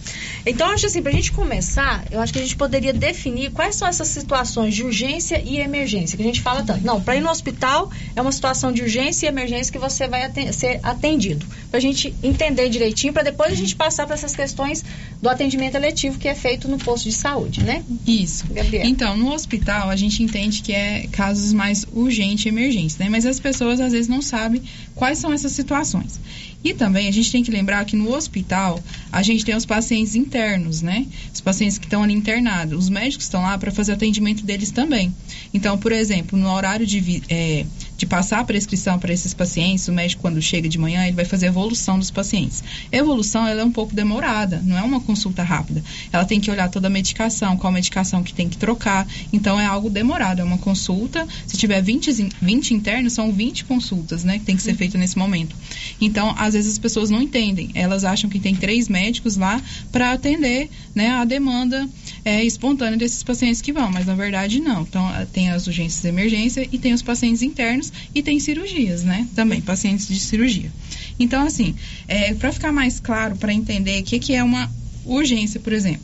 Então, 0.47 0.71
acho 0.71 0.87
assim, 0.87 1.03
pra 1.03 1.13
gente 1.13 1.33
começar, 1.33 2.05
eu 2.11 2.21
acho 2.21 2.33
que 2.33 2.39
a 2.39 2.43
gente 2.43 2.57
poderia 2.57 2.93
definir 2.93 3.51
quais 3.51 3.77
são 3.77 3.89
essas 3.89 4.09
situações 4.09 4.75
de 4.75 4.83
urgência 4.83 5.43
e 5.45 5.59
emergência, 5.59 6.17
que 6.17 6.23
a 6.23 6.27
gente 6.27 6.41
fala 6.41 6.63
tanto. 6.63 6.85
Não, 6.85 7.01
para 7.01 7.17
ir 7.17 7.21
no 7.21 7.31
hospital 7.31 7.91
é 8.15 8.21
uma 8.21 8.33
situação 8.33 8.73
de 8.73 8.83
urgência 8.83 9.27
e 9.27 9.29
emergência 9.29 9.73
que 9.73 9.79
você 9.79 10.07
vai 10.07 10.25
aten 10.25 10.53
ser 10.53 10.81
atendido. 10.83 11.47
Pra 11.71 11.81
gente 11.81 12.15
entender 12.23 12.69
direitinho, 12.69 13.13
para 13.13 13.23
depois 13.23 13.53
a 13.53 13.57
gente 13.57 13.77
passar 13.77 14.07
para 14.07 14.15
essas 14.15 14.35
questões 14.35 14.85
do 15.21 15.29
atendimento 15.29 15.77
eletivo 15.77 16.19
que 16.19 16.29
é 16.29 16.35
feito 16.35 16.50
feito 16.51 16.67
no 16.67 16.79
posto 16.79 17.05
de 17.05 17.15
saúde, 17.15 17.63
né? 17.63 17.85
Isso. 18.05 18.45
Gabriel. 18.53 18.85
Então, 18.85 19.17
no 19.17 19.33
hospital, 19.33 19.89
a 19.89 19.95
gente 19.95 20.21
entende 20.21 20.63
que 20.63 20.73
é 20.73 21.07
casos 21.13 21.53
mais 21.53 21.87
urgentes 21.93 22.45
e 22.45 22.49
emergentes, 22.49 22.97
né? 22.97 23.09
Mas 23.09 23.25
as 23.25 23.39
pessoas 23.39 23.79
às 23.79 23.93
vezes 23.93 24.09
não 24.09 24.21
sabem 24.21 24.61
quais 24.97 25.19
são 25.19 25.33
essas 25.33 25.53
situações. 25.53 26.21
E 26.63 26.75
também 26.75 27.07
a 27.07 27.13
gente 27.13 27.31
tem 27.31 27.43
que 27.43 27.51
lembrar 27.53 27.85
que 27.85 27.95
no 27.95 28.13
hospital 28.13 28.83
a 29.13 29.23
gente 29.23 29.45
tem 29.45 29.55
os 29.55 29.65
pacientes 29.65 30.17
internos, 30.17 30.83
né? 30.83 31.07
Os 31.33 31.41
pacientes 31.41 31.79
que 31.79 31.87
estão 31.87 32.03
ali 32.03 32.15
internados. 32.15 32.77
Os 32.77 32.89
médicos 32.89 33.27
estão 33.27 33.43
lá 33.43 33.57
para 33.57 33.71
fazer 33.71 33.93
atendimento 33.93 34.45
deles 34.45 34.73
também. 34.73 35.15
Então, 35.55 35.79
por 35.79 35.93
exemplo, 35.93 36.37
no 36.37 36.51
horário 36.51 36.85
de, 36.85 37.23
é, 37.29 37.65
de 38.01 38.07
passar 38.07 38.41
a 38.41 38.45
prescrição 38.45 38.99
para 38.99 39.13
esses 39.13 39.33
pacientes, 39.33 39.87
o 39.89 39.93
médico, 39.93 40.21
quando 40.21 40.43
chega 40.43 40.69
de 40.69 40.79
manhã, 40.79 41.07
ele 41.07 41.17
vai 41.17 41.25
fazer 41.25 41.47
a 41.47 41.49
evolução 41.49 41.99
dos 41.99 42.11
pacientes. 42.11 42.63
Evolução 42.91 43.47
ela 43.47 43.63
é 43.63 43.65
um 43.65 43.73
pouco 43.73 43.95
demorada, 43.95 44.61
não 44.65 44.77
é 44.77 44.83
uma 44.83 45.01
consulta 45.01 45.43
rápida. 45.43 45.83
Ela 46.13 46.25
tem 46.25 46.41
que 46.41 46.51
olhar 46.51 46.69
toda 46.69 46.89
a 46.89 46.91
medicação, 46.91 47.57
qual 47.57 47.73
medicação 47.73 48.23
que 48.23 48.35
tem 48.35 48.49
que 48.49 48.57
trocar. 48.59 49.07
Então, 49.33 49.59
é 49.59 49.67
algo 49.67 49.89
demorado, 49.89 50.41
é 50.41 50.45
uma 50.45 50.59
consulta. 50.59 51.27
Se 51.47 51.57
tiver 51.57 51.81
20, 51.81 52.29
20 52.41 52.75
internos, 52.75 53.13
são 53.13 53.33
20 53.33 53.65
consultas, 53.65 54.25
né? 54.25 54.39
Que 54.39 54.45
tem 54.45 54.57
que 54.57 54.63
ser 54.63 54.75
feita 54.75 54.99
nesse 54.99 55.19
momento. 55.19 55.57
Então, 56.01 56.35
às 56.37 56.51
às 56.51 56.55
vezes 56.55 56.73
as 56.73 56.79
pessoas 56.79 57.11
não 57.11 57.23
entendem. 57.23 57.71
Elas 57.75 58.05
acham 58.05 58.29
que 58.29 58.39
tem 58.39 58.55
três 58.55 58.89
médicos 58.89 59.37
lá 59.37 59.63
para 59.91 60.13
atender 60.13 60.69
né, 60.95 61.11
a 61.11 61.25
demanda 61.25 61.89
é, 62.25 62.45
espontânea 62.45 62.99
desses 62.99 63.23
pacientes 63.23 63.61
que 63.61 63.73
vão, 63.73 63.91
mas 63.91 64.07
na 64.07 64.15
verdade 64.15 64.61
não. 64.61 64.83
Então, 64.83 65.11
tem 65.33 65.51
as 65.51 65.67
urgências 65.67 66.03
de 66.03 66.09
emergência 66.09 66.69
e 66.71 66.79
tem 66.79 66.93
os 66.93 67.03
pacientes 67.03 67.43
internos 67.43 67.93
e 68.15 68.23
tem 68.23 68.39
cirurgias, 68.39 69.03
né? 69.03 69.27
Também, 69.35 69.61
pacientes 69.61 70.09
de 70.09 70.19
cirurgia. 70.19 70.71
Então, 71.19 71.47
assim, 71.47 71.75
é, 72.09 72.35
para 72.35 72.53
ficar 72.53 72.73
mais 72.73 73.01
claro, 73.01 73.37
para 73.37 73.53
entender 73.53 74.01
o 74.01 74.05
que, 74.05 74.19
que 74.19 74.35
é 74.35 74.43
uma 74.43 74.71
urgência, 75.05 75.61
por 75.61 75.73
exemplo. 75.73 76.03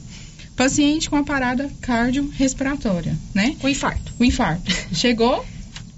Paciente 0.54 1.10
com 1.10 1.16
a 1.16 1.22
parada 1.22 1.70
cardiorrespiratória, 1.82 3.16
né? 3.34 3.54
Com 3.60 3.68
infarto. 3.68 4.12
O 4.18 4.24
infarto. 4.24 4.72
Chegou, 4.92 5.44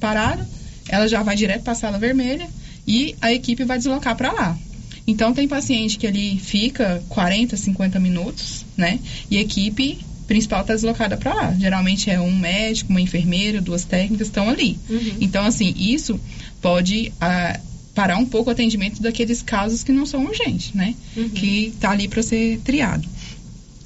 parado, 0.00 0.44
ela 0.88 1.06
já 1.06 1.22
vai 1.22 1.36
direto 1.36 1.62
para 1.62 1.72
a 1.72 1.76
sala 1.76 1.98
vermelha 1.98 2.48
e 2.86 3.14
a 3.20 3.32
equipe 3.32 3.64
vai 3.64 3.78
deslocar 3.78 4.16
para 4.16 4.32
lá. 4.32 4.58
Então, 5.06 5.32
tem 5.32 5.48
paciente 5.48 5.96
que 5.96 6.06
ali 6.06 6.38
fica 6.38 7.02
40, 7.08 7.56
50 7.56 7.98
minutos, 7.98 8.66
né? 8.76 8.98
E 9.30 9.38
a 9.38 9.40
equipe 9.40 9.98
principal 10.28 10.60
está 10.60 10.74
deslocada 10.74 11.16
para 11.16 11.34
lá. 11.34 11.54
Geralmente 11.58 12.10
é 12.10 12.20
um 12.20 12.36
médico, 12.36 12.90
uma 12.90 13.00
enfermeira, 13.00 13.60
duas 13.60 13.84
técnicas 13.84 14.28
estão 14.28 14.48
ali. 14.48 14.78
Uhum. 14.88 15.16
Então, 15.20 15.44
assim, 15.44 15.74
isso 15.76 16.20
pode 16.60 17.12
ah, 17.20 17.58
parar 17.94 18.18
um 18.18 18.26
pouco 18.26 18.50
o 18.50 18.52
atendimento 18.52 19.02
daqueles 19.02 19.42
casos 19.42 19.82
que 19.82 19.90
não 19.90 20.06
são 20.06 20.24
urgentes, 20.26 20.72
né? 20.74 20.94
Uhum. 21.16 21.30
Que 21.30 21.72
está 21.74 21.90
ali 21.90 22.06
para 22.06 22.22
ser 22.22 22.60
triado. 22.62 23.08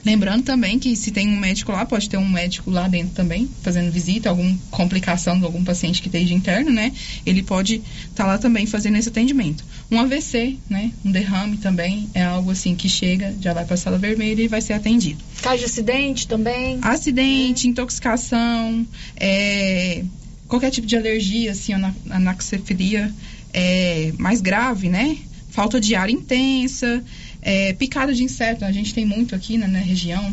Lembrando 0.04 0.42
também 0.42 0.78
que 0.78 0.96
se 0.96 1.10
tem 1.10 1.28
um 1.28 1.38
médico 1.38 1.70
lá, 1.70 1.86
pode 1.86 2.08
ter 2.08 2.16
um 2.16 2.28
médico 2.28 2.70
lá 2.70 2.88
dentro 2.88 3.14
também, 3.14 3.48
fazendo 3.62 3.90
visita, 3.90 4.28
alguma 4.28 4.58
complicação 4.70 5.38
de 5.38 5.44
algum 5.44 5.62
paciente 5.62 6.02
que 6.02 6.08
esteja 6.08 6.34
interno, 6.34 6.70
né? 6.70 6.92
Ele 7.24 7.42
pode 7.42 7.76
estar 7.76 8.24
tá 8.24 8.26
lá 8.26 8.38
também 8.38 8.66
fazendo 8.66 8.96
esse 8.96 9.08
atendimento. 9.08 9.64
Um 9.90 10.00
AVC, 10.00 10.58
né? 10.68 10.90
Um 11.04 11.12
derrame 11.12 11.56
também 11.56 12.08
é 12.14 12.22
algo 12.24 12.50
assim 12.50 12.74
que 12.74 12.88
chega, 12.88 13.34
já 13.40 13.52
vai 13.52 13.64
para 13.64 13.74
a 13.74 13.76
sala 13.76 13.98
vermelha 13.98 14.42
e 14.42 14.48
vai 14.48 14.60
ser 14.60 14.72
atendido. 14.72 15.22
Caso 15.40 15.58
de 15.58 15.64
acidente 15.66 16.26
também? 16.26 16.78
Acidente, 16.82 17.68
intoxicação, 17.68 18.86
é, 19.16 20.02
qualquer 20.48 20.70
tipo 20.70 20.86
de 20.86 20.96
alergia, 20.96 21.52
assim, 21.52 21.72
anaxefilia 22.10 23.12
é, 23.52 24.12
mais 24.18 24.40
grave, 24.40 24.88
né? 24.88 25.16
Falta 25.50 25.80
de 25.80 25.94
ar 25.94 26.10
intensa, 26.10 27.04
é, 27.42 27.72
picada 27.72 28.14
de 28.14 28.22
inseto, 28.22 28.64
a 28.64 28.72
gente 28.72 28.94
tem 28.94 29.04
muito 29.04 29.34
aqui 29.34 29.58
né, 29.58 29.66
na 29.66 29.80
região 29.80 30.32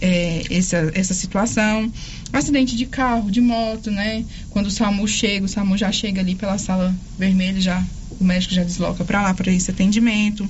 é, 0.00 0.42
essa, 0.50 0.90
essa 0.94 1.14
situação. 1.14 1.90
Acidente 2.32 2.76
de 2.76 2.86
carro, 2.86 3.30
de 3.30 3.40
moto, 3.40 3.90
né? 3.90 4.24
Quando 4.50 4.66
o 4.66 4.70
SAMU 4.70 5.06
chega, 5.06 5.44
o 5.44 5.48
SAMU 5.48 5.76
já 5.76 5.92
chega 5.92 6.20
ali 6.20 6.34
pela 6.34 6.58
sala 6.58 6.94
vermelha, 7.18 7.60
já 7.60 7.84
o 8.20 8.24
médico 8.24 8.52
já 8.54 8.62
desloca 8.62 9.04
para 9.04 9.22
lá 9.22 9.34
para 9.34 9.50
esse 9.50 9.70
atendimento. 9.70 10.46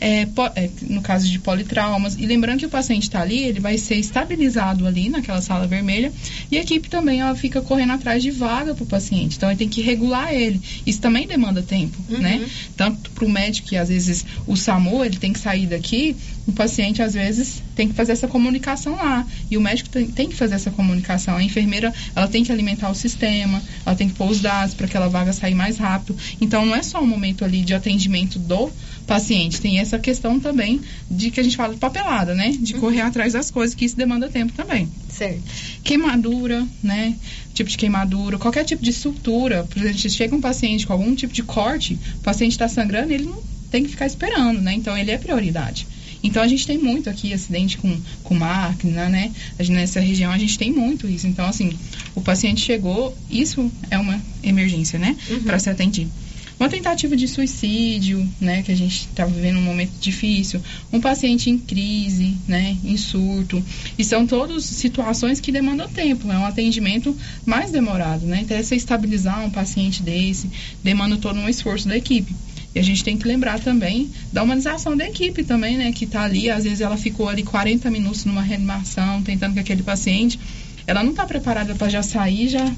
É, 0.00 0.22
é, 0.56 0.70
no 0.82 1.00
caso 1.00 1.28
de 1.28 1.38
politraumas. 1.38 2.16
E 2.18 2.26
lembrando 2.26 2.58
que 2.60 2.66
o 2.66 2.70
paciente 2.70 3.04
está 3.04 3.22
ali, 3.22 3.42
ele 3.42 3.60
vai 3.60 3.78
ser 3.78 3.96
estabilizado 3.96 4.86
ali 4.86 5.08
naquela 5.08 5.40
sala 5.40 5.66
vermelha 5.66 6.12
e 6.50 6.58
a 6.58 6.60
equipe 6.60 6.88
também 6.88 7.20
ela 7.20 7.34
fica 7.34 7.60
correndo 7.62 7.92
atrás 7.92 8.22
de 8.22 8.30
vaga 8.30 8.74
para 8.74 8.84
o 8.84 8.86
paciente. 8.86 9.36
Então, 9.36 9.48
ele 9.48 9.58
tem 9.58 9.68
que 9.68 9.80
regular 9.80 10.32
ele. 10.32 10.60
Isso 10.86 11.00
também 11.00 11.26
demanda 11.26 11.62
tempo, 11.62 11.96
Uhum. 12.08 12.18
né? 12.18 12.46
Tanto 12.76 13.10
para 13.10 13.24
o 13.24 13.30
médico 13.30 13.68
que 13.68 13.76
às 13.76 13.88
vezes 13.88 14.24
o 14.46 14.56
SAMU 14.56 15.04
ele 15.04 15.16
tem 15.16 15.32
que 15.32 15.38
sair 15.38 15.66
daqui, 15.66 16.14
o 16.46 16.52
paciente 16.52 17.00
às 17.02 17.14
vezes 17.14 17.62
tem 17.74 17.88
que 17.88 17.94
fazer 17.94 18.12
essa 18.12 18.28
comunicação 18.28 18.94
lá 18.96 19.26
e 19.50 19.56
o 19.56 19.60
médico 19.60 19.88
tem, 19.88 20.06
tem 20.06 20.28
que 20.28 20.36
fazer 20.36 20.56
essa 20.56 20.70
comunicação. 20.70 21.36
A 21.36 21.42
enfermeira 21.42 21.92
ela 22.14 22.28
tem 22.28 22.44
que 22.44 22.52
alimentar 22.52 22.90
o 22.90 22.94
sistema, 22.94 23.62
ela 23.86 23.96
tem 23.96 24.08
que 24.08 24.14
pôr 24.14 24.28
os 24.30 24.40
dados 24.40 24.74
para 24.74 24.86
aquela 24.86 25.08
vaga 25.08 25.32
sair 25.32 25.54
mais 25.54 25.78
rápido. 25.78 26.16
Então 26.40 26.66
não 26.66 26.74
é 26.74 26.82
só 26.82 27.00
um 27.02 27.06
momento 27.14 27.44
ali 27.44 27.62
de 27.62 27.74
atendimento 27.74 28.38
do 28.38 28.70
paciente, 29.06 29.60
tem 29.60 29.78
essa 29.78 29.98
questão 29.98 30.40
também 30.40 30.80
de 31.10 31.30
que 31.30 31.40
a 31.40 31.42
gente 31.42 31.56
fala 31.56 31.74
de 31.74 31.80
papelada, 31.80 32.34
né? 32.34 32.56
De 32.58 32.74
correr 32.74 33.02
atrás 33.02 33.32
das 33.32 33.50
coisas, 33.50 33.74
que 33.74 33.84
isso 33.84 33.96
demanda 33.96 34.28
tempo 34.28 34.52
também. 34.52 34.88
Certo. 35.08 35.42
Queimadura, 35.82 36.66
né? 36.82 37.14
Tipo 37.52 37.70
de 37.70 37.76
queimadura, 37.76 38.38
qualquer 38.38 38.64
tipo 38.64 38.82
de 38.82 38.92
sutura. 38.92 39.64
Por 39.64 39.78
exemplo, 39.78 40.10
chega 40.10 40.34
um 40.34 40.40
paciente 40.40 40.86
com 40.86 40.92
algum 40.92 41.14
tipo 41.14 41.32
de 41.32 41.42
corte, 41.42 41.98
o 42.16 42.20
paciente 42.20 42.52
está 42.52 42.68
sangrando, 42.68 43.12
ele 43.12 43.24
não 43.24 43.42
tem 43.70 43.84
que 43.84 43.90
ficar 43.90 44.06
esperando, 44.06 44.60
né? 44.60 44.74
Então 44.74 44.96
ele 44.96 45.10
é 45.10 45.18
prioridade. 45.18 45.86
Então 46.24 46.42
a 46.42 46.48
gente 46.48 46.66
tem 46.66 46.78
muito 46.78 47.10
aqui 47.10 47.34
acidente 47.34 47.76
com, 47.76 47.94
com 48.22 48.34
máquina, 48.34 49.10
né? 49.10 49.30
Gente, 49.60 49.72
nessa 49.72 50.00
região 50.00 50.32
a 50.32 50.38
gente 50.38 50.58
tem 50.58 50.72
muito 50.72 51.06
isso. 51.06 51.26
Então, 51.26 51.44
assim, 51.44 51.70
o 52.14 52.22
paciente 52.22 52.62
chegou, 52.62 53.14
isso 53.30 53.70
é 53.90 53.98
uma 53.98 54.18
emergência, 54.42 54.98
né? 54.98 55.14
Para 55.44 55.58
ser 55.58 55.70
atendido. 55.70 56.10
Uma 56.58 56.68
tentativa 56.68 57.16
de 57.16 57.26
suicídio, 57.26 58.26
né? 58.40 58.62
Que 58.62 58.72
a 58.72 58.76
gente 58.76 59.08
está 59.10 59.24
vivendo 59.24 59.58
um 59.58 59.62
momento 59.62 59.92
difícil. 60.00 60.60
Um 60.92 61.00
paciente 61.00 61.50
em 61.50 61.58
crise, 61.58 62.36
né? 62.46 62.76
Em 62.84 62.96
surto. 62.96 63.62
E 63.98 64.04
são 64.04 64.26
todas 64.26 64.64
situações 64.64 65.40
que 65.40 65.50
demandam 65.50 65.88
tempo. 65.88 66.30
É 66.30 66.38
um 66.38 66.46
atendimento 66.46 67.16
mais 67.44 67.70
demorado, 67.70 68.24
né? 68.26 68.42
Até 68.44 68.62
você 68.62 68.76
estabilizar 68.76 69.44
um 69.44 69.50
paciente 69.50 70.02
desse, 70.02 70.48
demanda 70.82 71.16
todo 71.16 71.38
um 71.38 71.48
esforço 71.48 71.88
da 71.88 71.96
equipe. 71.96 72.34
E 72.74 72.78
a 72.78 72.82
gente 72.82 73.04
tem 73.04 73.16
que 73.16 73.26
lembrar 73.26 73.60
também 73.60 74.10
da 74.32 74.42
humanização 74.42 74.96
da 74.96 75.06
equipe 75.06 75.44
também, 75.44 75.76
né? 75.76 75.92
Que 75.92 76.06
tá 76.06 76.22
ali, 76.22 76.50
às 76.50 76.64
vezes 76.64 76.80
ela 76.80 76.96
ficou 76.96 77.28
ali 77.28 77.42
40 77.42 77.88
minutos 77.90 78.24
numa 78.24 78.42
reanimação, 78.42 79.22
tentando 79.22 79.54
que 79.54 79.60
aquele 79.60 79.82
paciente, 79.82 80.38
ela 80.86 81.02
não 81.02 81.10
está 81.10 81.24
preparada 81.24 81.74
para 81.74 81.88
já 81.88 82.02
sair, 82.02 82.48
já, 82.48 82.72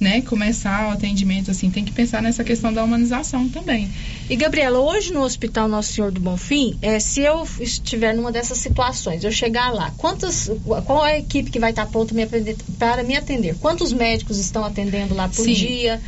né, 0.00 0.20
começar 0.22 0.88
o 0.88 0.90
atendimento 0.92 1.50
assim. 1.50 1.70
Tem 1.70 1.84
que 1.84 1.92
pensar 1.92 2.20
nessa 2.22 2.42
questão 2.44 2.72
da 2.72 2.82
humanização 2.84 3.48
também. 3.48 3.88
E 4.28 4.36
Gabriela, 4.36 4.78
hoje 4.80 5.12
no 5.12 5.20
Hospital 5.22 5.68
Nosso 5.68 5.92
Senhor 5.92 6.10
do 6.10 6.20
Bonfim, 6.20 6.76
é, 6.82 6.98
se 6.98 7.20
eu 7.20 7.46
estiver 7.60 8.14
numa 8.14 8.32
dessas 8.32 8.58
situações, 8.58 9.24
eu 9.24 9.30
chegar 9.32 9.70
lá, 9.72 9.92
quantas, 9.96 10.50
qual 10.84 11.06
é 11.06 11.14
a 11.14 11.18
equipe 11.18 11.50
que 11.50 11.58
vai 11.60 11.70
estar 11.70 11.86
pronta 11.86 12.14
para 12.78 13.02
me 13.02 13.16
atender? 13.16 13.54
Quantos 13.56 13.92
médicos 13.92 14.38
estão 14.38 14.64
atendendo 14.64 15.14
lá 15.14 15.28
por 15.28 15.44
Sim. 15.44 15.52
dia? 15.52 16.00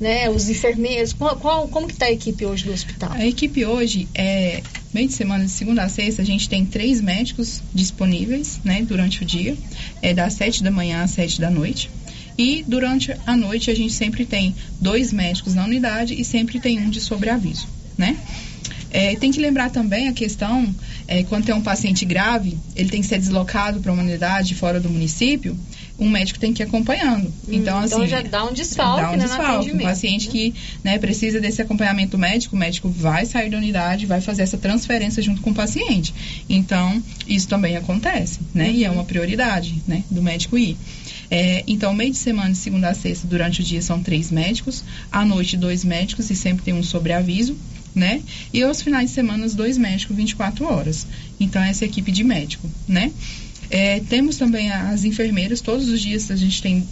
Né, 0.00 0.28
os 0.28 0.50
enfermeiros, 0.50 1.12
qual, 1.12 1.36
qual- 1.36 1.68
como 1.68 1.86
que 1.86 1.92
está 1.92 2.06
a 2.06 2.10
equipe 2.10 2.44
hoje 2.44 2.64
do 2.64 2.72
hospital? 2.72 3.12
A 3.12 3.24
equipe 3.24 3.64
hoje 3.64 4.08
é 4.12 4.60
meio 4.92 5.06
de 5.06 5.14
semana, 5.14 5.44
de 5.44 5.50
segunda 5.52 5.84
a 5.84 5.88
sexta, 5.88 6.20
a 6.20 6.24
gente 6.24 6.48
tem 6.48 6.66
três 6.66 7.00
médicos 7.00 7.62
disponíveis, 7.72 8.58
né, 8.64 8.82
durante 8.82 9.22
o 9.22 9.24
dia, 9.24 9.56
é 10.02 10.12
das 10.12 10.32
sete 10.34 10.64
da 10.64 10.70
manhã 10.70 11.02
às 11.04 11.12
sete 11.12 11.40
da 11.40 11.48
noite. 11.48 11.90
E 12.36 12.64
durante 12.66 13.14
a 13.26 13.36
noite 13.36 13.70
a 13.70 13.74
gente 13.74 13.92
sempre 13.92 14.24
tem 14.24 14.54
dois 14.80 15.12
médicos 15.12 15.54
na 15.54 15.64
unidade 15.64 16.14
e 16.14 16.24
sempre 16.24 16.58
tem 16.60 16.80
um 16.80 16.90
de 16.90 17.00
sobreaviso, 17.00 17.68
né? 17.96 18.16
É, 18.90 19.16
tem 19.16 19.32
que 19.32 19.40
lembrar 19.40 19.70
também 19.70 20.06
a 20.06 20.12
questão, 20.12 20.72
é, 21.08 21.24
quando 21.24 21.44
tem 21.44 21.54
um 21.54 21.60
paciente 21.60 22.04
grave, 22.04 22.56
ele 22.76 22.88
tem 22.88 23.00
que 23.00 23.08
ser 23.08 23.18
deslocado 23.18 23.80
para 23.80 23.92
uma 23.92 24.02
unidade 24.02 24.54
fora 24.54 24.78
do 24.78 24.88
município, 24.88 25.58
um 25.98 26.08
médico 26.08 26.38
tem 26.38 26.52
que 26.52 26.62
ir 26.62 26.66
acompanhando. 26.66 27.32
Então, 27.48 27.78
assim. 27.78 27.94
então 27.94 28.06
já 28.06 28.22
dá 28.22 28.44
um 28.44 28.52
desfalque, 28.52 29.00
dá 29.00 29.08
um 29.08 29.16
né, 29.16 29.16
no 29.16 29.28
desfalque. 29.28 29.72
Um 29.72 29.78
paciente 29.78 30.28
que 30.28 30.54
né, 30.84 30.96
precisa 30.98 31.40
desse 31.40 31.60
acompanhamento 31.60 32.16
médico, 32.16 32.54
o 32.54 32.58
médico 32.58 32.88
vai 32.88 33.26
sair 33.26 33.50
da 33.50 33.58
unidade, 33.58 34.06
vai 34.06 34.20
fazer 34.20 34.42
essa 34.42 34.58
transferência 34.58 35.20
junto 35.20 35.40
com 35.40 35.50
o 35.50 35.54
paciente. 35.54 36.14
Então, 36.48 37.02
isso 37.26 37.48
também 37.48 37.76
acontece, 37.76 38.38
né? 38.54 38.70
E 38.70 38.84
é 38.84 38.90
uma 38.90 39.04
prioridade, 39.04 39.82
né, 39.88 40.04
do 40.08 40.22
médico 40.22 40.56
ir. 40.56 40.76
É, 41.30 41.64
então, 41.66 41.92
meio 41.94 42.10
de 42.10 42.18
semana, 42.18 42.50
de 42.50 42.58
segunda 42.58 42.88
a 42.90 42.94
sexta, 42.94 43.26
durante 43.26 43.60
o 43.60 43.64
dia 43.64 43.80
são 43.82 44.02
três 44.02 44.30
médicos, 44.30 44.84
à 45.10 45.24
noite 45.24 45.56
dois 45.56 45.84
médicos 45.84 46.30
e 46.30 46.36
sempre 46.36 46.64
tem 46.64 46.74
um 46.74 46.82
sobreaviso, 46.82 47.56
né? 47.94 48.22
E 48.52 48.62
aos 48.62 48.82
finais 48.82 49.10
de 49.10 49.14
semana, 49.14 49.48
dois 49.48 49.78
médicos 49.78 50.16
24 50.16 50.64
horas. 50.64 51.06
Então, 51.38 51.62
essa 51.62 51.84
é 51.84 51.88
equipe 51.88 52.10
de 52.10 52.24
médico, 52.24 52.68
né? 52.86 53.12
É, 53.70 54.00
temos 54.00 54.36
também 54.36 54.70
as 54.70 55.04
enfermeiras, 55.04 55.60
todos 55.60 55.88
os 55.88 56.00
dias 56.00 56.30
a 56.30 56.36
gente 56.36 56.60
tem 56.60 56.86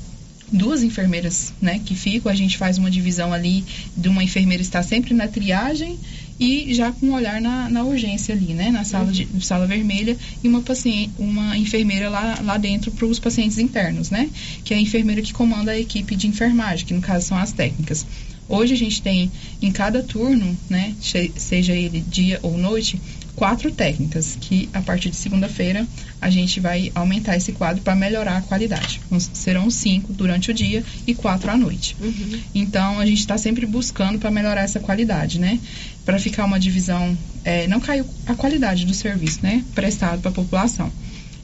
duas 0.53 0.83
enfermeiras, 0.83 1.53
né, 1.61 1.81
que 1.85 1.95
ficam, 1.95 2.31
a 2.31 2.35
gente 2.35 2.59
faz 2.59 2.77
uma 2.77 2.91
divisão 2.91 3.33
ali 3.33 3.65
de 3.97 4.09
uma 4.09 4.23
enfermeira 4.23 4.63
estar 4.63 4.83
sempre 4.83 5.15
na 5.15 5.27
triagem 5.27 5.99
e 6.43 6.75
já 6.75 6.91
com 6.91 7.07
um 7.07 7.15
olhar 7.15 7.41
na, 7.41 7.69
na 7.69 7.85
urgência 7.85 8.35
ali, 8.35 8.53
né, 8.53 8.69
na 8.69 8.83
sala, 8.83 9.13
de, 9.13 9.29
sala 9.45 9.65
vermelha 9.65 10.17
e 10.43 10.49
uma 10.49 10.61
paciente, 10.61 11.13
uma 11.17 11.57
enfermeira 11.57 12.11
lá, 12.11 12.41
lá 12.43 12.59
dentro 12.59 12.91
para 12.91 13.07
os 13.07 13.21
pacientes 13.21 13.59
internos, 13.59 14.11
né, 14.11 14.29
que 14.65 14.75
é 14.75 14.77
a 14.77 14.81
enfermeira 14.81 15.23
que 15.23 15.33
comanda 15.33 15.71
a 15.71 15.79
equipe 15.79 16.17
de 16.17 16.27
enfermagem, 16.27 16.85
que 16.85 16.95
no 16.95 17.01
caso 17.01 17.29
são 17.29 17.39
as 17.39 17.53
técnicas. 17.53 18.05
Hoje 18.49 18.75
a 18.75 18.77
gente 18.77 19.01
tem 19.01 19.31
em 19.63 19.71
cada 19.71 20.03
turno, 20.03 20.59
né, 20.69 20.97
seja 21.37 21.75
ele 21.75 22.01
dia 22.01 22.41
ou 22.43 22.59
noite, 22.59 23.01
quatro 23.35 23.71
técnicas 23.71 24.37
que 24.41 24.69
a 24.73 24.81
partir 24.81 25.11
de 25.11 25.17
segunda-feira 25.17 25.87
a 26.21 26.31
gente 26.31 26.61
vai 26.61 26.93
aumentar 26.95 27.37
esse 27.37 27.53
quadro 27.53 27.83
para 27.83 27.95
melhorar 27.95 28.37
a 28.37 28.43
qualidade. 28.43 29.01
Serão 29.33 29.71
cinco 29.71 30.13
durante 30.13 30.51
o 30.51 30.55
dia 30.55 30.85
e 31.07 31.15
quatro 31.15 31.51
à 31.51 31.57
noite. 31.57 31.97
Então 32.55 33.01
a 33.01 33.07
gente 33.07 33.19
está 33.19 33.37
sempre 33.39 33.67
buscando 33.67 34.19
para 34.19 34.31
melhorar 34.31 34.63
essa 34.63 34.81
qualidade, 34.81 35.39
né? 35.39 35.59
Para 36.05 36.19
ficar 36.19 36.45
uma 36.45 36.59
divisão, 36.61 37.17
é, 37.45 37.67
não 37.67 37.81
caiu 37.81 38.07
a 38.27 38.35
qualidade 38.35 38.85
do 38.85 38.95
serviço, 38.95 39.41
né? 39.43 39.65
Prestado 39.75 40.21
para 40.21 40.31
a 40.31 40.35
população. 40.35 40.93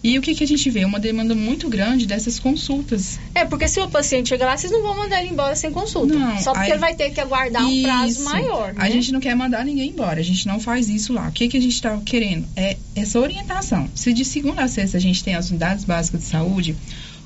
E 0.08 0.18
o 0.18 0.22
que, 0.22 0.34
que 0.34 0.42
a 0.42 0.46
gente 0.46 0.70
vê? 0.70 0.86
Uma 0.86 0.98
demanda 0.98 1.34
muito 1.34 1.68
grande 1.68 2.06
dessas 2.06 2.38
consultas. 2.38 3.18
É, 3.34 3.44
porque 3.44 3.68
se 3.68 3.78
o 3.78 3.88
paciente 3.88 4.30
chegar 4.30 4.46
lá, 4.46 4.56
vocês 4.56 4.72
não 4.72 4.82
vão 4.82 4.96
mandar 4.96 5.20
ele 5.20 5.32
embora 5.32 5.54
sem 5.54 5.70
consulta. 5.70 6.14
Não, 6.14 6.38
Só 6.40 6.52
porque 6.52 6.64
aí- 6.64 6.70
ele 6.72 6.78
vai 6.78 6.94
ter 6.94 7.10
que 7.10 7.20
aguardar 7.20 7.62
um 7.66 7.82
prazo 7.82 8.12
Isso. 8.12 8.24
maior, 8.24 8.72
né? 8.72 8.80
A 8.82 8.88
gente 8.88 9.12
não 9.12 9.20
quer 9.20 9.34
mandar 9.36 9.66
ninguém 9.66 9.90
embora, 9.90 10.18
a 10.18 10.22
gente 10.24 10.46
não 10.46 10.58
faz 10.58 10.88
isso 10.88 11.12
lá. 11.12 11.28
O 11.28 11.32
que, 11.32 11.46
que 11.46 11.58
a 11.58 11.60
gente 11.60 11.74
está 11.74 11.94
querendo? 11.98 12.46
É 12.56 12.78
essa 12.96 13.20
orientação. 13.20 13.86
Se 13.94 14.14
de 14.14 14.24
segunda 14.24 14.62
a 14.62 14.68
sexta 14.68 14.96
a 14.96 15.00
gente 15.00 15.22
tem 15.22 15.34
as 15.34 15.50
unidades 15.50 15.84
básicas 15.84 16.22
de 16.22 16.26
saúde, 16.26 16.74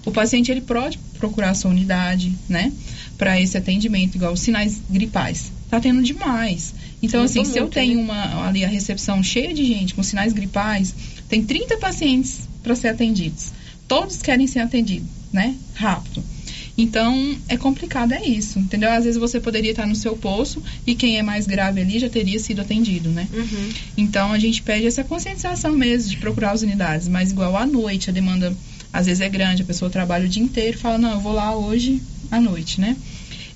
o 0.04 0.10
paciente 0.10 0.50
ele 0.50 0.60
pode 0.62 0.98
procurar 1.20 1.50
a 1.50 1.54
sua 1.54 1.70
unidade, 1.70 2.32
né? 2.48 2.72
Para 3.16 3.40
esse 3.40 3.56
atendimento, 3.56 4.16
igual 4.16 4.32
os 4.32 4.40
sinais 4.40 4.80
gripais. 4.90 5.52
Tá 5.70 5.78
tendo 5.78 6.02
demais. 6.02 6.74
Então, 7.00 7.20
Muito, 7.20 7.30
assim, 7.30 7.44
se 7.44 7.56
eu 7.58 7.62
muito, 7.62 7.74
tenho 7.74 7.98
né? 7.98 8.02
uma, 8.02 8.48
ali 8.48 8.64
a 8.64 8.68
recepção 8.68 9.22
cheia 9.22 9.54
de 9.54 9.64
gente 9.64 9.94
com 9.94 10.02
sinais 10.02 10.32
gripais, 10.32 10.92
tem 11.28 11.44
30 11.44 11.76
pacientes 11.78 12.40
para 12.62 12.74
ser 12.74 12.88
atendidos. 12.88 13.52
Todos 13.88 14.22
querem 14.22 14.46
ser 14.46 14.60
atendidos, 14.60 15.08
né? 15.32 15.54
Rápido. 15.74 16.22
Então, 16.76 17.36
é 17.48 17.56
complicado, 17.56 18.12
é 18.12 18.24
isso, 18.24 18.58
entendeu? 18.58 18.90
Às 18.90 19.04
vezes 19.04 19.20
você 19.20 19.38
poderia 19.38 19.72
estar 19.72 19.86
no 19.86 19.94
seu 19.94 20.16
poço 20.16 20.62
e 20.86 20.94
quem 20.94 21.18
é 21.18 21.22
mais 21.22 21.46
grave 21.46 21.80
ali 21.80 21.98
já 21.98 22.08
teria 22.08 22.38
sido 22.38 22.62
atendido, 22.62 23.10
né? 23.10 23.28
Uhum. 23.32 23.70
Então, 23.96 24.32
a 24.32 24.38
gente 24.38 24.62
pede 24.62 24.86
essa 24.86 25.04
conscientização 25.04 25.72
mesmo 25.72 26.10
de 26.10 26.16
procurar 26.16 26.52
as 26.52 26.62
unidades, 26.62 27.08
mas 27.08 27.30
igual 27.30 27.56
à 27.56 27.66
noite, 27.66 28.08
a 28.08 28.12
demanda 28.12 28.56
às 28.92 29.06
vezes 29.06 29.20
é 29.20 29.28
grande, 29.28 29.62
a 29.62 29.64
pessoa 29.64 29.90
trabalha 29.90 30.26
o 30.26 30.28
dia 30.28 30.42
inteiro 30.42 30.76
e 30.76 30.80
fala, 30.80 30.98
não, 30.98 31.12
eu 31.12 31.20
vou 31.20 31.32
lá 31.32 31.54
hoje 31.56 32.02
à 32.30 32.40
noite, 32.40 32.80
né? 32.80 32.96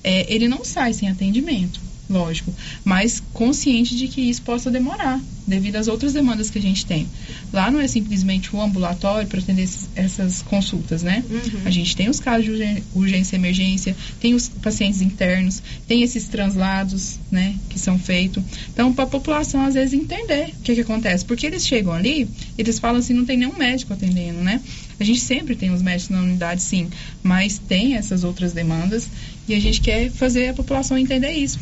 É, 0.05 0.33
ele 0.33 0.47
não 0.47 0.65
sai 0.65 0.93
sem 0.93 1.09
atendimento, 1.09 1.81
lógico, 2.09 2.55
mas 2.85 3.23
consciente 3.33 3.97
de 3.97 4.09
que 4.09 4.21
isso 4.21 4.43
possa 4.43 4.71
demorar, 4.71 5.21
devido 5.47 5.77
às 5.77 5.89
outras 5.89 6.13
demandas 6.13 6.51
que 6.51 6.59
a 6.59 6.63
gente 6.63 6.87
tem. 6.87 7.07
Lá 7.53 7.71
não 7.71 7.81
é 7.81 7.89
simplesmente 7.89 8.55
o 8.55 8.61
ambulatório 8.61 9.29
para 9.29 9.41
atender 9.41 9.69
essas 9.95 10.43
consultas, 10.43 11.03
né? 11.03 11.25
Uhum. 11.29 11.61
A 11.65 11.71
gente 11.71 11.97
tem 11.97 12.09
os 12.09 12.21
casos 12.21 12.45
de 12.45 12.51
urgên- 12.51 12.83
urgência 12.95 13.37
e 13.37 13.39
emergência, 13.39 13.97
tem 14.21 14.35
os 14.35 14.49
pacientes 14.49 15.01
internos, 15.01 15.63
tem 15.87 16.03
esses 16.03 16.25
translados, 16.29 17.19
né, 17.31 17.55
que 17.69 17.79
são 17.79 17.99
feitos. 17.99 18.43
Então, 18.73 18.93
para 18.93 19.05
a 19.05 19.09
população, 19.09 19.65
às 19.65 19.75
vezes, 19.75 19.95
entender 19.95 20.55
o 20.59 20.63
que, 20.63 20.75
que 20.75 20.81
acontece. 20.81 21.25
Porque 21.25 21.47
eles 21.47 21.67
chegam 21.67 21.93
ali, 21.93 22.29
eles 22.57 22.79
falam 22.79 22.99
assim, 22.99 23.15
não 23.15 23.25
tem 23.25 23.37
nenhum 23.37 23.57
médico 23.57 23.93
atendendo, 23.93 24.41
né? 24.41 24.61
A 24.99 25.05
gente 25.05 25.21
sempre 25.21 25.55
tem 25.55 25.71
os 25.71 25.83
médicos 25.83 26.11
na 26.17 26.23
unidade, 26.23 26.63
sim, 26.63 26.89
mas 27.23 27.59
tem 27.59 27.97
essas 27.97 28.25
outras 28.25 28.53
demandas 28.53 29.09
e 29.47 29.55
a 29.55 29.61
gente 29.61 29.81
quer 29.81 30.11
fazer 30.11 30.49
a 30.49 30.55
população 30.55 30.97
entender 30.97 31.33
isso. 31.33 31.59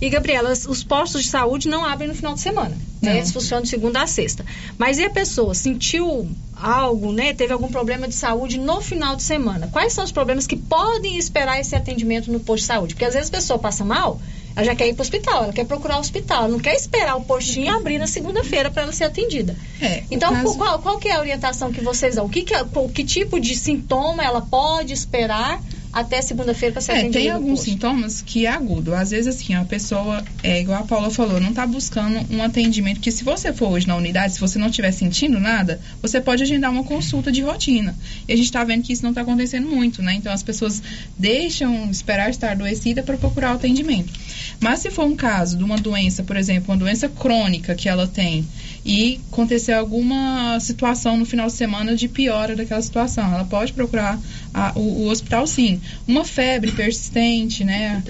E, 0.00 0.10
Gabriela, 0.10 0.50
os- 0.52 0.66
os 0.66 0.84
postos 0.84 1.24
de 1.24 1.28
saúde 1.30 1.68
não 1.68 1.84
abrem 1.84 2.08
no 2.08 2.14
final 2.14 2.34
de 2.34 2.40
semana. 2.40 2.76
Né? 3.00 3.18
Eles 3.18 3.32
funcionam 3.32 3.62
de 3.62 3.68
segunda 3.68 4.02
a 4.02 4.06
sexta. 4.06 4.44
Mas 4.78 4.98
e 4.98 5.04
a 5.04 5.10
pessoa 5.10 5.54
sentiu 5.54 6.28
algo, 6.54 7.12
né? 7.12 7.32
Teve 7.34 7.52
algum 7.52 7.68
problema 7.68 8.08
de 8.08 8.14
saúde 8.14 8.58
no 8.58 8.80
final 8.80 9.14
de 9.16 9.22
semana? 9.22 9.68
Quais 9.68 9.92
são 9.92 10.02
os 10.04 10.10
problemas 10.12 10.46
que 10.46 10.56
podem 10.56 11.16
esperar 11.18 11.60
esse 11.60 11.76
atendimento 11.76 12.32
no 12.32 12.40
posto 12.40 12.62
de 12.62 12.66
saúde? 12.66 12.94
Porque 12.94 13.04
às 13.04 13.14
vezes 13.14 13.28
a 13.28 13.32
pessoa 13.36 13.58
passa 13.58 13.84
mal, 13.84 14.20
ela 14.56 14.64
já 14.64 14.74
quer 14.74 14.88
ir 14.88 14.94
para 14.94 15.02
o 15.02 15.04
hospital, 15.04 15.44
ela 15.44 15.52
quer 15.52 15.66
procurar 15.66 15.98
o 15.98 16.00
hospital, 16.00 16.38
ela 16.44 16.48
não 16.48 16.58
quer 16.58 16.74
esperar 16.74 17.16
o 17.16 17.20
postinho 17.24 17.74
abrir 17.76 17.98
na 17.98 18.06
segunda-feira 18.06 18.70
para 18.70 18.84
ela 18.84 18.92
ser 18.92 19.04
atendida. 19.04 19.54
É, 19.80 19.98
o 20.10 20.14
Então, 20.14 20.32
caso- 20.32 20.56
qual, 20.56 20.78
qual 20.80 20.98
que 20.98 21.08
é 21.08 21.14
a 21.16 21.20
orientação 21.20 21.70
que 21.70 21.82
vocês 21.82 22.14
dão? 22.16 22.24
O 22.24 22.28
que, 22.30 22.42
que, 22.42 22.54
é- 22.54 22.64
qual- 22.64 22.88
que 22.88 23.04
tipo 23.04 23.38
de 23.38 23.54
sintoma 23.54 24.24
ela 24.24 24.40
pode 24.40 24.92
esperar 24.94 25.60
até 25.92 26.20
segunda-feira 26.20 26.72
para 26.72 26.82
ser 26.82 26.92
É, 26.92 27.08
tem 27.08 27.30
alguns 27.30 27.60
sintomas 27.60 28.20
que 28.20 28.46
é 28.46 28.50
agudo. 28.50 28.94
Às 28.94 29.10
vezes, 29.10 29.34
assim, 29.34 29.54
a 29.54 29.64
pessoa, 29.64 30.24
é 30.42 30.60
igual 30.60 30.80
a 30.80 30.86
Paula 30.86 31.10
falou, 31.10 31.40
não 31.40 31.50
está 31.50 31.66
buscando 31.66 32.20
um 32.30 32.42
atendimento. 32.42 33.00
Que 33.00 33.10
se 33.10 33.24
você 33.24 33.52
for 33.52 33.70
hoje 33.70 33.86
na 33.86 33.96
unidade, 33.96 34.34
se 34.34 34.40
você 34.40 34.58
não 34.58 34.68
estiver 34.68 34.92
sentindo 34.92 35.40
nada, 35.40 35.80
você 36.02 36.20
pode 36.20 36.42
agendar 36.42 36.70
uma 36.70 36.84
consulta 36.84 37.32
de 37.32 37.42
rotina. 37.42 37.96
E 38.28 38.32
a 38.32 38.36
gente 38.36 38.46
está 38.46 38.62
vendo 38.64 38.82
que 38.82 38.92
isso 38.92 39.02
não 39.02 39.10
está 39.10 39.22
acontecendo 39.22 39.66
muito, 39.66 40.02
né? 40.02 40.14
Então 40.14 40.32
as 40.32 40.42
pessoas 40.42 40.82
deixam 41.18 41.90
esperar 41.90 42.30
estar 42.30 42.52
adoecida 42.52 43.02
para 43.02 43.16
procurar 43.16 43.52
o 43.52 43.54
atendimento. 43.56 44.12
Mas 44.60 44.80
se 44.80 44.90
for 44.90 45.04
um 45.04 45.16
caso 45.16 45.56
de 45.56 45.64
uma 45.64 45.76
doença, 45.76 46.22
por 46.22 46.36
exemplo, 46.36 46.72
uma 46.72 46.78
doença 46.78 47.08
crônica 47.08 47.74
que 47.74 47.88
ela 47.88 48.06
tem 48.06 48.46
e 48.86 49.20
acontecer 49.32 49.72
alguma 49.72 50.58
situação 50.60 51.16
no 51.16 51.26
final 51.26 51.48
de 51.48 51.52
semana 51.54 51.96
de 51.96 52.06
piora 52.06 52.54
daquela 52.54 52.80
situação, 52.80 53.34
ela 53.34 53.44
pode 53.44 53.72
procurar 53.72 54.18
a- 54.54 54.72
o, 54.76 55.02
o 55.02 55.08
hospital 55.08 55.44
sim. 55.46 55.80
Uma 56.06 56.24
febre 56.24 56.70
persistente, 56.70 57.64
né? 57.64 58.02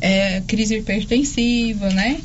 É, 0.00 0.40
crise 0.46 0.76
hipertensiva, 0.76 1.90
né? 1.90 2.20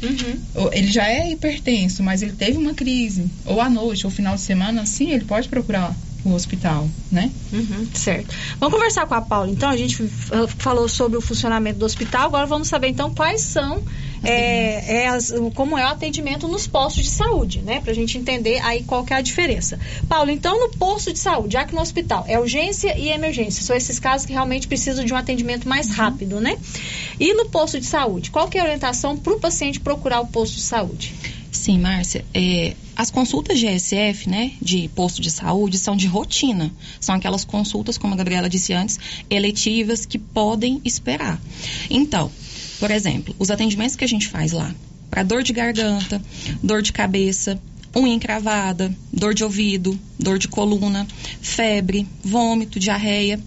Ou 0.54 0.72
Ele 0.74 0.88
já 0.92 1.08
é 1.10 1.32
hipertenso, 1.32 2.04
mas 2.04 2.22
ele 2.22 2.34
teve 2.34 2.58
uma 2.58 2.74
crise, 2.74 3.26
ou 3.46 3.60
à 3.60 3.70
noite, 3.70 4.06
ou 4.06 4.12
final 4.12 4.36
de 4.36 4.42
semana, 4.42 4.86
sim, 4.86 5.12
ele 5.12 5.26
pode 5.26 5.50
procurar 5.50 5.94
o 6.26 6.34
hospital, 6.34 6.88
né? 7.12 7.32
Uhum, 7.54 7.88
certo. 7.94 8.34
Vamos 8.60 8.74
conversar 8.76 9.06
com 9.06 9.14
a 9.14 9.22
Paula, 9.22 9.50
então. 9.52 9.70
A 9.70 9.78
gente 9.78 10.02
uh, 10.04 10.10
falou 10.58 10.88
sobre 10.90 11.18
o 11.18 11.22
funcionamento 11.22 11.80
do 11.80 11.86
hospital. 11.86 12.26
Agora 12.28 12.46
vamos 12.46 12.68
saber, 12.68 12.88
então, 12.88 13.14
quais 13.14 13.42
são, 13.42 13.82
é, 14.24 15.04
é 15.04 15.08
as- 15.08 15.34
como 15.54 15.78
é 15.78 15.86
o 15.86 15.90
atendimento 15.90 16.48
nos 16.48 16.66
postos 16.68 17.04
de 17.04 17.10
saúde, 17.12 17.62
né? 17.62 17.80
Pra 17.82 17.94
gente 17.94 18.18
entender 18.18 18.60
aí 18.64 18.84
qual 18.84 19.04
que 19.04 19.14
é 19.14 19.18
a 19.18 19.22
diferença. 19.22 19.80
Paulo, 20.10 20.32
então, 20.32 20.60
no 20.60 20.70
posto 20.78 21.14
de 21.14 21.20
saúde, 21.20 21.54
já 21.54 21.64
que 21.66 21.76
no 21.76 21.82
hospital 21.82 22.26
é 22.28 22.40
urgência 22.40 22.98
e 22.98 23.10
emergência, 23.10 23.64
são 23.64 23.76
esses 23.76 24.00
casos 24.00 24.26
que 24.26 24.34
realmente 24.34 24.68
precisam 24.68 25.06
de 25.06 25.14
um 25.14 25.18
atendimento 25.18 25.68
mais 25.70 25.90
rápido, 25.92 26.40
né? 26.42 26.58
E 27.20 27.34
no 27.34 27.46
posto 27.46 27.80
de 27.80 27.86
saúde, 27.86 28.32
qual 28.32 28.48
que 28.48 28.58
é 28.58 28.62
a 28.62 28.64
orientação 28.64 29.16
para 29.16 29.34
o 29.34 29.40
paciente 29.40 29.80
procurar 29.80 30.22
o 30.22 30.28
posto 30.28 30.56
de 30.56 30.62
saúde? 30.62 31.14
Sim, 31.52 31.80
Márcia. 31.80 32.26
É, 32.34 32.74
as 32.96 33.12
consultas 33.12 33.60
de 33.60 33.68
ESF, 33.68 34.30
né, 34.30 34.54
de 34.62 34.88
posto 34.90 35.22
de 35.22 35.30
saúde, 35.30 35.78
são 35.78 35.96
de 35.96 36.08
rotina. 36.08 36.72
São 37.00 37.16
aquelas 37.16 37.44
consultas, 37.44 37.98
como 37.98 38.14
a 38.14 38.18
Gabriela 38.18 38.50
disse 38.50 38.74
antes, 38.74 39.00
eletivas 39.30 40.06
que 40.06 40.18
podem 40.18 40.82
esperar. 40.86 41.42
Então, 41.90 42.32
por 42.80 42.92
exemplo, 42.92 43.36
os 43.38 43.52
atendimentos 43.52 43.96
que 43.96 44.04
a 44.04 44.08
gente 44.08 44.28
faz 44.28 44.52
lá, 44.52 44.74
para 45.10 45.24
dor 45.24 45.44
de 45.44 45.54
garganta, 45.54 46.22
dor 46.64 46.82
de 46.82 46.94
cabeça, 46.94 47.60
unha 47.96 48.14
encravada, 48.14 48.94
dor 49.12 49.34
de 49.34 49.44
ouvido, 49.44 49.98
dor 50.20 50.38
de 50.38 50.48
coluna, 50.48 51.08
febre, 51.42 52.06
vômito, 52.24 52.80
diarreia. 52.80 53.40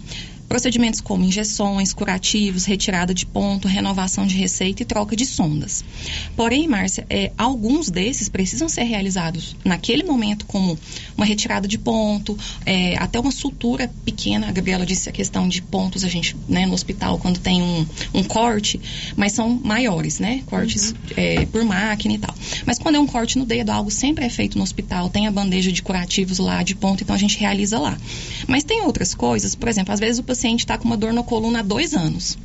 Procedimentos 0.49 0.99
como 0.99 1.23
injeções, 1.23 1.93
curativos, 1.93 2.65
retirada 2.65 3.13
de 3.13 3.23
ponto, 3.23 3.67
renovação 3.67 4.25
de 4.25 4.35
receita 4.35 4.81
e 4.81 4.85
troca 4.85 5.15
de 5.15 5.23
sondas. 5.23 5.85
Porém, 6.35 6.67
Márcia, 6.67 7.05
é, 7.07 7.31
alguns 7.37 7.91
desses 7.91 8.27
precisam 8.27 8.67
ser 8.67 8.83
realizados 8.83 9.55
naquele 9.63 10.03
momento, 10.03 10.47
como 10.47 10.77
uma 11.15 11.25
retirada 11.25 11.67
de 11.67 11.77
ponto, 11.77 12.35
é, 12.65 12.97
até 12.97 13.19
uma 13.19 13.31
sutura 13.31 13.91
pequena. 14.03 14.49
A 14.49 14.51
Gabriela 14.51 14.87
disse 14.87 15.07
a 15.07 15.11
questão 15.11 15.47
de 15.47 15.61
pontos, 15.61 16.03
a 16.03 16.09
gente, 16.09 16.35
né, 16.47 16.65
no 16.65 16.73
hospital, 16.73 17.19
quando 17.19 17.39
tem 17.39 17.61
um, 17.61 17.85
um 18.15 18.23
corte, 18.23 18.81
mas 19.15 19.33
são 19.33 19.61
maiores, 19.63 20.19
né? 20.19 20.41
Cortes 20.47 20.95
é, 21.15 21.45
por 21.45 21.63
máquina 21.63 22.15
e 22.15 22.17
tal. 22.17 22.33
Mas 22.65 22.79
quando 22.79 22.95
é 22.95 22.99
um 22.99 23.07
corte 23.07 23.37
no 23.37 23.45
dedo, 23.45 23.69
algo 23.69 23.91
sempre 23.91 24.25
é 24.25 24.29
feito 24.29 24.57
no 24.57 24.63
hospital, 24.63 25.09
tem 25.09 25.27
a 25.27 25.31
bandeja 25.31 25.71
de 25.71 25.83
curativos 25.83 26.39
lá, 26.39 26.63
de 26.63 26.73
ponto, 26.73 27.03
então 27.03 27.15
a 27.15 27.19
gente 27.19 27.37
realiza 27.37 27.77
lá. 27.77 27.95
Mas 28.47 28.63
tem 28.63 28.81
outras 28.81 29.13
coisas, 29.13 29.53
por 29.53 29.69
exemplo, 29.69 29.93
às 29.93 29.99
vezes 29.99 30.17
o 30.17 30.23
paciente 30.23 30.38
está 30.47 30.77
com 30.77 30.85
uma 30.85 30.97
dor 30.97 31.13
na 31.13 31.23
coluna 31.23 31.59
há 31.59 31.63
dois 31.63 31.93
anos. 31.93 32.37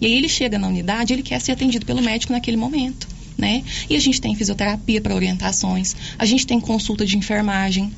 E 0.00 0.06
aí 0.06 0.12
ele 0.12 0.28
chega 0.28 0.58
na 0.58 0.68
unidade, 0.68 1.12
ele 1.12 1.22
quer 1.22 1.40
ser 1.40 1.52
atendido 1.52 1.86
pelo 1.86 2.02
médico 2.02 2.32
naquele 2.32 2.56
momento, 2.56 3.06
né? 3.38 3.62
E 3.88 3.96
a 3.96 4.00
gente 4.00 4.20
tem 4.20 4.34
fisioterapia 4.34 5.00
para 5.00 5.14
orientações, 5.14 5.94
a 6.18 6.24
gente 6.24 6.46
tem 6.46 6.60
consulta 6.60 7.06
de 7.06 7.16
enfermagem, 7.16 7.92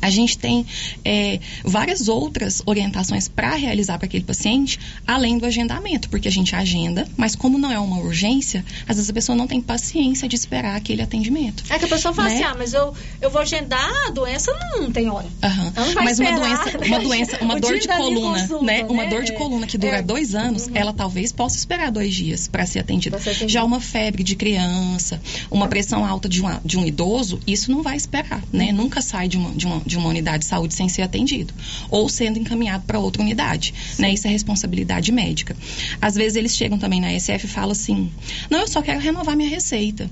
a 0.00 0.10
gente 0.10 0.38
tem 0.38 0.66
é, 1.04 1.40
várias 1.64 2.08
outras 2.08 2.62
orientações 2.66 3.28
para 3.28 3.54
realizar 3.54 3.98
para 3.98 4.06
aquele 4.06 4.24
paciente, 4.24 4.78
além 5.06 5.38
do 5.38 5.46
agendamento, 5.46 6.08
porque 6.08 6.28
a 6.28 6.30
gente 6.30 6.54
agenda, 6.54 7.06
mas 7.16 7.34
como 7.34 7.58
não 7.58 7.70
é 7.70 7.78
uma 7.78 7.98
urgência, 7.98 8.64
às 8.86 8.96
vezes 8.96 9.10
a 9.10 9.12
pessoa 9.12 9.36
não 9.36 9.46
tem 9.46 9.60
paciência 9.60 10.28
de 10.28 10.36
esperar 10.36 10.76
aquele 10.76 11.02
atendimento. 11.02 11.64
É 11.70 11.78
que 11.78 11.84
a 11.84 11.88
pessoa 11.88 12.12
fala 12.14 12.28
né? 12.28 12.34
assim, 12.34 12.44
ah, 12.44 12.54
mas 12.56 12.74
eu, 12.74 12.94
eu 13.20 13.30
vou 13.30 13.40
agendar, 13.40 13.90
a 14.06 14.10
doença 14.10 14.52
não 14.72 14.90
tem 14.90 15.08
hora. 15.08 15.26
Ela 15.40 15.86
não 15.86 15.94
vai 15.94 16.04
Mas 16.04 16.18
uma 16.18 16.30
esperar, 16.30 16.48
doença, 16.48 16.78
né? 16.78 16.86
uma 16.86 17.00
doença, 17.00 17.38
uma 17.40 17.60
dor 17.60 17.78
de 17.78 17.88
coluna, 17.88 18.40
consulta, 18.40 18.64
né? 18.64 18.84
Uma 18.84 19.04
né? 19.04 19.10
dor 19.10 19.22
de 19.22 19.32
coluna 19.32 19.66
que 19.66 19.78
dura 19.78 19.98
É. 19.98 20.02
dois 20.02 20.34
anos, 20.34 20.68
ela 20.74 20.92
talvez 20.92 21.32
possa 21.32 21.56
esperar 21.56 21.90
dois 21.90 22.14
dias 22.14 22.48
para 22.48 22.66
ser 22.66 22.80
atendida. 22.80 23.16
Pra 23.16 23.24
ser 23.24 23.30
atendida. 23.30 23.52
Já 23.52 23.64
uma 23.64 23.80
febre 23.80 24.22
de 24.22 24.36
criança, 24.36 25.20
uma 25.50 25.68
pressão 25.68 26.04
alta 26.04 26.28
de, 26.28 26.40
uma, 26.40 26.60
de 26.64 26.78
um 26.78 26.84
idoso, 26.84 27.40
isso 27.46 27.70
não 27.70 27.82
vai 27.82 27.96
esperar, 27.96 28.42
né? 28.52 28.66
Uhum. 28.66 28.76
Nunca 28.76 29.00
sai 29.00 29.28
de 29.28 29.36
uma, 29.36 29.50
de, 29.50 29.66
uma, 29.66 29.80
de 29.88 29.98
uma 29.98 30.08
unidade 30.08 30.44
de 30.44 30.44
saúde 30.44 30.74
sem 30.74 30.88
ser 30.88 31.02
atendido. 31.02 31.52
Ou 31.90 32.08
sendo 32.08 32.38
encaminhado 32.38 32.84
para 32.86 32.98
outra 32.98 33.22
unidade, 33.22 33.74
né? 33.98 34.12
Isso 34.12 34.26
é 34.26 34.30
responsabilidade 34.30 35.10
médica. 35.10 35.56
Às 36.00 36.14
vezes 36.14 36.36
eles 36.36 36.56
chegam 36.56 36.78
também 36.78 37.00
na 37.00 37.18
SF 37.18 37.46
e 37.46 37.48
falam 37.48 37.72
assim, 37.72 38.10
não, 38.48 38.60
eu 38.60 38.68
só 38.68 38.80
quero 38.82 39.00
renovar 39.00 39.36
minha 39.36 39.50
receita. 39.50 40.08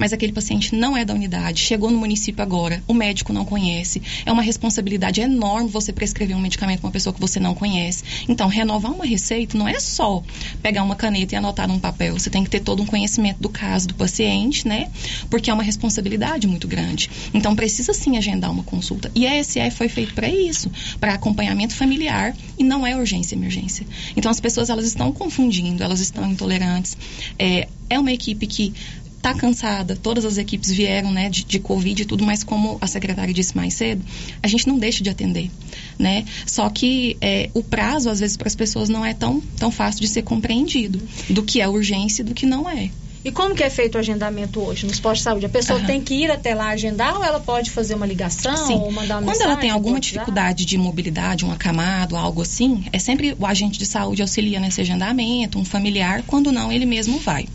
Mas 0.00 0.14
aquele 0.14 0.32
paciente 0.32 0.74
não 0.74 0.96
é 0.96 1.04
da 1.04 1.12
unidade, 1.12 1.60
chegou 1.60 1.90
no 1.90 1.98
município 1.98 2.42
agora, 2.42 2.82
o 2.88 2.94
médico 2.94 3.34
não 3.34 3.44
conhece. 3.44 4.00
É 4.24 4.32
uma 4.32 4.40
responsabilidade 4.40 5.20
enorme 5.20 5.68
você 5.68 5.92
prescrever 5.92 6.34
um 6.34 6.40
medicamento 6.40 6.80
para 6.80 6.86
uma 6.86 6.92
pessoa 6.92 7.12
que 7.12 7.20
você 7.20 7.38
não 7.38 7.54
conhece. 7.54 8.02
Então, 8.26 8.48
renovar 8.48 8.92
uma 8.92 9.04
receita 9.04 9.58
não 9.58 9.68
é 9.68 9.78
só 9.78 10.22
pegar 10.62 10.82
uma 10.84 10.96
caneta 10.96 11.34
e 11.34 11.36
anotar 11.36 11.68
num 11.68 11.78
papel. 11.78 12.18
Você 12.18 12.30
tem 12.30 12.42
que 12.42 12.48
ter 12.48 12.60
todo 12.60 12.82
um 12.82 12.86
conhecimento 12.86 13.40
do 13.40 13.50
caso 13.50 13.88
do 13.88 13.94
paciente, 13.94 14.66
né? 14.66 14.88
Porque 15.28 15.50
é 15.50 15.52
uma 15.52 15.62
responsabilidade 15.62 16.46
muito 16.46 16.66
grande. 16.66 17.10
Então, 17.34 17.54
precisa 17.54 17.92
sim 17.92 18.16
agendar 18.16 18.50
uma 18.50 18.62
consulta. 18.62 19.10
E 19.14 19.26
a 19.26 19.38
ESF 19.38 19.72
foi 19.72 19.90
feito 19.90 20.14
para 20.14 20.30
isso, 20.30 20.70
para 20.98 21.12
acompanhamento 21.12 21.74
familiar 21.74 22.34
e 22.56 22.64
não 22.64 22.86
é 22.86 22.96
urgência 22.96 23.34
emergência. 23.34 23.86
Então, 24.16 24.30
as 24.30 24.40
pessoas 24.40 24.70
elas 24.70 24.86
estão 24.86 25.12
confundindo, 25.12 25.82
elas 25.82 26.00
estão 26.00 26.26
intolerantes. 26.26 26.96
É, 27.38 27.68
é 27.90 27.98
uma 27.98 28.12
equipe 28.12 28.46
que 28.46 28.72
está 29.20 29.34
cansada, 29.34 29.94
todas 29.94 30.24
as 30.24 30.38
equipes 30.38 30.70
vieram 30.70 31.12
né, 31.12 31.28
de, 31.28 31.44
de 31.44 31.58
Covid 31.58 32.02
e 32.02 32.04
tudo, 32.06 32.24
mas 32.24 32.42
como 32.42 32.78
a 32.80 32.86
secretária 32.86 33.32
disse 33.34 33.54
mais 33.54 33.74
cedo, 33.74 34.02
a 34.42 34.48
gente 34.48 34.66
não 34.66 34.78
deixa 34.78 35.04
de 35.04 35.10
atender. 35.10 35.50
Né? 35.98 36.24
Só 36.46 36.68
que 36.70 37.18
é, 37.20 37.50
o 37.52 37.62
prazo, 37.62 38.08
às 38.08 38.20
vezes, 38.20 38.36
para 38.36 38.48
as 38.48 38.56
pessoas 38.56 38.88
não 38.88 39.04
é 39.04 39.12
tão, 39.12 39.40
tão 39.58 39.70
fácil 39.70 40.00
de 40.00 40.08
ser 40.08 40.22
compreendido 40.22 41.00
do 41.28 41.42
que 41.42 41.60
é 41.60 41.68
urgência 41.68 42.22
e 42.22 42.24
do 42.24 42.34
que 42.34 42.46
não 42.46 42.68
é. 42.68 42.90
E 43.22 43.30
como 43.30 43.54
que 43.54 43.62
é 43.62 43.68
feito 43.68 43.96
o 43.96 43.98
agendamento 43.98 44.60
hoje 44.60 44.86
nos 44.86 44.98
postos 44.98 45.18
de 45.18 45.24
saúde? 45.24 45.46
A 45.46 45.48
pessoa 45.48 45.78
uhum. 45.78 45.84
tem 45.84 46.00
que 46.00 46.14
ir 46.14 46.30
até 46.30 46.54
lá 46.54 46.70
agendar 46.70 47.16
ou 47.16 47.22
ela 47.22 47.38
pode 47.38 47.70
fazer 47.70 47.94
uma 47.94 48.06
ligação 48.06 48.56
Sim. 48.56 48.74
ou 48.76 48.90
mandar 48.90 49.16
uma 49.16 49.22
Quando 49.22 49.26
mensagem, 49.26 49.52
ela 49.52 49.56
tem 49.60 49.70
alguma 49.70 50.00
dificuldade 50.00 50.64
de 50.64 50.78
mobilidade, 50.78 51.44
um 51.44 51.52
acamado, 51.52 52.16
algo 52.16 52.40
assim, 52.40 52.86
é 52.92 52.98
sempre 52.98 53.36
o 53.38 53.44
agente 53.44 53.78
de 53.78 53.84
saúde 53.84 54.22
auxilia 54.22 54.58
nesse 54.58 54.80
agendamento, 54.80 55.58
um 55.58 55.64
familiar, 55.66 56.22
quando 56.26 56.50
não, 56.50 56.72
ele 56.72 56.86
mesmo 56.86 57.18
vai. 57.18 57.46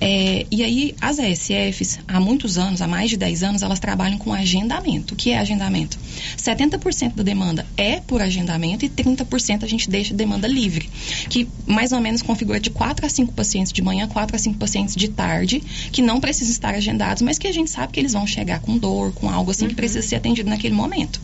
É, 0.00 0.46
e 0.50 0.62
aí, 0.62 0.94
as 1.00 1.18
ESFs, 1.18 2.00
há 2.08 2.18
muitos 2.18 2.56
anos, 2.56 2.80
há 2.80 2.86
mais 2.86 3.10
de 3.10 3.18
10 3.18 3.42
anos, 3.42 3.62
elas 3.62 3.78
trabalham 3.78 4.16
com 4.16 4.32
agendamento. 4.32 5.12
O 5.12 5.16
que 5.16 5.30
é 5.30 5.38
agendamento? 5.38 5.98
70% 6.38 7.14
da 7.14 7.22
demanda 7.22 7.66
é 7.76 8.00
por 8.00 8.22
agendamento 8.22 8.84
e 8.84 8.88
30% 8.88 9.62
a 9.62 9.66
gente 9.66 9.90
deixa 9.90 10.14
demanda 10.14 10.48
livre, 10.48 10.88
que 11.28 11.46
mais 11.66 11.92
ou 11.92 12.00
menos 12.00 12.22
configura 12.22 12.58
de 12.58 12.70
4 12.70 13.04
a 13.04 13.08
5 13.08 13.32
pacientes 13.34 13.72
de 13.72 13.82
manhã, 13.82 14.08
4 14.08 14.34
a 14.34 14.38
5 14.38 14.58
pacientes 14.58 14.96
de 14.96 15.08
tarde, 15.08 15.62
que 15.92 16.00
não 16.00 16.18
precisam 16.18 16.52
estar 16.52 16.74
agendados, 16.74 17.22
mas 17.22 17.38
que 17.38 17.46
a 17.46 17.52
gente 17.52 17.70
sabe 17.70 17.92
que 17.92 18.00
eles 18.00 18.14
vão 18.14 18.26
chegar 18.26 18.60
com 18.60 18.78
dor, 18.78 19.12
com 19.12 19.28
algo 19.28 19.50
assim 19.50 19.64
uhum. 19.64 19.70
que 19.70 19.76
precisa 19.76 20.02
ser 20.02 20.16
atendido 20.16 20.48
naquele 20.48 20.74
momento. 20.74 21.20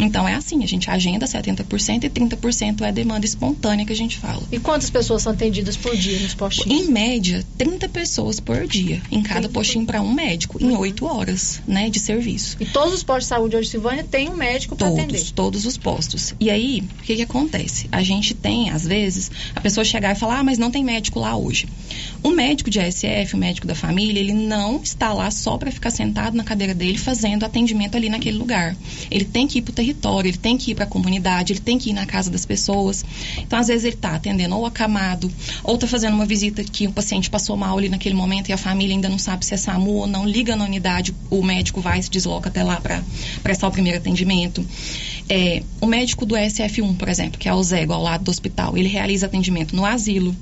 Então 0.00 0.26
é 0.26 0.34
assim, 0.34 0.62
a 0.64 0.66
gente 0.66 0.90
agenda 0.90 1.26
70% 1.26 2.04
e 2.04 2.10
30% 2.10 2.82
é 2.82 2.90
demanda 2.90 3.26
espontânea 3.26 3.84
que 3.84 3.92
a 3.92 3.96
gente 3.96 4.16
fala. 4.16 4.42
E 4.50 4.58
quantas 4.58 4.88
pessoas 4.90 5.22
são 5.22 5.32
atendidas 5.32 5.76
por 5.76 5.94
dia 5.96 6.18
nos 6.18 6.34
postinhos? 6.34 6.88
Em 6.88 6.90
média, 6.90 7.44
30 7.58 7.88
pessoas 7.88 8.40
por 8.40 8.66
dia, 8.66 9.02
em 9.10 9.22
cada 9.22 9.48
postinho 9.48 9.84
para 9.84 10.00
um 10.00 10.12
médico, 10.12 10.62
em 10.62 10.74
8 10.74 11.04
uhum. 11.04 11.10
horas, 11.10 11.60
né, 11.66 11.90
de 11.90 12.00
serviço. 12.00 12.56
E 12.58 12.64
todos 12.64 12.94
os 12.94 13.02
postos 13.02 13.24
de 13.24 13.28
saúde 13.28 13.56
hoje, 13.56 13.68
Silvânia, 13.68 14.02
tem 14.02 14.28
um 14.28 14.36
médico 14.36 14.74
para 14.74 14.88
atender? 14.88 15.22
Todos 15.34 15.66
os 15.66 15.76
postos. 15.76 16.34
E 16.40 16.50
aí, 16.50 16.82
o 17.00 17.02
que 17.02 17.16
que 17.16 17.22
acontece? 17.22 17.88
A 17.92 18.02
gente 18.02 18.34
tem, 18.34 18.70
às 18.70 18.86
vezes, 18.86 19.30
a 19.54 19.60
pessoa 19.60 19.84
chegar 19.84 20.16
e 20.16 20.18
falar, 20.18 20.38
ah, 20.38 20.44
mas 20.44 20.58
não 20.58 20.70
tem 20.70 20.82
médico 20.82 21.20
lá 21.20 21.36
hoje. 21.36 21.68
O 22.22 22.30
médico 22.30 22.70
de 22.70 22.80
ASF, 22.80 23.34
o 23.34 23.38
médico 23.38 23.66
da 23.66 23.74
família, 23.74 24.20
ele 24.20 24.32
não 24.32 24.80
está 24.82 25.12
lá 25.12 25.30
só 25.30 25.58
para 25.58 25.70
ficar 25.70 25.90
sentado 25.90 26.36
na 26.36 26.44
cadeira 26.44 26.74
dele 26.74 26.98
fazendo 26.98 27.44
atendimento 27.44 27.96
ali 27.96 28.08
naquele 28.08 28.38
lugar. 28.38 28.76
Ele 29.10 29.24
tem 29.24 29.46
que 29.46 29.58
ir 29.58 29.62
para 29.62 29.72
o 29.72 29.74
território, 29.74 29.89
ele 30.26 30.38
tem 30.38 30.56
que 30.56 30.72
ir 30.72 30.74
para 30.74 30.84
a 30.84 30.88
comunidade, 30.88 31.52
ele 31.52 31.60
tem 31.60 31.78
que 31.78 31.90
ir 31.90 31.92
na 31.92 32.06
casa 32.06 32.30
das 32.30 32.44
pessoas. 32.44 33.04
Então, 33.38 33.58
às 33.58 33.68
vezes, 33.68 33.84
ele 33.84 33.94
está 33.94 34.14
atendendo 34.14 34.56
ou 34.56 34.66
acamado, 34.66 35.30
ou 35.62 35.74
está 35.74 35.86
fazendo 35.86 36.14
uma 36.14 36.26
visita 36.26 36.62
que 36.62 36.86
o 36.86 36.92
paciente 36.92 37.30
passou 37.30 37.56
mal 37.56 37.76
ali 37.78 37.88
naquele 37.88 38.14
momento 38.14 38.48
e 38.48 38.52
a 38.52 38.58
família 38.58 38.94
ainda 38.94 39.08
não 39.08 39.18
sabe 39.18 39.44
se 39.44 39.54
é 39.54 39.56
SAMU 39.56 39.92
ou 39.92 40.06
não, 40.06 40.26
liga 40.26 40.56
na 40.56 40.64
unidade, 40.64 41.14
o 41.30 41.42
médico 41.42 41.80
vai 41.80 41.98
e 41.98 42.02
se 42.02 42.10
desloca 42.10 42.48
até 42.48 42.62
lá 42.62 42.80
para 42.80 43.02
prestar 43.42 43.68
o 43.68 43.70
primeiro 43.70 43.98
atendimento. 43.98 44.64
É, 45.32 45.62
o 45.80 45.86
médico 45.86 46.26
do 46.26 46.34
SF1, 46.34 46.96
por 46.96 47.08
exemplo, 47.08 47.38
que 47.38 47.48
é 47.48 47.54
o 47.54 47.62
Zego, 47.62 47.92
ao 47.92 48.02
lado 48.02 48.24
do 48.24 48.32
hospital, 48.32 48.76
ele 48.76 48.88
realiza 48.88 49.26
atendimento 49.26 49.76
no 49.76 49.86
asilo. 49.86 50.34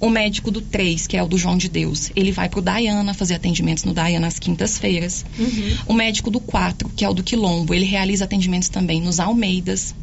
O 0.00 0.10
médico 0.10 0.50
do 0.50 0.60
3, 0.60 1.06
que 1.06 1.16
é 1.16 1.22
o 1.22 1.28
do 1.28 1.38
João 1.38 1.56
de 1.56 1.68
Deus, 1.68 2.10
ele 2.16 2.32
vai 2.32 2.48
para 2.48 2.58
o 2.58 2.62
Dayana 2.62 3.14
fazer 3.14 3.34
atendimentos 3.34 3.84
no 3.84 3.94
Dayana 3.94 4.26
às 4.26 4.40
quintas-feiras. 4.40 5.24
Uhum. 5.38 5.76
O 5.86 5.94
médico 5.94 6.32
do 6.32 6.40
4, 6.40 6.88
que 6.96 7.04
é 7.04 7.08
o 7.08 7.14
do 7.14 7.22
Quilombo, 7.22 7.72
ele 7.72 7.84
realiza 7.84 8.24
atendimentos 8.24 8.68
também 8.68 9.00
nos 9.00 9.20
Almeidas. 9.20 9.94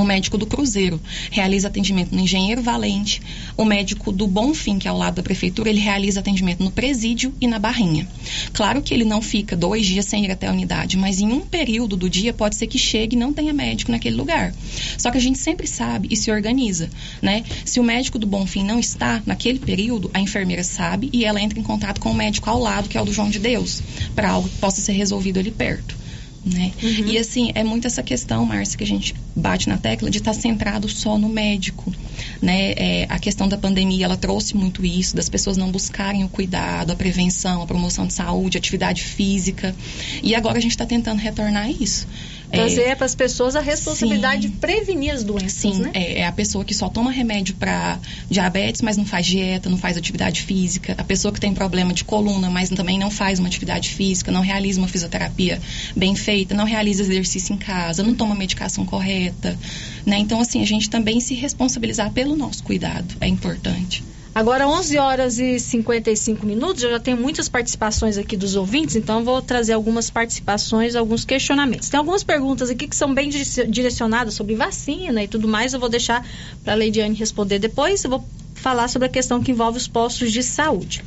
O 0.00 0.04
médico 0.04 0.38
do 0.38 0.46
Cruzeiro 0.46 0.98
realiza 1.30 1.68
atendimento 1.68 2.14
no 2.14 2.22
Engenheiro 2.22 2.62
Valente. 2.62 3.20
O 3.54 3.66
médico 3.66 4.10
do 4.10 4.26
Bonfim, 4.26 4.78
que 4.78 4.88
é 4.88 4.90
ao 4.90 4.96
lado 4.96 5.16
da 5.16 5.22
prefeitura, 5.22 5.68
ele 5.68 5.78
realiza 5.78 6.20
atendimento 6.20 6.64
no 6.64 6.70
Presídio 6.70 7.34
e 7.38 7.46
na 7.46 7.58
Barrinha. 7.58 8.08
Claro 8.54 8.80
que 8.80 8.94
ele 8.94 9.04
não 9.04 9.20
fica 9.20 9.54
dois 9.54 9.84
dias 9.84 10.06
sem 10.06 10.24
ir 10.24 10.30
até 10.30 10.46
a 10.46 10.52
unidade, 10.52 10.96
mas 10.96 11.20
em 11.20 11.30
um 11.30 11.40
período 11.40 11.98
do 11.98 12.08
dia 12.08 12.32
pode 12.32 12.56
ser 12.56 12.66
que 12.66 12.78
chegue 12.78 13.14
e 13.14 13.18
não 13.18 13.30
tenha 13.30 13.52
médico 13.52 13.92
naquele 13.92 14.16
lugar. 14.16 14.54
Só 14.96 15.10
que 15.10 15.18
a 15.18 15.20
gente 15.20 15.38
sempre 15.38 15.66
sabe 15.66 16.08
e 16.10 16.16
se 16.16 16.30
organiza, 16.30 16.88
né? 17.20 17.44
Se 17.66 17.78
o 17.78 17.84
médico 17.84 18.18
do 18.18 18.26
Bonfim 18.26 18.64
não 18.64 18.80
está 18.80 19.22
naquele 19.26 19.58
período, 19.58 20.10
a 20.14 20.20
enfermeira 20.20 20.64
sabe 20.64 21.10
e 21.12 21.26
ela 21.26 21.42
entra 21.42 21.58
em 21.58 21.62
contato 21.62 22.00
com 22.00 22.10
o 22.10 22.14
médico 22.14 22.48
ao 22.48 22.58
lado, 22.58 22.88
que 22.88 22.96
é 22.96 23.02
o 23.02 23.04
do 23.04 23.12
João 23.12 23.28
de 23.28 23.38
Deus, 23.38 23.82
para 24.14 24.30
algo 24.30 24.48
que 24.48 24.56
possa 24.56 24.80
ser 24.80 24.92
resolvido 24.92 25.38
ali 25.38 25.50
perto 25.50 25.99
né? 26.44 26.72
Uhum. 26.82 27.06
E 27.06 27.18
assim, 27.18 27.52
é 27.54 27.62
muito 27.62 27.86
essa 27.86 28.02
questão, 28.02 28.46
Márcia, 28.46 28.78
que 28.78 28.84
a 28.84 28.86
gente 28.86 29.14
bate 29.36 29.68
na 29.68 29.76
tecla 29.76 30.10
de 30.10 30.18
estar 30.18 30.32
tá 30.32 30.40
centrado 30.40 30.88
só 30.88 31.18
no 31.18 31.28
médico, 31.28 31.92
né? 32.40 32.72
É, 32.72 33.06
a 33.08 33.18
questão 33.18 33.46
da 33.48 33.58
pandemia, 33.58 34.06
ela 34.06 34.16
trouxe 34.16 34.56
muito 34.56 34.84
isso, 34.84 35.14
das 35.14 35.28
pessoas 35.28 35.56
não 35.56 35.70
buscarem 35.70 36.24
o 36.24 36.28
cuidado, 36.28 36.92
a 36.92 36.96
prevenção, 36.96 37.62
a 37.62 37.66
promoção 37.66 38.06
de 38.06 38.14
saúde, 38.14 38.56
atividade 38.56 39.02
física. 39.04 39.74
E 40.22 40.34
agora 40.34 40.58
a 40.58 40.60
gente 40.60 40.72
está 40.72 40.86
tentando 40.86 41.18
retornar 41.18 41.70
isso 41.70 42.06
trazer 42.50 42.82
é, 42.82 42.94
para 42.94 43.06
as 43.06 43.14
pessoas 43.14 43.56
a 43.56 43.60
responsabilidade 43.60 44.42
sim, 44.42 44.50
de 44.50 44.56
prevenir 44.56 45.12
as 45.12 45.22
doenças, 45.22 45.52
sim, 45.52 45.80
né? 45.80 45.90
É, 45.94 46.20
é, 46.20 46.26
a 46.26 46.32
pessoa 46.32 46.64
que 46.64 46.74
só 46.74 46.88
toma 46.88 47.10
remédio 47.10 47.54
para 47.54 47.98
diabetes, 48.28 48.82
mas 48.82 48.96
não 48.96 49.04
faz 49.04 49.26
dieta, 49.26 49.70
não 49.70 49.78
faz 49.78 49.96
atividade 49.96 50.42
física. 50.42 50.94
A 50.98 51.04
pessoa 51.04 51.32
que 51.32 51.40
tem 51.40 51.54
problema 51.54 51.92
de 51.92 52.04
coluna, 52.04 52.50
mas 52.50 52.68
também 52.70 52.98
não 52.98 53.10
faz 53.10 53.38
uma 53.38 53.48
atividade 53.48 53.90
física, 53.90 54.30
não 54.30 54.40
realiza 54.40 54.80
uma 54.80 54.88
fisioterapia 54.88 55.60
bem 55.96 56.14
feita, 56.14 56.54
não 56.54 56.64
realiza 56.64 57.02
exercício 57.02 57.54
em 57.54 57.58
casa, 57.58 58.02
não 58.02 58.14
toma 58.14 58.34
medicação 58.34 58.84
correta, 58.84 59.58
né? 60.04 60.18
Então, 60.18 60.40
assim, 60.40 60.62
a 60.62 60.66
gente 60.66 60.90
também 60.90 61.20
se 61.20 61.34
responsabilizar 61.34 62.10
pelo 62.12 62.36
nosso 62.36 62.62
cuidado 62.62 63.16
é 63.20 63.26
importante. 63.28 64.02
Agora, 64.32 64.68
11 64.68 64.96
horas 64.96 65.38
e 65.40 65.58
55 65.58 66.46
minutos, 66.46 66.82
eu 66.84 66.90
já 66.90 67.00
tenho 67.00 67.16
muitas 67.16 67.48
participações 67.48 68.16
aqui 68.16 68.36
dos 68.36 68.54
ouvintes, 68.54 68.94
então 68.94 69.24
vou 69.24 69.42
trazer 69.42 69.72
algumas 69.72 70.08
participações, 70.08 70.94
alguns 70.94 71.24
questionamentos. 71.24 71.88
Tem 71.88 71.98
algumas 71.98 72.22
perguntas 72.22 72.70
aqui 72.70 72.86
que 72.86 72.94
são 72.94 73.12
bem 73.12 73.28
direcionadas 73.28 74.34
sobre 74.34 74.54
vacina 74.54 75.22
e 75.22 75.28
tudo 75.28 75.48
mais, 75.48 75.74
eu 75.74 75.80
vou 75.80 75.88
deixar 75.88 76.24
para 76.62 76.74
a 76.74 76.76
Leidiane 76.76 77.16
responder 77.16 77.58
depois. 77.58 78.04
Eu 78.04 78.10
vou 78.10 78.24
falar 78.54 78.88
sobre 78.88 79.06
a 79.06 79.10
questão 79.10 79.42
que 79.42 79.50
envolve 79.50 79.78
os 79.78 79.88
postos 79.88 80.30
de 80.30 80.42
saúde. 80.42 81.02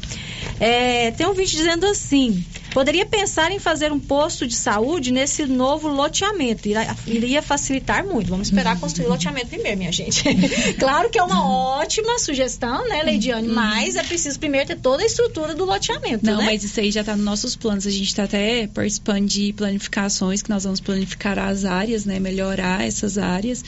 É, 0.60 1.12
tem 1.12 1.26
um 1.26 1.34
vídeo 1.34 1.56
dizendo 1.56 1.86
assim: 1.86 2.44
poderia 2.74 3.06
pensar 3.06 3.52
em 3.52 3.60
fazer 3.60 3.92
um 3.92 4.00
posto 4.00 4.48
de 4.48 4.56
saúde 4.56 5.12
nesse 5.12 5.46
novo 5.46 5.88
loteamento. 5.88 6.68
Iria, 7.06 7.42
facilitar 7.42 8.06
muito. 8.06 8.30
Vamos 8.30 8.48
esperar 8.48 8.80
construir 8.80 9.06
o 9.06 9.10
loteamento 9.10 9.48
primeiro, 9.48 9.78
minha 9.78 9.92
gente. 9.92 10.24
claro 10.80 11.10
que 11.10 11.20
é 11.20 11.24
uma 11.24 11.48
ótima 11.78 12.18
sugestão, 12.20 12.88
né, 12.90 13.04
Leidiane? 13.04 13.48
Uhum. 13.48 13.54
Mas 13.54 13.96
é 13.96 14.04
preciso 14.04 14.40
primeiro 14.40 14.68
ter 14.68 14.80
toda 14.80 15.04
a 15.04 15.06
estrutura 15.06 15.54
do 15.54 15.66
loteamento. 15.66 16.26
Não, 16.26 16.40
né? 16.40 16.46
mas 16.46 16.64
isso 16.64 16.80
aí 16.80 16.92
já 16.92 17.02
está 17.02 17.16
nos 17.16 17.26
nossos 17.26 17.56
planos. 17.56 17.86
A 17.86 17.92
gente 17.92 18.08
está 18.08 18.24
até 18.24 18.68
participando 18.68 19.28
de 19.28 19.54
planificações 19.54 20.42
que 20.42 20.50
nós 20.50 20.64
vamos 20.64 20.80
planificar 20.80 21.38
as 21.38 21.66
áreas, 21.66 22.06
né? 22.06 22.20
Melhorar 22.20 22.86
essas 22.86 23.18
áreas. 23.18 23.64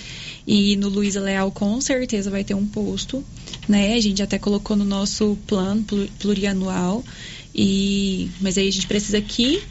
E 0.48 0.76
no 0.78 0.90
Luiza 0.90 1.22
Leal, 1.22 1.52
com 1.52 1.80
certeza, 1.80 2.32
vai 2.32 2.44
ter 2.44 2.56
um 2.56 2.66
posto 2.66 3.24
né? 3.68 3.94
A 3.94 4.02
gente 4.02 4.22
até 4.22 4.38
colocou 4.38 4.76
no 4.76 4.86
nosso 4.86 5.38
plano 5.48 5.86
plurianual. 6.20 7.04
E, 7.56 8.30
mas 8.42 8.58
aí 8.58 8.68
a 8.68 8.72
gente 8.72 8.88
precisa 8.88 9.22
que 9.22 9.62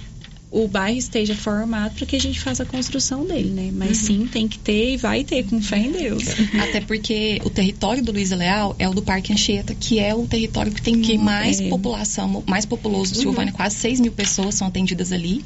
o 0.54 0.68
bairro 0.68 0.96
esteja 0.96 1.34
formado 1.34 1.96
para 1.96 2.06
que 2.06 2.14
a 2.14 2.20
gente 2.20 2.38
faça 2.38 2.62
a 2.62 2.66
construção 2.66 3.24
dele, 3.24 3.50
né? 3.50 3.70
Mas 3.72 3.98
uhum. 3.98 4.04
sim, 4.04 4.26
tem 4.26 4.46
que 4.46 4.56
ter 4.56 4.94
e 4.94 4.96
vai 4.96 5.24
ter, 5.24 5.44
com 5.44 5.60
fé 5.60 5.78
em 5.78 5.90
Deus. 5.90 6.22
Até 6.62 6.80
porque 6.80 7.40
o 7.44 7.50
território 7.50 8.02
do 8.02 8.12
Luiz 8.12 8.30
Leal 8.30 8.76
é 8.78 8.88
o 8.88 8.94
do 8.94 9.02
Parque 9.02 9.32
Anchieta, 9.32 9.74
que 9.74 9.98
é 9.98 10.14
o 10.14 10.26
território 10.28 10.70
que 10.70 10.80
tem 10.80 11.00
que 11.00 11.18
mais 11.18 11.60
é. 11.60 11.68
população, 11.68 12.44
mais 12.46 12.64
populoso 12.64 13.12
do 13.12 13.18
Silvânia, 13.18 13.50
uhum. 13.50 13.56
quase 13.56 13.76
6 13.76 14.00
mil 14.00 14.12
pessoas 14.12 14.54
são 14.54 14.68
atendidas 14.68 15.10
ali, 15.10 15.44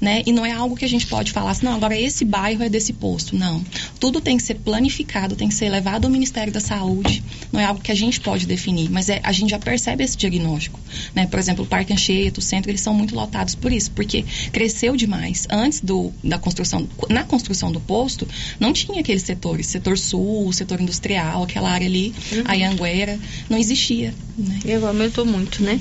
né? 0.00 0.24
E 0.26 0.32
não 0.32 0.44
é 0.44 0.50
algo 0.50 0.74
que 0.74 0.84
a 0.84 0.88
gente 0.88 1.06
pode 1.06 1.30
falar 1.30 1.52
assim, 1.52 1.64
não, 1.64 1.74
agora 1.74 1.96
esse 1.96 2.24
bairro 2.24 2.64
é 2.64 2.68
desse 2.68 2.92
posto. 2.92 3.36
Não. 3.36 3.64
Tudo 4.00 4.20
tem 4.20 4.36
que 4.36 4.42
ser 4.42 4.56
planificado, 4.56 5.36
tem 5.36 5.48
que 5.48 5.54
ser 5.54 5.68
levado 5.68 6.06
ao 6.06 6.10
Ministério 6.10 6.52
da 6.52 6.60
Saúde. 6.60 7.22
Não 7.52 7.60
é 7.60 7.64
algo 7.64 7.80
que 7.80 7.92
a 7.92 7.94
gente 7.94 8.18
pode 8.18 8.44
definir, 8.44 8.90
mas 8.90 9.08
é, 9.08 9.20
a 9.22 9.30
gente 9.30 9.50
já 9.50 9.58
percebe 9.58 10.02
esse 10.02 10.16
diagnóstico, 10.16 10.80
né? 11.14 11.26
Por 11.26 11.38
exemplo, 11.38 11.64
o 11.64 11.66
Parque 11.66 11.92
Anchieta, 11.92 12.40
o 12.40 12.42
centro, 12.42 12.72
eles 12.72 12.80
são 12.80 12.92
muito 12.92 13.14
lotados 13.14 13.54
por 13.54 13.72
isso, 13.72 13.92
porque 13.92 14.24
cresceu 14.50 14.96
demais. 14.96 15.46
Antes 15.50 15.80
do, 15.80 16.12
da 16.22 16.38
construção, 16.38 16.88
na 17.08 17.24
construção 17.24 17.70
do 17.72 17.80
posto, 17.80 18.26
não 18.58 18.72
tinha 18.72 19.00
aqueles 19.00 19.22
setores, 19.22 19.66
setor 19.66 19.98
sul, 19.98 20.52
setor 20.52 20.80
industrial, 20.80 21.42
aquela 21.42 21.70
área 21.70 21.86
ali, 21.86 22.14
Uhum. 22.32 22.42
a 22.46 22.70
Anguera, 22.70 23.18
não 23.48 23.58
existia. 23.58 24.14
Né? 24.36 24.60
E 24.64 24.72
agora 24.72 24.92
aumentou 24.92 25.24
muito, 25.26 25.62
né? 25.62 25.80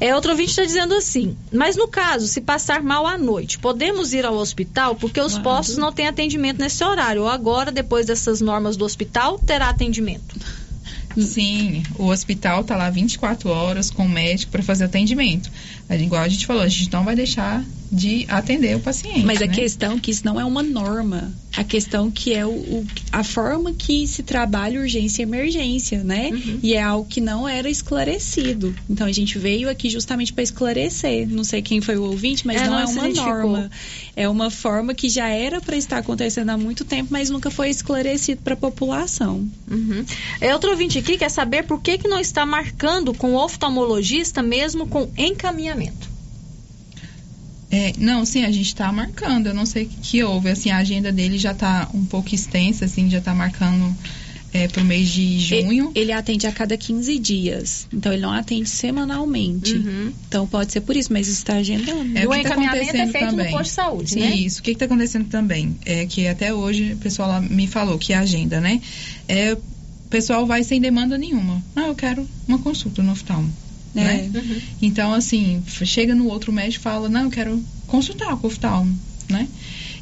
É, 0.00 0.14
outro 0.14 0.30
ouvinte 0.30 0.50
está 0.50 0.64
dizendo 0.64 0.94
assim, 0.94 1.36
mas 1.52 1.76
no 1.76 1.88
caso, 1.88 2.26
se 2.28 2.40
passar 2.40 2.82
mal 2.82 3.06
à 3.06 3.18
noite, 3.18 3.58
podemos 3.58 4.12
ir 4.12 4.24
ao 4.24 4.34
hospital 4.36 4.94
porque 4.94 5.20
os 5.20 5.36
postos 5.38 5.76
não 5.76 5.92
têm 5.92 6.06
atendimento 6.06 6.58
nesse 6.60 6.84
horário. 6.84 7.22
Ou 7.22 7.28
agora, 7.28 7.72
depois 7.72 8.06
dessas 8.06 8.40
normas 8.40 8.76
do 8.76 8.84
hospital, 8.84 9.38
terá 9.38 9.68
atendimento. 9.70 10.36
Sim, 11.18 11.82
o 11.98 12.08
hospital 12.08 12.62
tá 12.62 12.76
lá 12.76 12.90
24 12.90 13.48
horas 13.48 13.90
com 13.90 14.04
o 14.04 14.08
médico 14.08 14.52
para 14.52 14.62
fazer 14.62 14.84
atendimento. 14.84 15.50
Igual 15.90 16.22
a 16.22 16.28
gente 16.28 16.44
falou, 16.46 16.62
a 16.62 16.68
gente 16.68 16.92
não 16.92 17.04
vai 17.04 17.16
deixar 17.16 17.64
de 17.90 18.24
atender 18.28 18.76
o 18.76 18.80
paciente. 18.80 19.24
Mas 19.24 19.40
a 19.40 19.46
né? 19.46 19.52
questão 19.54 19.96
é 19.96 20.00
que 20.00 20.10
isso 20.10 20.22
não 20.24 20.40
é 20.40 20.44
uma 20.44 20.62
norma. 20.62 21.32
A 21.56 21.64
questão 21.64 22.10
que 22.10 22.34
é 22.34 22.44
o, 22.44 22.50
o- 22.50 22.86
a 23.10 23.24
forma 23.24 23.72
que 23.72 24.06
se 24.06 24.22
trabalha 24.22 24.78
urgência 24.80 25.22
e 25.22 25.24
emergência, 25.24 26.04
né? 26.04 26.30
E 26.62 26.74
é 26.74 26.82
algo 26.82 27.08
que 27.08 27.20
não 27.20 27.48
era 27.48 27.70
esclarecido. 27.70 28.74
Então 28.90 29.06
a 29.06 29.12
gente 29.12 29.38
veio 29.38 29.70
aqui 29.70 29.88
justamente 29.88 30.32
para 30.32 30.42
esclarecer. 30.44 31.26
Não 31.28 31.44
sei 31.44 31.62
quem 31.62 31.80
foi 31.80 31.96
o 31.96 32.02
ouvinte, 32.04 32.46
mas 32.46 32.60
É, 32.60 32.66
não, 32.66 32.78
é 32.78 32.84
uma 32.84 33.08
norma. 33.08 33.70
É 34.14 34.28
uma 34.28 34.50
forma 34.50 34.92
que 34.94 35.08
já 35.08 35.28
era 35.28 35.60
para 35.60 35.76
estar 35.76 35.98
acontecendo 35.98 36.50
há 36.50 36.58
muito 36.58 36.84
tempo, 36.84 37.08
mas 37.10 37.30
nunca 37.30 37.50
foi 37.50 37.70
esclarecido 37.70 38.42
para 38.42 38.54
a 38.54 38.56
população. 38.56 39.48
Uhum. 39.70 40.04
É, 40.40 40.52
outro 40.52 40.70
ouvinte 40.70 40.98
aqui 40.98 41.16
quer 41.16 41.30
saber 41.30 41.62
por 41.64 41.80
que, 41.80 41.96
que 41.98 42.08
não 42.08 42.20
está 42.20 42.44
marcando 42.44 43.14
com 43.14 43.32
o 43.34 43.42
oftalmologista 43.42 44.42
mesmo 44.42 44.86
com 44.86 45.08
encaminhamento. 45.16 46.15
É, 47.70 47.92
não, 47.98 48.24
sim, 48.24 48.44
a 48.44 48.50
gente 48.50 48.74
tá 48.74 48.90
marcando. 48.92 49.48
Eu 49.48 49.54
não 49.54 49.66
sei 49.66 49.84
o 49.84 49.88
que, 49.88 49.96
que 49.96 50.24
houve. 50.24 50.48
Assim, 50.50 50.70
a 50.70 50.78
agenda 50.78 51.10
dele 51.10 51.38
já 51.38 51.52
tá 51.52 51.88
um 51.92 52.04
pouco 52.04 52.34
extensa, 52.34 52.84
assim, 52.84 53.10
já 53.10 53.20
tá 53.20 53.34
marcando 53.34 53.94
é, 54.52 54.68
pro 54.68 54.84
mês 54.84 55.08
de 55.08 55.38
junho. 55.38 55.90
Ele 55.94 56.12
atende 56.12 56.46
a 56.46 56.52
cada 56.52 56.76
15 56.76 57.18
dias. 57.18 57.86
Então 57.92 58.12
ele 58.12 58.22
não 58.22 58.32
atende 58.32 58.68
semanalmente. 58.68 59.74
Então 60.28 60.46
pode 60.46 60.72
ser 60.72 60.80
por 60.80 60.96
isso, 60.96 61.12
mas 61.12 61.28
está 61.28 61.54
agendando. 61.54 62.16
É, 62.16 62.22
E 62.22 62.26
o 62.26 62.30
que 62.30 62.42
tá 62.42 62.48
encaminhamento 62.50 62.96
é 62.96 63.06
feito 63.06 63.24
no 63.24 63.30
também. 63.30 63.50
posto 63.50 63.64
de 63.64 63.70
saúde, 63.70 64.10
Sim, 64.10 64.20
né? 64.20 64.36
Isso. 64.36 64.60
O 64.60 64.62
que 64.62 64.70
está 64.70 64.84
acontecendo 64.84 65.28
também 65.28 65.76
é 65.84 66.06
que 66.06 66.26
até 66.26 66.54
hoje 66.54 66.92
o 66.92 66.96
pessoal 66.96 67.28
lá 67.28 67.40
me 67.40 67.66
falou 67.66 67.98
que 67.98 68.12
a 68.12 68.20
agenda, 68.20 68.60
né? 68.60 68.80
É, 69.28 69.54
o 69.54 70.08
pessoal 70.08 70.46
vai 70.46 70.62
sem 70.62 70.80
demanda 70.80 71.18
nenhuma. 71.18 71.62
Ah, 71.74 71.88
eu 71.88 71.94
quero 71.94 72.26
uma 72.46 72.58
consulta 72.58 73.02
no 73.02 73.12
oftalmo. 73.12 73.52
É. 73.96 74.04
Né? 74.04 74.62
Então, 74.80 75.12
assim, 75.12 75.62
chega 75.84 76.14
no 76.14 76.28
outro 76.28 76.52
médico 76.52 76.80
e 76.80 76.82
fala, 76.82 77.08
não, 77.08 77.24
eu 77.24 77.30
quero 77.30 77.62
consultar 77.86 78.36
com 78.36 78.46
o 78.46 78.50
oftalmo, 78.50 78.96
né? 79.28 79.48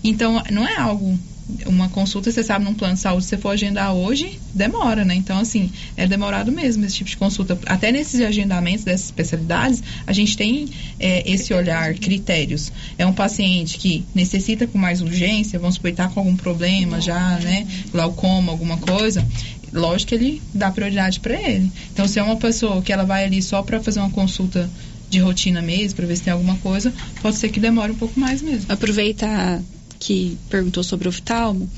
Então, 0.02 0.42
não 0.50 0.66
é 0.66 0.76
algo, 0.76 1.18
uma 1.66 1.88
consulta, 1.88 2.30
você 2.30 2.42
sabe, 2.42 2.64
num 2.64 2.74
plano 2.74 2.94
de 2.94 3.00
saúde, 3.00 3.24
se 3.24 3.30
você 3.30 3.38
for 3.38 3.50
agendar 3.50 3.94
hoje, 3.94 4.38
demora, 4.52 5.04
né? 5.04 5.14
Então, 5.14 5.38
assim, 5.38 5.70
é 5.96 6.06
demorado 6.06 6.50
mesmo 6.50 6.84
esse 6.84 6.96
tipo 6.96 7.10
de 7.10 7.16
consulta. 7.16 7.58
Até 7.66 7.92
nesses 7.92 8.20
agendamentos 8.20 8.84
dessas 8.84 9.06
especialidades, 9.06 9.82
a 10.06 10.12
gente 10.12 10.36
tem 10.36 10.68
é, 10.98 11.30
esse 11.30 11.52
olhar, 11.52 11.94
critérios. 11.94 12.72
É 12.98 13.06
um 13.06 13.12
paciente 13.12 13.78
que 13.78 14.04
necessita 14.14 14.66
com 14.66 14.78
mais 14.78 15.00
urgência, 15.00 15.58
vamos 15.58 15.76
supor, 15.76 15.92
tá 15.92 16.08
com 16.08 16.20
algum 16.20 16.36
problema 16.36 17.00
já, 17.00 17.38
né? 17.40 17.66
Glaucoma, 17.90 18.52
alguma 18.52 18.78
coisa. 18.78 19.26
Lógico 19.74 20.10
que 20.10 20.14
ele 20.14 20.42
dá 20.54 20.70
prioridade 20.70 21.18
para 21.18 21.34
ele. 21.34 21.70
Então, 21.92 22.06
se 22.06 22.18
é 22.20 22.22
uma 22.22 22.36
pessoa 22.36 22.80
que 22.80 22.92
ela 22.92 23.04
vai 23.04 23.24
ali 23.24 23.42
só 23.42 23.60
para 23.60 23.80
fazer 23.80 23.98
uma 23.98 24.10
consulta 24.10 24.70
de 25.10 25.18
rotina 25.18 25.60
mesmo, 25.60 25.96
para 25.96 26.06
ver 26.06 26.16
se 26.16 26.22
tem 26.22 26.32
alguma 26.32 26.56
coisa, 26.58 26.92
pode 27.20 27.36
ser 27.36 27.48
que 27.48 27.58
demore 27.58 27.92
um 27.92 27.96
pouco 27.96 28.18
mais 28.18 28.40
mesmo. 28.40 28.66
Aproveitar 28.72 29.60
que 29.98 30.38
perguntou 30.48 30.82
sobre 30.82 31.08
o 31.08 31.10
oftalmo, 31.10 31.68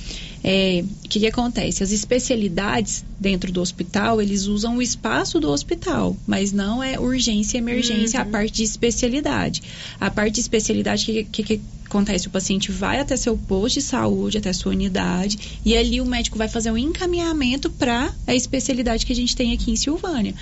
é, 0.49 0.85
o 1.05 1.09
que, 1.09 1.19
que 1.19 1.27
acontece? 1.27 1.83
As 1.83 1.91
especialidades 1.91 3.05
dentro 3.19 3.51
do 3.51 3.61
hospital, 3.61 4.23
eles 4.23 4.47
usam 4.47 4.77
o 4.77 4.83
espaço 4.83 5.41
do 5.41 5.51
hospital, 5.51 6.17
mas 6.25 6.53
não 6.53 6.81
é 6.81 7.01
urgência 7.01 7.57
e 7.57 7.61
emergência 7.61 8.21
a 8.21 8.25
parte 8.25 8.59
de 8.59 8.63
especialidade. 8.63 9.61
A 10.01 10.09
parte 10.09 10.35
de 10.35 10.41
especialidade, 10.41 11.03
o 11.03 11.07
que, 11.07 11.25
que, 11.25 11.43
que 11.43 11.61
acontece? 11.85 12.29
O 12.29 12.31
paciente 12.31 12.71
vai 12.71 13.01
até 13.01 13.17
seu 13.17 13.37
posto 13.37 13.81
de 13.81 13.83
saúde, 13.83 14.39
até 14.39 14.53
sua 14.53 14.71
unidade, 14.71 15.59
e 15.65 15.77
ali 15.77 16.01
o 16.01 16.07
médico 16.07 16.39
vai 16.39 16.47
fazer 16.47 16.71
um 16.71 16.79
encaminhamento 16.79 17.69
para 17.69 18.15
a 18.25 18.33
especialidade 18.33 19.05
que 19.05 19.13
a 19.13 19.17
gente 19.17 19.35
tem 19.35 19.53
aqui 19.53 19.73
em 19.73 19.77
Silvânia. 19.77 20.33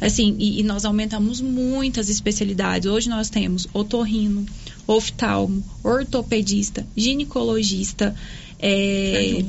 Assim, 0.00 0.34
e, 0.40 0.58
e 0.58 0.62
nós 0.64 0.84
aumentamos 0.84 1.40
muitas 1.40 2.08
especialidades. 2.08 2.90
Hoje 2.90 3.08
nós 3.08 3.30
temos 3.30 3.68
otorrino, 3.72 4.44
oftalmo, 4.84 5.62
ortopedista, 5.84 6.84
ginecologista, 6.96 8.16
é, 8.58 9.42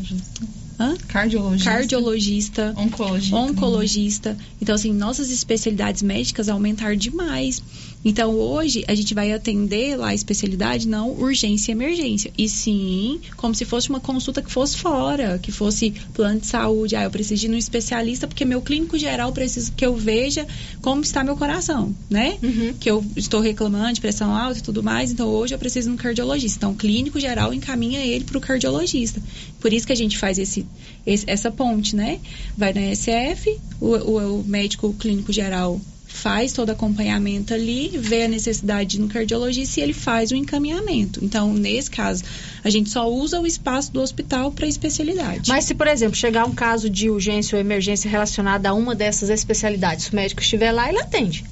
Hã? 0.79 0.95
Cardiologista. 1.09 1.69
Cardiologista. 1.71 2.73
Oncologista. 2.77 3.35
Oncologista. 3.35 4.37
Então, 4.61 4.73
assim, 4.73 4.93
nossas 4.93 5.29
especialidades 5.29 6.01
médicas 6.01 6.47
aumentaram 6.47 6.95
demais. 6.95 7.61
Então, 8.03 8.33
hoje, 8.33 8.85
a 8.87 8.95
gente 8.95 9.13
vai 9.13 9.33
atender 9.33 9.97
lá 9.97 10.07
a 10.09 10.13
especialidade 10.15 10.87
não 10.87 11.11
urgência 11.11 11.71
e 11.71 11.73
emergência. 11.73 12.31
E 12.37 12.47
sim, 12.47 13.19
como 13.35 13.53
se 13.53 13.65
fosse 13.65 13.89
uma 13.89 13.99
consulta 13.99 14.41
que 14.41 14.49
fosse 14.49 14.77
fora, 14.77 15.37
que 15.37 15.51
fosse 15.51 15.91
plano 16.13 16.39
de 16.39 16.47
saúde. 16.47 16.95
Ah, 16.95 17.03
eu 17.03 17.11
preciso 17.11 17.45
ir 17.45 17.49
num 17.49 17.57
especialista 17.57 18.25
porque 18.25 18.45
meu 18.45 18.61
clínico 18.61 18.97
geral 18.97 19.33
precisa 19.33 19.69
que 19.75 19.85
eu 19.85 19.97
veja 19.97 20.47
como 20.81 21.01
está 21.01 21.25
meu 21.25 21.35
coração, 21.35 21.93
né? 22.09 22.37
Que 22.79 22.89
eu 22.89 23.03
estou 23.17 23.41
reclamando 23.41 23.93
de 23.93 23.99
pressão 24.01 24.33
alta 24.33 24.59
e 24.59 24.61
tudo 24.63 24.81
mais. 24.81 25.11
Então, 25.11 25.27
hoje 25.27 25.53
eu 25.53 25.59
preciso 25.59 25.89
de 25.89 25.93
um 25.93 25.97
cardiologista. 25.97 26.57
Então, 26.57 26.71
o 26.71 26.75
clínico 26.75 27.19
geral 27.19 27.53
encaminha 27.53 27.99
ele 27.99 28.23
para 28.23 28.37
o 28.37 28.41
cardiologista. 28.41 29.21
Por 29.59 29.73
isso 29.73 29.85
que 29.85 29.91
a 29.93 29.95
gente 29.97 30.17
faz 30.17 30.37
esse, 30.39 30.65
esse- 31.05 31.25
essa 31.29 31.51
ponte, 31.51 31.97
né? 31.97 32.19
Vai 32.57 32.71
na 32.73 32.81
SF, 32.81 33.57
o, 33.81 33.87
o- 33.87 34.39
o 34.39 34.43
médico 34.45 34.93
clínico 34.93 35.33
geral 35.33 35.81
faz 36.11 36.51
todo 36.51 36.71
acompanhamento 36.71 37.53
ali, 37.53 37.91
vê 37.97 38.23
a 38.23 38.27
necessidade 38.27 38.99
no 38.99 39.07
cardiologista 39.07 39.79
e 39.79 39.83
ele 39.83 39.93
faz 39.93 40.31
o 40.31 40.35
encaminhamento. 40.35 41.23
Então, 41.23 41.53
nesse 41.53 41.89
caso, 41.89 42.23
a 42.63 42.69
gente 42.69 42.89
só 42.89 43.07
usa 43.09 43.39
o 43.39 43.45
espaço 43.47 43.93
do 43.93 44.01
hospital 44.01 44.51
para 44.51 44.67
especialidade. 44.67 45.49
Mas 45.49 45.65
se, 45.65 45.73
por 45.75 45.87
exemplo, 45.87 46.15
chegar 46.15 46.45
um 46.45 46.53
caso 46.53 46.89
de 46.89 47.09
urgência 47.09 47.55
ou 47.55 47.61
emergência 47.61 48.09
relacionada 48.09 48.69
a 48.69 48.73
uma 48.73 48.93
dessas 48.95 49.29
especialidades, 49.29 50.05
se 50.05 50.11
o 50.11 50.15
médico 50.15 50.41
estiver 50.41 50.71
lá, 50.71 50.89
ele 50.89 50.99
atende. 50.99 51.45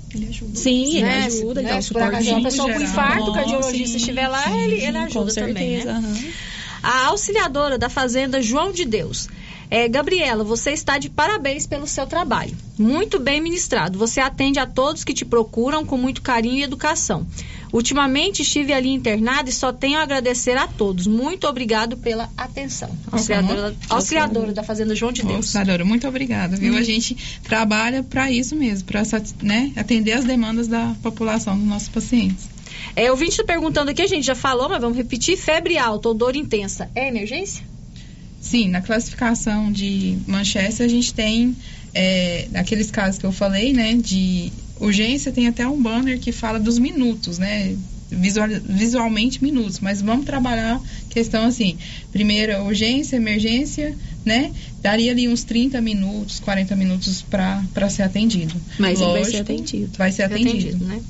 Sim, 0.53 0.95
ele 0.97 1.01
Né? 1.01 1.25
ajuda, 1.25 1.61
ele 1.61 1.67
Né? 1.67 1.73
dá 1.73 1.77
o 1.79 1.81
Se 1.81 1.87
suporte 1.89 2.29
uma 2.29 2.43
pessoa 2.43 2.73
com 2.73 2.81
infarto, 2.81 3.29
o 3.29 3.33
cardiologista 3.33 3.87
Sim, 3.87 3.97
estiver 3.97 4.27
lá, 4.27 4.43
sim, 4.43 4.59
ele, 4.63 4.75
ele 4.83 4.91
com 4.91 4.97
ajuda 5.05 5.33
também, 5.33 5.53
certeza, 5.81 5.93
né? 5.93 5.99
aham. 5.99 6.31
A 6.83 7.05
auxiliadora 7.07 7.77
da 7.77 7.89
Fazenda 7.89 8.41
João 8.41 8.71
de 8.71 8.85
Deus. 8.85 9.27
É, 9.69 9.87
Gabriela, 9.87 10.43
você 10.43 10.71
está 10.71 10.97
de 10.97 11.09
parabéns 11.09 11.67
pelo 11.67 11.85
seu 11.85 12.07
trabalho. 12.07 12.55
Muito 12.77 13.19
bem 13.19 13.41
ministrado. 13.41 13.99
Você 13.99 14.19
atende 14.19 14.59
a 14.59 14.65
todos 14.65 15.03
que 15.03 15.13
te 15.13 15.25
procuram 15.25 15.85
com 15.85 15.97
muito 15.97 16.21
carinho 16.21 16.57
e 16.57 16.63
educação. 16.63 17.27
Ultimamente 17.73 18.43
estive 18.43 18.71
ali 18.71 18.89
internada 18.89 19.49
e 19.49 19.53
só 19.53 19.73
tenho 19.73 19.99
a 19.99 20.03
agradecer 20.03 20.55
a 20.57 20.67
todos. 20.67 21.05
Muito 21.05 21.47
obrigado 21.47 21.97
pela 21.97 22.29
atenção. 22.37 22.89
Auxiliadora, 23.11 23.75
auxiliadora 23.89 24.53
da 24.53 24.63
Fazenda 24.63 24.95
João 24.95 25.11
de 25.11 25.21
Deus. 25.21 25.35
Auxiliadora, 25.35 25.83
muito 25.83 26.07
obrigada, 26.07 26.55
viu? 26.55 26.73
Hum. 26.73 26.77
A 26.77 26.83
gente 26.83 27.17
trabalha 27.43 28.03
para 28.03 28.31
isso 28.31 28.55
mesmo, 28.55 28.87
para 28.87 29.03
né, 29.41 29.73
atender 29.75 30.13
as 30.13 30.23
demandas 30.23 30.67
da 30.67 30.95
população, 31.03 31.57
dos 31.57 31.67
nossos 31.67 31.89
pacientes. 31.89 32.47
É, 32.95 33.11
o 33.11 33.21
está 33.21 33.43
perguntando 33.43 33.91
aqui, 33.91 34.01
a 34.01 34.07
gente 34.07 34.25
já 34.25 34.35
falou, 34.35 34.69
mas 34.69 34.79
vamos 34.79 34.97
repetir. 34.97 35.37
Febre 35.37 35.77
alta 35.77 36.07
ou 36.07 36.13
dor 36.13 36.35
intensa 36.35 36.89
é 36.95 37.09
emergência? 37.09 37.63
Sim, 38.39 38.69
na 38.69 38.81
classificação 38.81 39.71
de 39.71 40.17
Manchester 40.27 40.85
a 40.85 40.89
gente 40.89 41.13
tem 41.13 41.55
é, 41.93 42.47
aqueles 42.53 42.91
casos 42.91 43.19
que 43.19 43.25
eu 43.25 43.31
falei, 43.31 43.73
né, 43.73 43.95
de 43.95 44.51
urgência, 44.79 45.31
tem 45.31 45.47
até 45.47 45.67
um 45.67 45.81
banner 45.81 46.19
que 46.19 46.31
fala 46.31 46.59
dos 46.59 46.77
minutos, 46.77 47.37
né, 47.39 47.75
visual, 48.11 48.47
visualmente 48.63 49.43
minutos, 49.43 49.79
mas 49.79 50.01
vamos 50.01 50.25
trabalhar 50.25 50.79
questão 51.09 51.45
assim, 51.45 51.77
primeiro 52.11 52.63
urgência, 52.63 53.15
emergência, 53.15 53.97
né, 54.27 54.51
daria 54.81 55.11
ali 55.11 55.27
uns 55.27 55.43
30 55.43 55.79
minutos, 55.81 56.39
40 56.39 56.75
minutos 56.75 57.21
para 57.23 57.89
ser 57.89 58.03
atendido. 58.03 58.53
Mas 58.77 58.99
ele 59.01 59.11
vai 59.13 59.23
ser 59.23 59.37
Lógico, 59.37 59.41
atendido. 59.53 59.97
Vai 59.97 60.11
ser 60.11 60.23
atendido. 60.23 60.57
atendido, 60.67 60.85
né? 60.85 61.01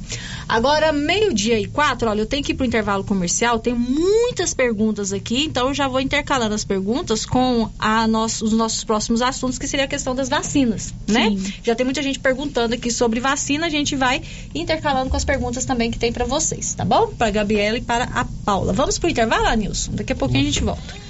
Agora, 0.47 0.93
meio-dia 0.93 1.59
e 1.59 1.65
quatro, 1.67 2.09
olha, 2.09 2.21
eu 2.21 2.25
tenho 2.25 2.41
que 2.41 2.53
ir 2.53 2.55
pro 2.55 2.65
intervalo 2.65 3.03
comercial, 3.03 3.59
tem 3.59 3.73
muitas 3.73 4.53
perguntas 4.53 5.11
aqui, 5.11 5.43
então 5.43 5.67
eu 5.67 5.73
já 5.73 5.89
vou 5.89 5.99
intercalando 5.99 6.55
as 6.55 6.63
perguntas 6.63 7.25
com 7.25 7.69
a 7.77 8.07
nosso- 8.07 8.45
os 8.45 8.53
nossos 8.53 8.83
próximos 8.85 9.21
assuntos, 9.21 9.57
que 9.57 9.67
seria 9.67 9.83
a 9.85 9.89
questão 9.89 10.15
das 10.15 10.29
vacinas, 10.29 10.93
né? 11.07 11.35
Já 11.63 11.75
tem 11.75 11.83
muita 11.83 12.01
gente 12.01 12.19
perguntando 12.19 12.75
aqui 12.75 12.89
sobre 12.91 13.19
vacina, 13.19 13.65
a 13.65 13.69
gente 13.69 13.95
vai 13.95 14.21
intercalando 14.55 15.09
com 15.09 15.17
as 15.17 15.25
perguntas 15.25 15.65
também 15.65 15.91
que 15.91 15.99
tem 15.99 16.13
para 16.13 16.23
vocês, 16.23 16.73
tá 16.73 16.85
bom? 16.85 17.07
Para 17.17 17.29
Gabriela 17.29 17.77
e 17.77 17.81
para 17.81 18.05
a 18.05 18.25
Paula. 18.45 18.71
Vamos 18.71 18.97
pro 18.97 19.09
intervalo, 19.09 19.53
Nilson? 19.55 19.91
Daqui 19.95 20.13
a 20.13 20.15
pouquinho 20.15 20.41
a 20.41 20.45
gente 20.45 20.63
volta. 20.63 21.06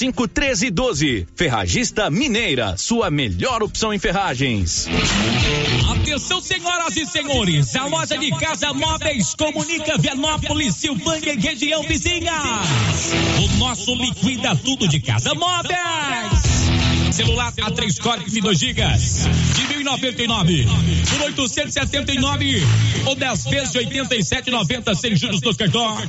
cinco 0.00 0.26
treze 0.26 0.70
doze. 0.70 1.26
Ferragista 1.36 2.08
Mineira, 2.08 2.74
sua 2.78 3.10
melhor 3.10 3.62
opção 3.62 3.92
em 3.92 3.98
ferragens. 3.98 4.88
Atenção, 5.92 6.40
senhoras 6.40 6.96
e 6.96 7.04
senhores, 7.04 7.76
a 7.76 7.84
loja 7.84 8.16
de 8.16 8.30
casa 8.30 8.72
móveis 8.72 9.34
comunica 9.34 9.98
Vianópolis, 9.98 10.76
Silvânia 10.76 11.34
e 11.34 11.38
região 11.38 11.82
vizinha. 11.82 12.32
O 13.44 13.58
nosso 13.58 13.94
liquida 13.94 14.56
tudo 14.56 14.88
de 14.88 15.00
casa 15.00 15.34
móveis. 15.34 15.74
Celular 17.12 17.52
A3 17.52 18.00
Cortex 18.00 18.34
e 18.34 18.40
2 18.40 18.58
GB 18.58 18.82
de 19.54 19.66
1099 19.98 20.66
por 21.10 21.22
879 21.22 22.62
ou 23.06 23.14
10 23.14 23.44
vezes 23.44 23.72
de 23.72 23.78
87,90 23.78 24.94
sem 24.94 25.16
juros 25.16 25.40
dos 25.40 25.56
cartões. 25.56 26.08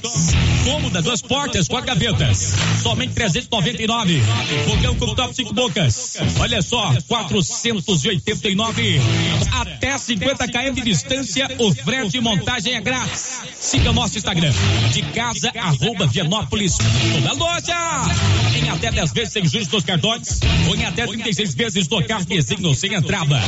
Cômoda, 0.64 1.02
duas 1.02 1.22
portas, 1.22 1.68
quatro 1.68 1.88
gavetas. 1.88 2.54
Somente 2.82 3.14
399. 3.14 4.22
Fogão 4.66 4.96
com 4.96 5.16
top 5.16 5.36
5 5.36 5.54
bocas. 5.54 6.18
Olha 6.40 6.62
só, 6.62 6.94
489. 7.08 9.02
Até 9.54 9.98
50 9.98 10.48
km 10.48 10.74
de 10.74 10.82
distância, 10.82 11.48
o 11.58 11.74
frete 11.74 12.18
e 12.18 12.22
montagem 12.22 12.74
é 12.74 12.82
grátis. 12.82 13.42
Siga 13.60 13.92
nosso 13.92 14.18
Instagram. 14.18 14.54
De 14.94 15.02
casa, 15.14 15.52
arroba 15.58 16.06
Vianópolis. 16.06 16.78
Toda 16.78 17.34
loja. 17.34 17.78
Em 18.56 18.70
até 18.70 18.92
10 18.92 19.12
vezes 19.14 19.34
sem 19.34 19.46
juros 19.46 19.68
dos 19.68 19.84
cartões. 19.84 20.40
Ou 20.68 20.76
em 20.76 20.86
até 20.86 21.08
36 21.08 21.56
vezes 21.56 21.88
no 21.88 22.06
cartezinho 22.06 22.76
sem 22.76 22.94
entrada. 22.94 23.42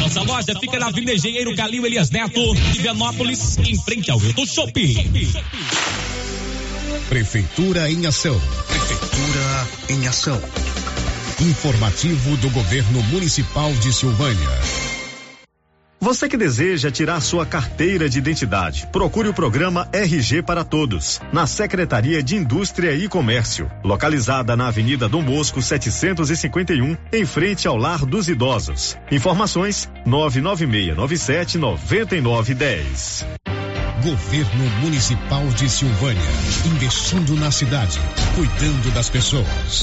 Nossa 0.00 0.22
loja 0.22 0.58
fica 0.58 0.78
na 0.78 0.86
Avenida 0.86 1.14
Engenheiro 1.14 1.54
Calil 1.54 1.84
Elias 1.86 2.10
Neto, 2.10 2.54
de 2.54 2.80
Vianópolis, 2.80 3.58
em 3.58 3.78
frente 3.80 4.10
ao 4.10 4.20
Hilton 4.20 4.46
Shopping. 4.46 5.32
Prefeitura 7.08 7.90
em 7.90 8.06
ação. 8.06 8.40
Prefeitura 8.68 9.68
em 9.90 10.06
ação. 10.06 10.40
Informativo 11.40 12.36
do 12.38 12.50
Governo 12.50 13.02
Municipal 13.04 13.72
de 13.74 13.92
Silvânia. 13.92 14.97
Você 16.00 16.28
que 16.28 16.36
deseja 16.36 16.92
tirar 16.92 17.20
sua 17.20 17.44
carteira 17.44 18.08
de 18.08 18.18
identidade, 18.18 18.88
procure 18.92 19.28
o 19.28 19.34
programa 19.34 19.88
RG 19.92 20.42
para 20.42 20.62
Todos, 20.62 21.20
na 21.32 21.44
Secretaria 21.44 22.22
de 22.22 22.36
Indústria 22.36 22.94
e 22.94 23.08
Comércio, 23.08 23.68
localizada 23.82 24.56
na 24.56 24.68
Avenida 24.68 25.08
Dom 25.08 25.24
Bosco 25.24 25.60
751, 25.60 26.96
em 27.12 27.26
frente 27.26 27.66
ao 27.66 27.76
Lar 27.76 28.06
dos 28.06 28.28
Idosos. 28.28 28.96
Informações: 29.10 29.90
99697 30.06 31.58
9910. 31.58 33.26
Governo 34.00 34.70
Municipal 34.80 35.44
de 35.48 35.68
Silvânia, 35.68 36.22
investindo 36.66 37.34
na 37.34 37.50
cidade, 37.50 37.98
cuidando 38.36 38.94
das 38.94 39.10
pessoas. 39.10 39.82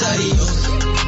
Adiós. 0.00 1.07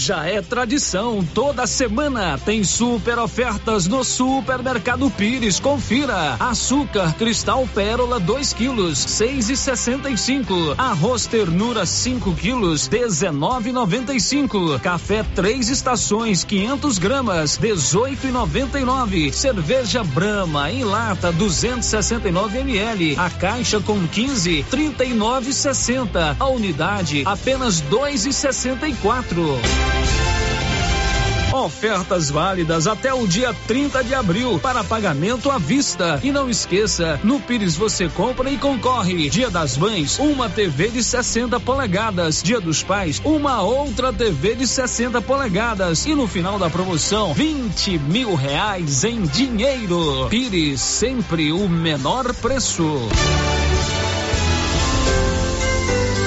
Já 0.00 0.24
é 0.24 0.40
tradição, 0.40 1.22
toda 1.34 1.66
semana 1.66 2.38
tem 2.38 2.64
super 2.64 3.18
ofertas 3.18 3.86
no 3.86 4.02
Supermercado 4.02 5.10
Pires. 5.10 5.60
Confira: 5.60 6.36
açúcar 6.40 7.12
cristal 7.18 7.68
pérola 7.74 8.18
2 8.18 8.54
quilos, 8.54 9.04
6,65. 9.04 10.74
Arroz 10.78 11.26
ternura 11.26 11.84
5 11.84 12.34
quilos, 12.34 12.88
19,95. 12.88 14.80
Café 14.80 15.22
três 15.34 15.68
estações 15.68 16.44
500 16.44 16.96
gramas, 16.96 17.58
18,99. 17.58 19.34
Cerveja 19.34 20.02
Brahma 20.02 20.72
em 20.72 20.82
lata 20.82 21.30
269 21.30 22.58
ml. 22.58 23.16
A 23.18 23.28
caixa 23.28 23.78
com 23.80 24.08
15, 24.08 24.64
39,60. 24.70 26.36
A 26.40 26.46
unidade 26.46 27.22
apenas 27.26 27.82
2,64. 27.82 29.90
Ofertas 31.52 32.30
válidas 32.30 32.86
até 32.86 33.12
o 33.12 33.26
dia 33.26 33.52
30 33.66 34.04
de 34.04 34.14
abril 34.14 34.58
para 34.60 34.84
pagamento 34.84 35.50
à 35.50 35.58
vista. 35.58 36.20
E 36.22 36.30
não 36.30 36.48
esqueça, 36.48 37.20
no 37.24 37.40
Pires 37.40 37.76
você 37.76 38.08
compra 38.08 38.48
e 38.50 38.56
concorre. 38.56 39.28
Dia 39.28 39.50
das 39.50 39.76
Mães, 39.76 40.18
uma 40.18 40.48
TV 40.48 40.88
de 40.88 41.02
60 41.02 41.58
polegadas. 41.60 42.42
Dia 42.42 42.60
dos 42.60 42.82
Pais, 42.82 43.20
uma 43.24 43.62
outra 43.62 44.12
TV 44.12 44.54
de 44.54 44.66
60 44.66 45.20
polegadas. 45.20 46.06
E 46.06 46.14
no 46.14 46.26
final 46.26 46.58
da 46.58 46.70
promoção, 46.70 47.34
20 47.34 47.98
mil 47.98 48.34
reais 48.34 49.04
em 49.04 49.22
dinheiro. 49.22 50.28
Pires, 50.30 50.80
sempre 50.80 51.52
o 51.52 51.68
menor 51.68 52.32
preço. 52.34 53.08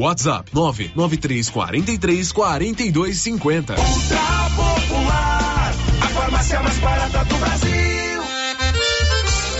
WhatsApp 0.00 0.48
993 0.54 1.50
43 1.50 2.32
42 2.32 3.22
50. 3.22 3.74
Ultra 3.74 4.18
Popular, 4.56 5.74
a 6.00 6.08
farmácia 6.08 6.62
mais 6.62 6.78
barata 6.78 7.24
do 7.26 7.36
Brasil. 7.36 7.59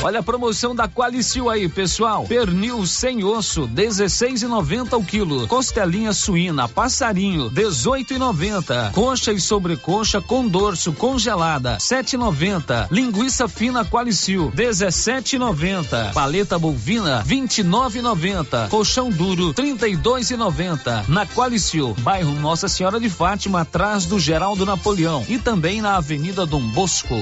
Olha 0.03 0.21
a 0.21 0.23
promoção 0.23 0.75
da 0.75 0.89
Qualicil 0.89 1.51
aí, 1.51 1.69
pessoal. 1.69 2.25
Pernil 2.25 2.87
sem 2.87 3.23
osso, 3.23 3.69
16,90 3.69 4.99
o 4.99 5.05
quilo. 5.05 5.47
Costelinha 5.47 6.15
suína, 6.15 6.67
passarinho, 6.67 7.51
18,90. 7.51 8.93
Coxa 8.93 9.31
e 9.31 9.39
sobrecoxa 9.39 10.19
com 10.23 10.49
dorso 10.49 10.95
congelada, 10.95 11.77
7,90. 11.77 12.89
Linguiça 12.91 13.47
fina 13.47 13.85
Qualicil, 13.85 14.51
17,90. 14.57 16.15
Paleta 16.15 16.59
bovina, 16.59 17.23
29,90. 17.27 18.71
Colchão 18.71 19.11
duro, 19.11 19.53
32,90. 19.53 21.09
Na 21.09 21.27
Qualicil, 21.27 21.95
bairro 21.99 22.33
Nossa 22.37 22.69
Senhora 22.69 22.99
de 22.99 23.11
Fátima, 23.11 23.61
atrás 23.61 24.07
do 24.07 24.19
Geraldo 24.19 24.65
Napoleão 24.65 25.27
e 25.29 25.39
também 25.39 25.83
na 25.83 25.97
Avenida 25.97 26.47
Dom 26.47 26.63
Bosco. 26.71 27.17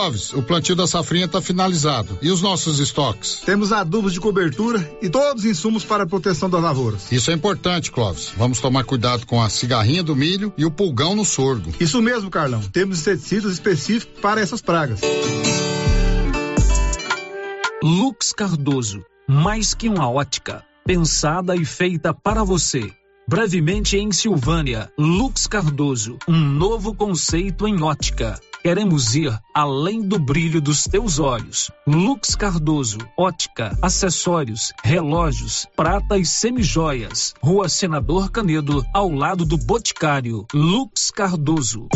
Clóvis, 0.00 0.32
o 0.32 0.42
plantio 0.42 0.74
da 0.74 0.86
safrinha 0.86 1.26
está 1.26 1.42
finalizado. 1.42 2.18
E 2.22 2.30
os 2.30 2.40
nossos 2.40 2.78
estoques? 2.78 3.42
Temos 3.44 3.70
adubos 3.70 4.14
de 4.14 4.20
cobertura 4.20 4.98
e 5.02 5.10
todos 5.10 5.44
os 5.44 5.50
insumos 5.50 5.84
para 5.84 6.04
a 6.04 6.06
proteção 6.06 6.48
das 6.48 6.62
lavouras. 6.62 7.12
Isso 7.12 7.30
é 7.30 7.34
importante, 7.34 7.92
Clóvis. 7.92 8.32
Vamos 8.34 8.60
tomar 8.60 8.84
cuidado 8.84 9.26
com 9.26 9.42
a 9.42 9.50
cigarrinha 9.50 10.02
do 10.02 10.16
milho 10.16 10.54
e 10.56 10.64
o 10.64 10.70
pulgão 10.70 11.14
no 11.14 11.22
sorgo. 11.22 11.70
Isso 11.78 12.00
mesmo, 12.00 12.30
Carlão. 12.30 12.62
Temos 12.62 13.00
inseticidas 13.00 13.52
específicos 13.52 14.18
para 14.22 14.40
essas 14.40 14.62
pragas. 14.62 15.00
Lux 17.82 18.32
Cardoso, 18.32 19.04
mais 19.28 19.74
que 19.74 19.86
uma 19.86 20.10
ótica, 20.10 20.64
pensada 20.86 21.54
e 21.54 21.66
feita 21.66 22.14
para 22.14 22.42
você. 22.42 22.90
Brevemente 23.28 23.96
em 23.96 24.10
Silvânia, 24.10 24.90
Lux 24.98 25.46
Cardoso, 25.46 26.18
um 26.28 26.38
novo 26.38 26.94
conceito 26.94 27.66
em 27.66 27.82
ótica. 27.82 28.40
Queremos 28.62 29.14
ir 29.14 29.32
além 29.54 30.02
do 30.02 30.18
brilho 30.18 30.60
dos 30.60 30.84
teus 30.84 31.18
olhos. 31.18 31.70
Lux 31.86 32.34
Cardoso, 32.34 32.98
ótica, 33.16 33.76
acessórios, 33.80 34.72
relógios, 34.84 35.66
prata 35.74 36.18
e 36.18 36.26
semijoias. 36.26 37.34
Rua 37.42 37.68
Senador 37.68 38.30
Canedo, 38.30 38.84
ao 38.92 39.10
lado 39.10 39.46
do 39.46 39.56
Boticário. 39.56 40.46
Lux 40.52 41.10
Cardoso. 41.10 41.88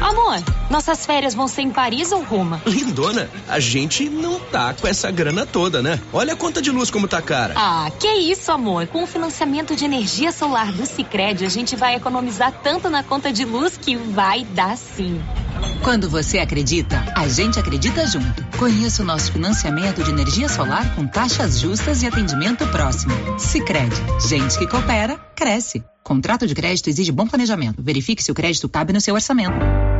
Amor, 0.00 0.42
nossas 0.70 1.04
férias 1.04 1.34
vão 1.34 1.46
ser 1.46 1.62
em 1.62 1.70
Paris 1.70 2.10
ou 2.10 2.22
Roma? 2.22 2.62
Lindona, 2.66 3.28
a 3.46 3.60
gente 3.60 4.08
não 4.08 4.40
tá 4.40 4.72
com 4.74 4.88
essa 4.88 5.10
grana 5.10 5.44
toda, 5.44 5.82
né? 5.82 6.00
Olha 6.12 6.32
a 6.32 6.36
conta 6.36 6.62
de 6.62 6.70
luz 6.70 6.90
como 6.90 7.06
tá 7.06 7.20
cara. 7.20 7.54
Ah, 7.56 7.90
que 7.98 8.08
isso, 8.08 8.50
amor. 8.50 8.86
Com 8.86 9.04
o 9.04 9.06
financiamento 9.06 9.76
de 9.76 9.84
energia 9.84 10.32
solar 10.32 10.72
do 10.72 10.86
Sicredi, 10.86 11.44
a 11.44 11.50
gente 11.50 11.76
vai 11.76 11.94
economizar 11.94 12.52
tanto 12.62 12.88
na 12.88 13.02
conta 13.02 13.32
de 13.32 13.44
luz 13.44 13.76
que 13.76 13.94
vai 13.94 14.44
dar 14.44 14.76
sim. 14.76 15.20
Quando 15.82 16.08
você 16.08 16.38
acredita, 16.38 17.04
a 17.14 17.28
gente 17.28 17.58
acredita 17.58 18.06
junto. 18.06 18.44
Conheça 18.58 19.02
o 19.02 19.06
nosso 19.06 19.32
financiamento 19.32 20.02
de 20.02 20.10
energia 20.10 20.48
solar 20.48 20.94
com 20.94 21.06
taxas 21.06 21.58
justas 21.58 22.02
e 22.02 22.06
atendimento 22.06 22.66
próximo. 22.68 23.12
Sicredi, 23.38 23.96
gente 24.28 24.58
que 24.58 24.66
coopera, 24.66 25.18
cresce. 25.34 25.82
Contrato 26.02 26.46
de 26.46 26.54
crédito 26.54 26.88
exige 26.88 27.12
bom 27.12 27.26
planejamento. 27.26 27.82
Verifique 27.82 28.22
se 28.22 28.32
o 28.32 28.34
crédito 28.34 28.68
cabe 28.68 28.92
no 28.92 29.00
seu 29.00 29.14
orçamento. 29.14 29.99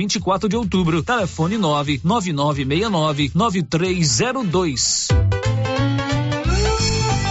24 0.00 0.48
de 0.48 0.56
outubro, 0.56 1.02
telefone 1.02 1.58
99969 1.58 3.32
9302. 3.34 5.08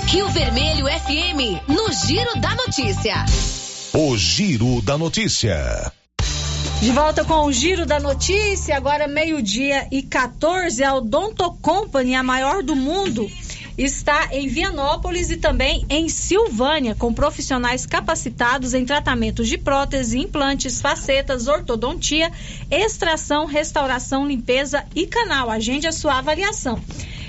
Rio 0.05 0.29
Vermelho 0.29 0.85
FM, 0.85 1.67
no 1.67 1.91
Giro 1.91 2.39
da 2.39 2.53
Notícia. 2.53 3.25
O 3.91 4.15
Giro 4.15 4.83
da 4.83 4.99
Notícia. 4.99 5.91
De 6.79 6.91
volta 6.91 7.25
com 7.25 7.45
o 7.45 7.51
Giro 7.51 7.87
da 7.87 7.99
Notícia, 7.99 8.77
agora 8.77 9.07
meio-dia 9.07 9.87
e 9.91 10.03
14, 10.03 10.83
a 10.83 10.93
Odonto 10.93 11.51
Company, 11.63 12.13
a 12.13 12.21
maior 12.21 12.61
do 12.61 12.75
mundo 12.75 13.27
está 13.83 14.27
em 14.33 14.49
Vianópolis 14.49 15.31
e 15.31 15.37
também 15.37 15.85
em 15.89 16.09
Silvânia, 16.09 16.93
com 16.95 17.13
profissionais 17.13 17.85
capacitados 17.85 18.73
em 18.73 18.83
tratamentos 18.83 19.47
de 19.47 19.57
prótese, 19.57 20.19
implantes, 20.19 20.81
facetas, 20.81 21.47
ortodontia, 21.47 22.29
extração, 22.69 23.45
restauração, 23.45 24.27
limpeza 24.27 24.83
e 24.93 25.07
canal. 25.07 25.49
Agende 25.49 25.87
a 25.87 25.93
sua 25.93 26.17
avaliação. 26.17 26.77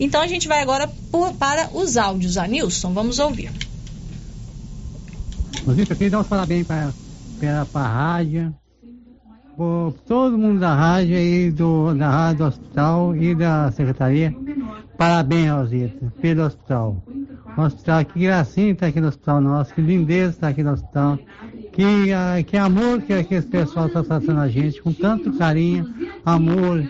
Então 0.00 0.22
a 0.22 0.26
gente 0.26 0.48
vai 0.48 0.62
agora 0.62 0.90
para 1.38 1.68
os 1.74 1.98
áudios. 1.98 2.38
A 2.38 2.46
Nilson, 2.46 2.94
vamos 2.94 3.18
ouvir. 3.18 3.52
Rosita, 5.66 5.94
queria 5.94 6.10
dar 6.10 6.20
os 6.20 6.26
parabéns 6.26 6.66
para 6.66 6.92
a 7.74 7.88
rádio, 7.88 8.54
por 9.56 9.94
todo 10.06 10.36
mundo 10.36 10.60
da 10.60 10.74
rádio 10.74 11.16
e 11.16 11.50
do, 11.50 11.94
da 11.94 12.10
rádio 12.10 12.38
do 12.38 12.44
hospital 12.44 13.16
e 13.16 13.34
da 13.34 13.70
secretaria. 13.70 14.34
Parabéns, 14.98 15.50
Rosita, 15.50 16.12
pelo 16.20 16.42
hospital. 16.42 17.02
O 17.56 17.60
hospital, 17.62 18.04
que 18.04 18.18
gracinha 18.20 18.72
está 18.72 18.88
aqui 18.88 19.00
no 19.00 19.08
hospital 19.08 19.40
nosso, 19.40 19.74
que 19.74 19.80
lindeza 19.80 20.32
está 20.32 20.48
aqui 20.48 20.62
no 20.62 20.72
hospital. 20.72 21.18
Que, 21.72 22.44
que 22.46 22.56
amor 22.58 23.00
que, 23.00 23.24
que 23.24 23.34
esse 23.34 23.48
pessoal 23.48 23.86
está 23.86 24.02
tratando 24.02 24.40
a 24.40 24.48
gente, 24.48 24.82
com 24.82 24.92
tanto 24.92 25.32
carinho, 25.32 25.92
amor, 26.26 26.84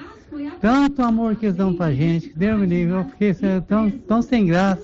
tanto 0.60 1.00
amor 1.00 1.36
que 1.36 1.46
eles 1.46 1.56
dão 1.56 1.74
pra 1.74 1.92
gente, 1.92 2.30
que 2.30 2.38
Deus 2.38 2.58
me 2.58 2.66
livre, 2.66 2.94
eu 2.94 3.04
fiquei 3.04 3.34
tão, 3.68 3.88
tão 3.90 4.20
sem 4.20 4.46
graça. 4.46 4.82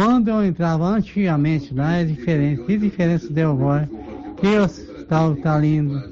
Quando 0.00 0.28
eu 0.28 0.42
entrava 0.42 0.86
antigamente 0.86 1.74
lá, 1.74 1.96
é 1.96 2.04
diferente. 2.04 2.62
Que 2.62 2.78
diferença 2.78 3.30
deu 3.30 3.50
agora? 3.50 3.86
Que 4.38 4.56
hospital 4.56 5.36
tá 5.36 5.58
lindo, 5.58 6.02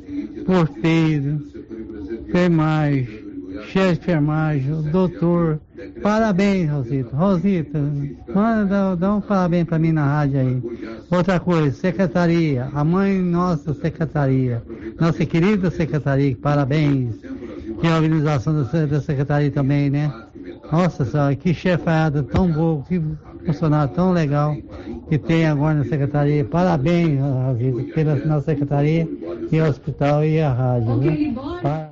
porteiro, 0.45 1.43
enfermagem, 2.29 3.09
chefe 3.69 3.95
de 3.95 4.01
enfermagem, 4.01 4.83
doutor. 4.93 5.59
Parabéns, 6.03 6.71
Rosita. 6.71 7.17
Rosita, 7.17 7.81
manda, 8.35 8.95
dá 8.95 9.15
um 9.15 9.23
parabéns 9.23 9.65
para 9.65 9.79
mim 9.79 9.93
na 9.93 10.05
rádio 10.05 10.41
aí. 10.41 10.63
Outra 11.11 11.41
coisa, 11.41 11.75
secretaria, 11.75 12.69
a 12.75 12.85
mãe 12.85 13.19
nossa 13.19 13.73
secretaria, 13.73 14.63
nossa 15.01 15.25
querida 15.25 15.71
secretaria, 15.71 16.37
parabéns. 16.37 17.15
E 17.83 17.87
a 17.87 17.97
organização 17.97 18.65
da, 18.65 18.85
da 18.85 19.01
secretaria 19.01 19.51
também, 19.51 19.89
né? 19.89 20.13
Nossa 20.71 21.07
senhora, 21.07 21.35
que 21.35 21.55
chefada 21.55 22.23
tão 22.23 22.53
boa, 22.53 22.83
que 22.83 23.01
funcionário 23.53 23.95
tão 23.95 24.13
legal 24.13 24.57
que 25.09 25.19
tem 25.19 25.47
agora 25.47 25.75
na 25.75 25.85
secretaria. 25.85 26.45
Parabéns, 26.45 27.19
Rosita, 27.21 27.95
pela 27.95 28.15
nossa 28.17 28.47
secretaria 28.47 29.09
e 29.51 29.61
o 29.61 29.69
hospital 29.69 30.25
e 30.25 30.41
a 30.41 30.53
rádio. 30.53 30.97
Né? 30.97 31.89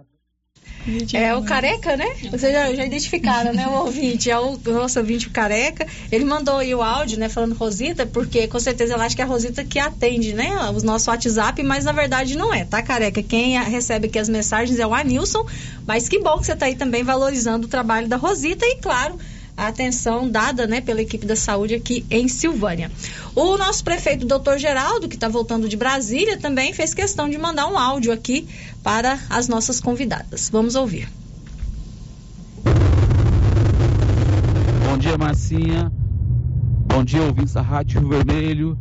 É 1.15 1.35
o 1.35 1.43
careca, 1.43 1.97
né? 1.97 2.07
Vocês 2.31 2.53
já, 2.53 2.73
já 2.73 2.85
identificaram, 2.85 3.53
né? 3.53 3.67
O 3.67 3.87
ouvinte, 3.87 4.31
é 4.31 4.39
o, 4.39 4.53
o 4.53 4.71
nosso 4.71 5.01
ouvinte 5.01 5.29
careca. 5.31 5.85
Ele 6.13 6.25
mandou 6.25 6.59
aí 6.59 6.73
o 6.75 6.83
áudio, 6.83 7.19
né? 7.19 7.29
Falando 7.29 7.55
Rosita, 7.55 8.07
porque 8.07 8.47
com 8.47 8.61
certeza 8.61 8.95
ela 8.95 9.05
acha 9.05 9.17
que 9.17 9.21
é 9.21 9.25
a 9.25 9.29
Rosita 9.29 9.65
que 9.65 9.81
atende, 9.81 10.33
né? 10.33 10.55
O 10.71 10.81
nosso 10.85 11.11
WhatsApp, 11.11 11.61
mas 11.65 11.85
na 11.85 11.93
verdade 11.93 12.37
não 12.37 12.55
é, 12.55 12.65
tá, 12.65 12.81
careca? 12.83 13.21
Quem 13.21 13.61
recebe 13.65 14.07
aqui 14.07 14.19
as 14.19 14.29
mensagens 14.29 14.79
é 14.79 14.87
o 14.87 14.95
Anilson. 14.95 15.45
Mas 15.85 16.09
que 16.09 16.21
bom 16.21 16.39
que 16.39 16.47
você 16.47 16.55
tá 16.55 16.67
aí 16.67 16.77
também 16.77 17.03
valorizando 17.03 17.67
o 17.67 17.71
trabalho 17.71 18.07
da 18.07 18.17
Rosita 18.17 18.65
e, 18.65 18.77
claro, 18.77 19.19
a 19.57 19.69
atenção 19.69 20.29
dada 20.29 20.67
né, 20.67 20.81
pela 20.81 21.01
equipe 21.01 21.25
da 21.25 21.35
saúde 21.35 21.75
aqui 21.75 22.05
em 22.11 22.29
Silvânia. 22.29 22.91
O 23.35 23.57
nosso 23.57 23.83
prefeito, 23.83 24.27
doutor 24.27 24.59
Geraldo, 24.59 25.09
que 25.09 25.15
está 25.15 25.29
voltando 25.29 25.69
de 25.69 25.77
Brasília, 25.77 26.37
também 26.37 26.73
fez 26.75 26.93
questão 26.93 27.29
de 27.29 27.39
mandar 27.39 27.67
um 27.67 27.79
áudio 27.79 28.13
aqui 28.13 28.47
para 28.83 29.19
as 29.31 29.49
nossas 29.49 29.81
convidadas. 29.81 30.51
Vamos 30.51 30.75
ouvir. 30.75 31.09
Bom 34.85 34.99
dia, 34.99 35.17
Marcinha. 35.17 35.91
Bom 36.87 37.03
dia, 37.03 37.23
ouvintes 37.23 37.55
da 37.55 37.63
Rádio 37.63 38.01
Rio 38.01 38.09
Vermelho. 38.09 38.79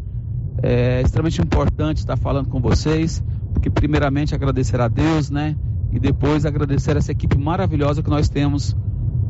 É 0.61 1.01
extremamente 1.01 1.41
importante 1.41 1.97
estar 1.97 2.17
falando 2.17 2.49
com 2.49 2.59
vocês, 2.59 3.23
porque 3.53 3.69
primeiramente 3.69 4.33
agradecer 4.33 4.79
a 4.79 4.87
Deus, 4.87 5.29
né? 5.29 5.55
E 5.91 5.99
depois 5.99 6.45
agradecer 6.45 6.97
essa 6.97 7.11
equipe 7.11 7.37
maravilhosa 7.37 8.01
que 8.01 8.09
nós 8.09 8.29
temos 8.29 8.75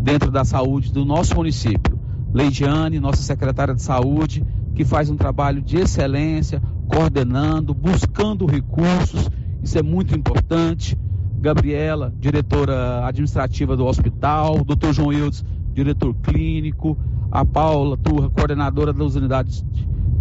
dentro 0.05 0.29
da 0.29 0.45
saúde 0.45 0.93
do 0.93 1.03
nosso 1.03 1.35
município. 1.35 1.99
Leidiane, 2.31 2.99
nossa 2.99 3.23
secretária 3.23 3.73
de 3.73 3.81
saúde, 3.81 4.45
que 4.75 4.85
faz 4.85 5.09
um 5.09 5.15
trabalho 5.15 5.63
de 5.63 5.77
excelência, 5.77 6.61
coordenando, 6.87 7.73
buscando 7.73 8.45
recursos, 8.45 9.27
isso 9.63 9.79
é 9.79 9.81
muito 9.81 10.15
importante. 10.15 10.95
Gabriela, 11.41 12.13
diretora 12.19 13.03
administrativa 13.07 13.75
do 13.75 13.83
hospital, 13.83 14.63
doutor 14.63 14.93
João 14.93 15.11
Eudes, 15.11 15.43
diretor 15.73 16.13
clínico, 16.21 16.95
a 17.31 17.43
Paula 17.43 17.97
Turra, 17.97 18.29
coordenadora 18.29 18.93
das 18.93 19.15
unidades 19.15 19.65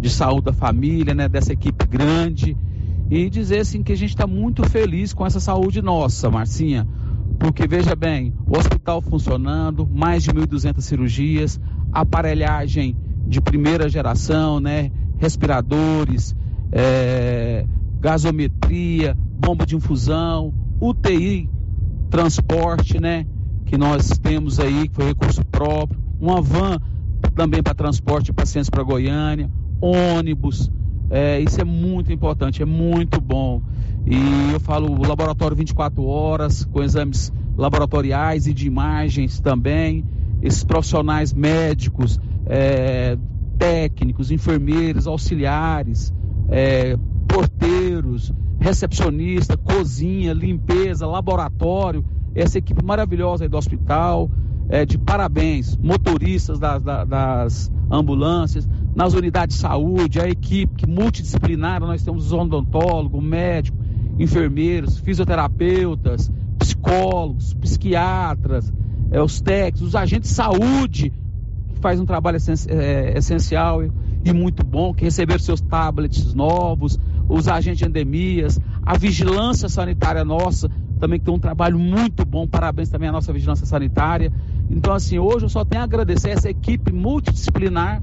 de 0.01 0.09
saúde 0.09 0.45
da 0.45 0.53
família, 0.53 1.13
né, 1.13 1.29
dessa 1.29 1.53
equipe 1.53 1.85
grande. 1.85 2.57
E 3.07 3.29
dizer 3.29 3.59
assim 3.59 3.83
que 3.83 3.91
a 3.91 3.97
gente 3.97 4.09
está 4.09 4.25
muito 4.25 4.67
feliz 4.67 5.13
com 5.13 5.23
essa 5.23 5.39
saúde 5.39 5.79
nossa, 5.79 6.31
Marcinha 6.31 6.87
porque 7.39 7.67
veja 7.67 7.95
bem, 7.95 8.33
o 8.47 8.57
hospital 8.57 9.01
funcionando, 9.01 9.87
mais 9.87 10.23
de 10.23 10.31
1.200 10.31 10.81
cirurgias, 10.81 11.59
aparelhagem 11.91 12.97
de 13.27 13.41
primeira 13.41 13.89
geração, 13.89 14.59
né? 14.59 14.91
Respiradores, 15.17 16.35
é, 16.71 17.65
gasometria, 17.99 19.15
bomba 19.17 19.65
de 19.65 19.75
infusão, 19.75 20.53
UTI, 20.79 21.49
transporte, 22.09 22.99
né? 22.99 23.25
Que 23.65 23.77
nós 23.77 24.09
temos 24.19 24.59
aí, 24.59 24.87
que 24.87 24.95
foi 24.95 25.05
recurso 25.05 25.43
próprio, 25.45 25.99
uma 26.19 26.41
van 26.41 26.79
também 27.33 27.61
para 27.61 27.73
transporte 27.73 28.25
de 28.27 28.33
pacientes 28.33 28.69
para 28.69 28.83
Goiânia, 28.83 29.49
ônibus, 29.81 30.71
é, 31.09 31.39
isso 31.39 31.61
é 31.61 31.63
muito 31.63 32.11
importante, 32.11 32.61
é 32.61 32.65
muito 32.65 33.21
bom. 33.21 33.61
E 34.05 34.53
eu 34.53 34.59
falo 34.59 35.01
laboratório 35.07 35.55
24 35.55 36.03
horas, 36.05 36.63
com 36.65 36.83
exames 36.83 37.31
laboratoriais 37.57 38.47
e 38.47 38.53
de 38.53 38.67
imagens 38.67 39.39
também. 39.39 40.05
Esses 40.41 40.63
profissionais 40.63 41.33
médicos, 41.33 42.19
é, 42.45 43.17
técnicos, 43.57 44.31
enfermeiros, 44.31 45.07
auxiliares, 45.07 46.13
é, 46.49 46.97
porteiros, 47.27 48.33
recepcionista, 48.59 49.57
cozinha, 49.57 50.33
limpeza, 50.33 51.07
laboratório, 51.07 52.05
essa 52.33 52.57
equipe 52.57 52.83
maravilhosa 52.83 53.47
do 53.47 53.57
hospital, 53.57 54.29
é, 54.69 54.85
de 54.85 54.97
parabéns, 54.97 55.77
motoristas 55.77 56.59
das, 56.59 56.83
das, 56.83 57.71
ambulâncias, 57.89 58.67
nas 58.95 59.13
unidades 59.13 59.57
de 59.57 59.61
saúde, 59.61 60.21
a 60.21 60.29
equipe 60.29 60.87
multidisciplinar, 60.87 61.81
nós 61.81 62.01
temos 62.01 62.31
odontólogo, 62.31 63.21
médico, 63.21 63.77
enfermeiros, 64.17 64.97
fisioterapeutas, 64.99 66.31
psicólogos, 66.57 67.53
psiquiatras, 67.55 68.73
é, 69.11 69.21
os 69.21 69.41
técnicos, 69.41 69.89
os 69.89 69.95
agentes 69.95 70.29
de 70.29 70.35
saúde, 70.35 71.11
que 71.67 71.79
faz 71.81 71.99
um 71.99 72.05
trabalho 72.05 72.37
é, 72.69 73.17
essencial 73.17 73.83
e 74.23 74.33
muito 74.33 74.65
bom, 74.65 74.93
que 74.93 75.03
receberam 75.03 75.39
seus 75.39 75.59
tablets 75.59 76.33
novos, 76.33 76.97
os 77.27 77.49
agentes 77.49 77.79
de 77.79 77.85
endemias, 77.85 78.57
a 78.81 78.97
vigilância 78.97 79.67
sanitária 79.67 80.23
nossa, 80.23 80.71
também 81.01 81.19
que 81.19 81.25
tem 81.25 81.33
um 81.33 81.39
trabalho 81.39 81.77
muito 81.77 82.25
bom, 82.25 82.47
parabéns 82.47 82.89
também 82.89 83.09
à 83.09 83.11
nossa 83.11 83.33
vigilância 83.33 83.65
sanitária. 83.65 84.31
Então, 84.69 84.93
assim, 84.93 85.19
hoje 85.19 85.45
eu 85.45 85.49
só 85.49 85.65
tenho 85.65 85.81
a 85.81 85.83
agradecer 85.83 86.29
essa 86.29 86.49
equipe 86.49 86.93
multidisciplinar 86.93 88.01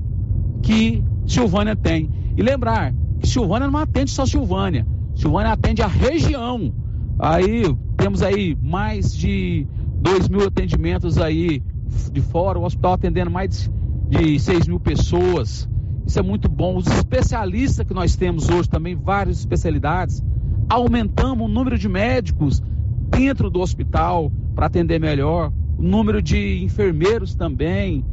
que 0.62 1.02
Silvânia 1.26 1.76
tem. 1.76 2.10
E 2.36 2.42
lembrar 2.42 2.94
que 3.20 3.26
Silvânia 3.26 3.68
não 3.68 3.78
atende 3.78 4.10
só 4.10 4.24
Silvânia. 4.24 4.86
Silvânia 5.14 5.52
atende 5.52 5.82
a 5.82 5.86
região. 5.86 6.72
Aí 7.18 7.62
temos 7.96 8.22
aí 8.22 8.56
mais 8.60 9.14
de 9.14 9.66
2 10.00 10.28
mil 10.28 10.46
atendimentos 10.46 11.18
aí 11.18 11.62
de 12.10 12.20
fora, 12.20 12.58
o 12.58 12.64
hospital 12.64 12.94
atendendo 12.94 13.30
mais 13.30 13.70
de 14.08 14.38
6 14.38 14.66
mil 14.66 14.80
pessoas. 14.80 15.68
Isso 16.06 16.18
é 16.18 16.22
muito 16.22 16.48
bom. 16.48 16.76
Os 16.76 16.86
especialistas 16.86 17.86
que 17.86 17.94
nós 17.94 18.16
temos 18.16 18.48
hoje 18.48 18.68
também, 18.68 18.94
várias 18.96 19.38
especialidades, 19.38 20.22
aumentamos 20.68 21.46
o 21.46 21.52
número 21.52 21.78
de 21.78 21.88
médicos 21.88 22.62
dentro 23.10 23.50
do 23.50 23.60
hospital 23.60 24.32
para 24.54 24.66
atender 24.66 24.98
melhor. 24.98 25.52
o 25.78 25.82
número 25.82 26.20
de 26.20 26.62
enfermeiros 26.62 27.34
também. 27.34 28.04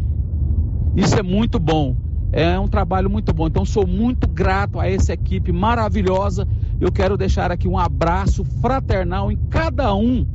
Isso 0.95 1.15
é 1.17 1.23
muito 1.23 1.59
bom. 1.59 1.95
É 2.31 2.59
um 2.59 2.67
trabalho 2.67 3.09
muito 3.09 3.33
bom. 3.33 3.47
Então, 3.47 3.65
sou 3.65 3.87
muito 3.87 4.27
grato 4.27 4.79
a 4.79 4.87
essa 4.87 5.13
equipe 5.13 5.51
maravilhosa. 5.51 6.47
Eu 6.79 6.91
quero 6.91 7.17
deixar 7.17 7.51
aqui 7.51 7.67
um 7.67 7.77
abraço 7.77 8.43
fraternal 8.43 9.31
em 9.31 9.37
cada 9.49 9.93
um 9.95 10.25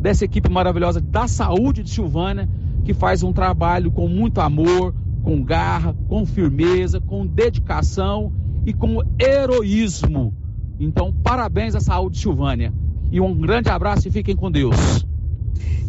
dessa 0.00 0.24
equipe 0.24 0.50
maravilhosa 0.50 1.00
da 1.00 1.26
saúde 1.26 1.82
de 1.82 1.90
Silvânia, 1.90 2.48
que 2.84 2.92
faz 2.92 3.22
um 3.22 3.32
trabalho 3.32 3.90
com 3.90 4.08
muito 4.08 4.40
amor, 4.40 4.94
com 5.22 5.42
garra, 5.42 5.94
com 6.08 6.26
firmeza, 6.26 7.00
com 7.00 7.26
dedicação 7.26 8.32
e 8.64 8.72
com 8.72 9.02
heroísmo. 9.20 10.34
Então, 10.78 11.12
parabéns 11.12 11.74
à 11.74 11.80
saúde 11.80 12.16
de 12.16 12.22
Silvânia. 12.22 12.72
E 13.10 13.20
um 13.20 13.34
grande 13.34 13.68
abraço 13.68 14.08
e 14.08 14.10
fiquem 14.10 14.36
com 14.36 14.50
Deus. 14.50 15.06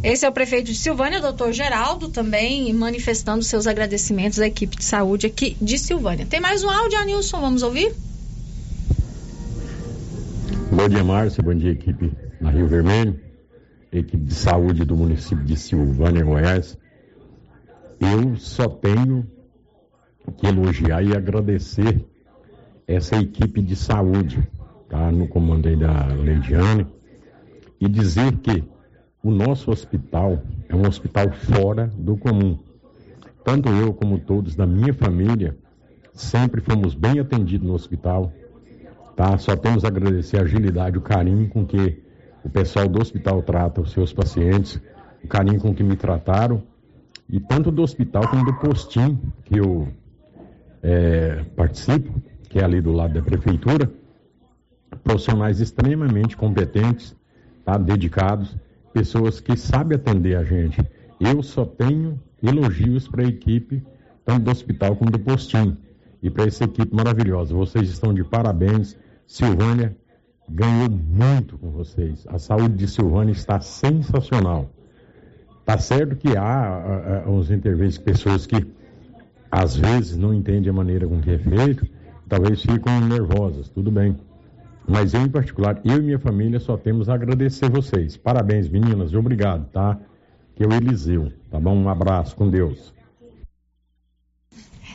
Esse 0.03 0.25
é 0.25 0.29
o 0.29 0.31
prefeito 0.31 0.67
de 0.67 0.75
Silvânia, 0.75 1.19
doutor 1.19 1.51
Geraldo, 1.51 2.09
também 2.09 2.71
manifestando 2.71 3.43
seus 3.43 3.65
agradecimentos 3.65 4.39
à 4.39 4.47
equipe 4.47 4.77
de 4.77 4.83
saúde 4.83 5.25
aqui 5.27 5.57
de 5.59 5.77
Silvânia. 5.77 6.25
Tem 6.25 6.39
mais 6.39 6.63
um 6.63 6.69
áudio, 6.69 6.99
Anilson, 6.99 7.41
vamos 7.41 7.63
ouvir? 7.63 7.93
Bom 10.71 10.87
dia, 10.87 11.03
Márcia. 11.03 11.41
Bom 11.43 11.55
dia, 11.55 11.71
equipe 11.71 12.11
na 12.39 12.51
Rio 12.51 12.67
Vermelho, 12.67 13.19
equipe 13.91 14.23
de 14.23 14.35
saúde 14.35 14.85
do 14.85 14.95
município 14.95 15.43
de 15.43 15.57
Silvânia, 15.57 16.23
Goiás. 16.23 16.77
Eu 17.99 18.35
só 18.37 18.67
tenho 18.67 19.25
que 20.37 20.45
elogiar 20.45 21.03
e 21.03 21.15
agradecer 21.15 22.05
essa 22.87 23.17
equipe 23.17 23.61
de 23.61 23.75
saúde, 23.75 24.47
tá? 24.87 25.11
No 25.11 25.27
comando 25.27 25.67
aí 25.67 25.75
da 25.75 26.05
Leidiane, 26.05 26.85
e 27.79 27.89
dizer 27.89 28.37
que 28.37 28.63
o 29.23 29.31
nosso 29.31 29.71
hospital 29.71 30.41
é 30.69 30.75
um 30.75 30.87
hospital 30.87 31.31
fora 31.31 31.91
do 31.97 32.15
comum. 32.17 32.57
Tanto 33.43 33.69
eu 33.69 33.93
como 33.93 34.19
todos 34.19 34.55
da 34.55 34.65
minha 34.65 34.93
família 34.93 35.57
sempre 36.13 36.61
fomos 36.61 36.93
bem 36.93 37.19
atendidos 37.19 37.67
no 37.67 37.73
hospital. 37.73 38.31
Tá? 39.15 39.37
Só 39.37 39.55
temos 39.55 39.83
a 39.83 39.87
agradecer 39.87 40.37
a 40.37 40.41
agilidade, 40.41 40.97
o 40.97 41.01
carinho 41.01 41.49
com 41.49 41.65
que 41.65 42.03
o 42.43 42.49
pessoal 42.49 42.87
do 42.87 43.01
hospital 43.01 43.41
trata 43.41 43.81
os 43.81 43.91
seus 43.91 44.13
pacientes, 44.13 44.79
o 45.23 45.27
carinho 45.27 45.59
com 45.59 45.73
que 45.73 45.83
me 45.83 45.95
trataram, 45.95 46.63
e 47.29 47.39
tanto 47.39 47.71
do 47.71 47.81
hospital 47.81 48.27
como 48.29 48.45
do 48.45 48.53
postinho 48.53 49.19
que 49.43 49.57
eu 49.57 49.87
é, 50.81 51.43
participo, 51.55 52.21
que 52.49 52.59
é 52.59 52.63
ali 52.63 52.79
do 52.79 52.91
lado 52.91 53.13
da 53.13 53.21
prefeitura, 53.21 53.91
profissionais 55.03 55.59
extremamente 55.59 56.37
competentes, 56.37 57.15
tá? 57.65 57.77
dedicados, 57.77 58.55
pessoas 58.93 59.39
que 59.39 59.55
sabem 59.57 59.95
atender 59.95 60.35
a 60.35 60.43
gente. 60.43 60.81
Eu 61.19 61.41
só 61.41 61.65
tenho 61.65 62.19
elogios 62.41 63.07
para 63.07 63.23
a 63.23 63.27
equipe, 63.27 63.83
tanto 64.25 64.43
do 64.43 64.51
hospital 64.51 64.95
como 64.95 65.11
do 65.11 65.19
postinho. 65.19 65.77
E 66.21 66.29
para 66.29 66.45
essa 66.45 66.63
equipe 66.63 66.95
maravilhosa. 66.95 67.53
Vocês 67.53 67.89
estão 67.89 68.13
de 68.13 68.23
parabéns. 68.23 68.97
Silvânia 69.25 69.95
ganhou 70.49 70.89
muito 70.89 71.57
com 71.57 71.69
vocês. 71.71 72.25
A 72.27 72.39
saúde 72.39 72.75
de 72.75 72.87
Silvânia 72.87 73.31
está 73.31 73.59
sensacional. 73.59 74.69
Tá 75.65 75.77
certo 75.77 76.15
que 76.15 76.37
há, 76.37 77.23
uns 77.27 77.51
interventos, 77.51 77.97
pessoas 77.97 78.45
que 78.45 78.65
às 79.51 79.75
vezes 79.75 80.17
não 80.17 80.33
entendem 80.33 80.69
a 80.69 80.73
maneira 80.73 81.07
com 81.07 81.19
que 81.19 81.31
é 81.31 81.37
feito, 81.37 81.85
talvez 82.27 82.61
ficam 82.61 83.01
nervosas, 83.01 83.69
tudo 83.69 83.91
bem. 83.91 84.15
Mas 84.87 85.13
eu, 85.13 85.21
em 85.21 85.29
particular, 85.29 85.81
eu 85.83 85.97
e 85.97 86.01
minha 86.01 86.19
família 86.19 86.59
só 86.59 86.77
temos 86.77 87.09
a 87.09 87.15
agradecer 87.15 87.69
vocês. 87.69 88.15
Parabéns, 88.15 88.69
meninas, 88.69 89.11
e 89.11 89.17
obrigado, 89.17 89.67
tá? 89.69 89.99
Que 90.55 90.63
é 90.63 90.67
o 90.67 90.73
Eliseu, 90.73 91.31
tá 91.51 91.59
bom? 91.59 91.75
Um 91.75 91.89
abraço, 91.89 92.35
com 92.35 92.49
Deus. 92.49 92.93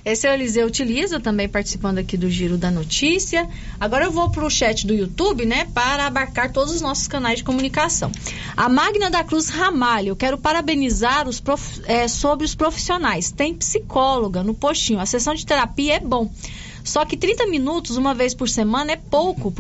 Esse 0.05 0.27
é 0.27 0.31
o 0.33 0.35
Eliseu 0.35 0.67
Utiliza, 0.67 1.21
também 1.21 1.49
participando 1.49 1.99
aqui 1.99 2.17
do 2.17 2.29
Giro 2.29 2.59
da 2.59 2.73
Notícia. 2.73 3.49
Agora 3.79 4.05
eu 4.05 4.11
vou 4.11 4.29
para 4.31 4.45
o 4.45 4.51
chat 4.51 4.85
do 4.85 4.93
YouTube, 4.93 5.47
né, 5.47 5.69
para 5.73 6.07
abarcar 6.07 6.51
todos 6.53 6.75
os 6.75 6.81
nossos 6.81 7.07
canais 7.07 7.39
de 7.39 7.45
comunicação. 7.45 8.11
A 8.57 8.69
Magna 8.69 9.11
da 9.11 9.23
Cruz 9.23 9.49
Ramalho, 9.49 10.17
quero 10.17 10.37
parabenizar 10.37 11.29
os 11.29 11.39
prof, 11.39 11.83
é, 11.85 12.09
sobre 12.09 12.45
os 12.45 12.53
profissionais. 12.53 13.31
Tem 13.31 13.55
psicóloga 13.55 14.43
no 14.43 14.55
postinho, 14.55 14.99
a 14.99 15.07
sessão 15.07 15.35
de 15.35 15.47
terapia 15.47 15.95
é 15.95 16.01
bom. 16.01 16.29
Só 16.85 17.05
que 17.05 17.17
30 17.17 17.47
minutos, 17.47 17.97
uma 17.97 18.15
vez 18.15 18.35
por 18.35 18.49
semana, 18.49 18.93
é 18.93 18.97
pouco 18.97 19.53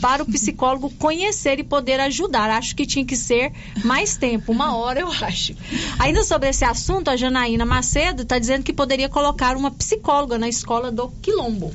para 0.00 0.22
o 0.22 0.26
psicólogo 0.26 0.90
conhecer 0.90 1.58
e 1.58 1.64
poder 1.64 2.00
ajudar. 2.00 2.50
Acho 2.50 2.74
que 2.74 2.86
tinha 2.86 3.04
que 3.04 3.16
ser 3.16 3.52
mais 3.84 4.16
tempo, 4.16 4.52
uma 4.52 4.76
hora, 4.76 5.00
eu 5.00 5.08
acho. 5.08 5.54
Ainda 5.98 6.24
sobre 6.24 6.48
esse 6.48 6.64
assunto, 6.64 7.08
a 7.08 7.16
Janaína 7.16 7.64
Macedo 7.64 8.22
está 8.22 8.38
dizendo 8.38 8.64
que 8.64 8.72
poderia 8.72 9.08
colocar 9.08 9.56
uma 9.56 9.70
psicóloga 9.70 10.38
na 10.38 10.48
escola 10.48 10.90
do 10.90 11.08
Quilombo. 11.08 11.72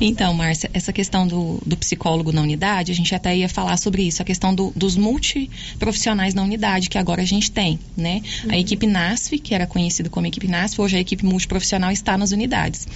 Então, 0.00 0.34
Márcia, 0.34 0.70
essa 0.72 0.92
questão 0.92 1.26
do, 1.26 1.62
do, 1.64 1.76
psicólogo 1.76 2.32
na 2.32 2.42
unidade, 2.42 2.90
a 2.90 2.94
gente 2.94 3.14
até 3.14 3.36
ia 3.36 3.48
falar 3.48 3.76
sobre 3.76 4.02
isso, 4.02 4.20
a 4.22 4.24
questão 4.24 4.54
do, 4.54 4.72
dos 4.74 4.96
multiprofissionais 4.96 6.34
na 6.34 6.42
unidade, 6.42 6.88
que 6.88 6.98
agora 6.98 7.22
a 7.22 7.24
gente 7.24 7.50
tem, 7.50 7.78
né? 7.96 8.20
Uhum. 8.44 8.50
A 8.50 8.58
equipe 8.58 8.86
NASF, 8.86 9.38
que 9.38 9.54
era 9.54 9.66
conhecida 9.66 10.08
como 10.08 10.26
equipe 10.26 10.48
NASF, 10.48 10.80
hoje 10.80 10.96
a 10.96 11.00
equipe 11.00 11.24
multiprofissional 11.24 11.90
está 11.90 12.18
nas 12.18 12.32
unidades. 12.32 12.86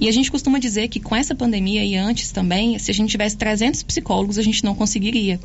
E 0.00 0.08
a 0.08 0.12
gente 0.12 0.30
costuma 0.30 0.58
dizer 0.58 0.88
que 0.88 1.00
com 1.00 1.16
essa 1.16 1.34
pandemia 1.34 1.84
e 1.84 1.96
antes 1.96 2.30
também, 2.30 2.78
se 2.78 2.90
a 2.90 2.94
gente 2.94 3.10
tivesse 3.10 3.36
300 3.36 3.82
psicólogos, 3.82 4.38
a 4.38 4.42
gente 4.42 4.64
não 4.64 4.74
conseguiria, 4.74 5.40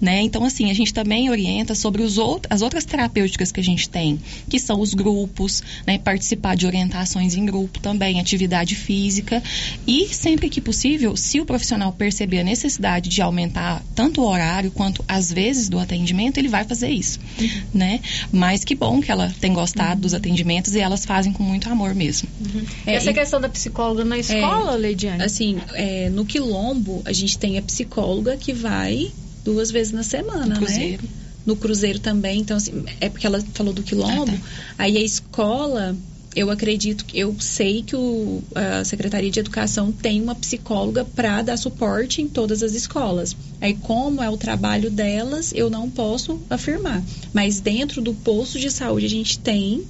né? 0.00 0.20
Então, 0.20 0.44
assim, 0.44 0.70
a 0.70 0.74
gente 0.74 0.92
também 0.92 1.30
orienta 1.30 1.74
sobre 1.74 2.02
os 2.02 2.18
out 2.18 2.46
as 2.50 2.62
outras 2.62 2.84
terapêuticas 2.84 3.52
que 3.52 3.60
a 3.60 3.64
gente 3.64 3.88
tem, 3.88 4.20
que 4.48 4.58
são 4.58 4.80
os 4.80 4.94
grupos, 4.94 5.62
né? 5.86 5.98
Participar 5.98 6.56
de 6.56 6.66
orientações 6.66 7.34
em 7.34 7.44
grupo 7.44 7.80
também, 7.80 8.20
atividade 8.20 8.74
física 8.74 9.42
e 9.86 9.91
sempre 10.10 10.48
que 10.48 10.60
possível, 10.60 11.16
se 11.16 11.40
o 11.40 11.46
profissional 11.46 11.92
perceber 11.92 12.40
a 12.40 12.44
necessidade 12.44 13.08
de 13.08 13.20
aumentar 13.20 13.82
tanto 13.94 14.22
o 14.22 14.26
horário 14.26 14.70
quanto 14.70 15.04
as 15.08 15.32
vezes 15.32 15.68
do 15.68 15.78
atendimento, 15.78 16.38
ele 16.38 16.48
vai 16.48 16.64
fazer 16.64 16.90
isso, 16.90 17.18
uhum. 17.38 17.62
né? 17.74 18.00
Mas 18.30 18.64
que 18.64 18.74
bom 18.74 19.00
que 19.00 19.10
ela 19.10 19.32
tem 19.40 19.52
gostado 19.52 19.94
uhum. 19.94 20.00
dos 20.00 20.14
atendimentos 20.14 20.74
e 20.74 20.80
elas 20.80 21.04
fazem 21.04 21.32
com 21.32 21.42
muito 21.42 21.68
amor 21.68 21.94
mesmo. 21.94 22.28
Uhum. 22.40 22.64
É, 22.86 22.94
Essa 22.94 23.10
e, 23.10 23.14
questão 23.14 23.40
da 23.40 23.48
psicóloga 23.48 24.04
na 24.04 24.18
escola, 24.18 24.74
é, 24.74 24.76
Leidiane? 24.76 25.22
Assim, 25.22 25.58
é, 25.74 26.08
no 26.10 26.24
Quilombo, 26.24 27.02
a 27.04 27.12
gente 27.12 27.38
tem 27.38 27.58
a 27.58 27.62
psicóloga 27.62 28.36
que 28.36 28.52
vai 28.52 29.10
duas 29.44 29.70
vezes 29.70 29.92
na 29.92 30.02
semana, 30.02 30.54
no 30.54 30.60
né? 30.60 30.98
No 31.44 31.56
Cruzeiro 31.56 31.98
também, 31.98 32.40
então 32.40 32.56
assim, 32.56 32.84
é 33.00 33.08
porque 33.08 33.26
ela 33.26 33.42
falou 33.52 33.72
do 33.72 33.82
Quilombo, 33.82 34.30
ah, 34.30 34.36
tá. 34.36 34.74
aí 34.78 34.96
a 34.96 35.02
escola 35.02 35.96
eu 36.34 36.50
acredito, 36.50 37.04
eu 37.12 37.34
sei 37.38 37.82
que 37.82 37.94
o, 37.94 38.42
a 38.54 38.84
Secretaria 38.84 39.30
de 39.30 39.40
Educação 39.40 39.92
tem 39.92 40.20
uma 40.20 40.34
psicóloga 40.34 41.04
para 41.04 41.42
dar 41.42 41.56
suporte 41.56 42.22
em 42.22 42.28
todas 42.28 42.62
as 42.62 42.72
escolas. 42.72 43.36
Aí, 43.60 43.74
como 43.74 44.22
é 44.22 44.30
o 44.30 44.36
trabalho 44.36 44.90
delas, 44.90 45.52
eu 45.54 45.68
não 45.68 45.90
posso 45.90 46.40
afirmar. 46.48 47.02
Mas 47.32 47.60
dentro 47.60 48.00
do 48.00 48.14
posto 48.14 48.58
de 48.58 48.70
saúde, 48.70 49.06
a 49.06 49.10
gente 49.10 49.38
tem 49.38 49.84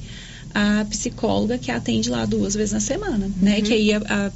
a 0.55 0.85
psicóloga 0.91 1.59
que 1.59 1.71
atende 1.71 2.11
lá 2.11 2.27
duas 2.27 2.55
vezes 2.55 2.73
na 2.73 2.81
semana, 2.81 3.27
uhum. 3.27 3.33
né? 3.41 3.61
Que 3.63 3.73
aí 3.73 3.93
a, 3.93 3.99
a 3.99 4.33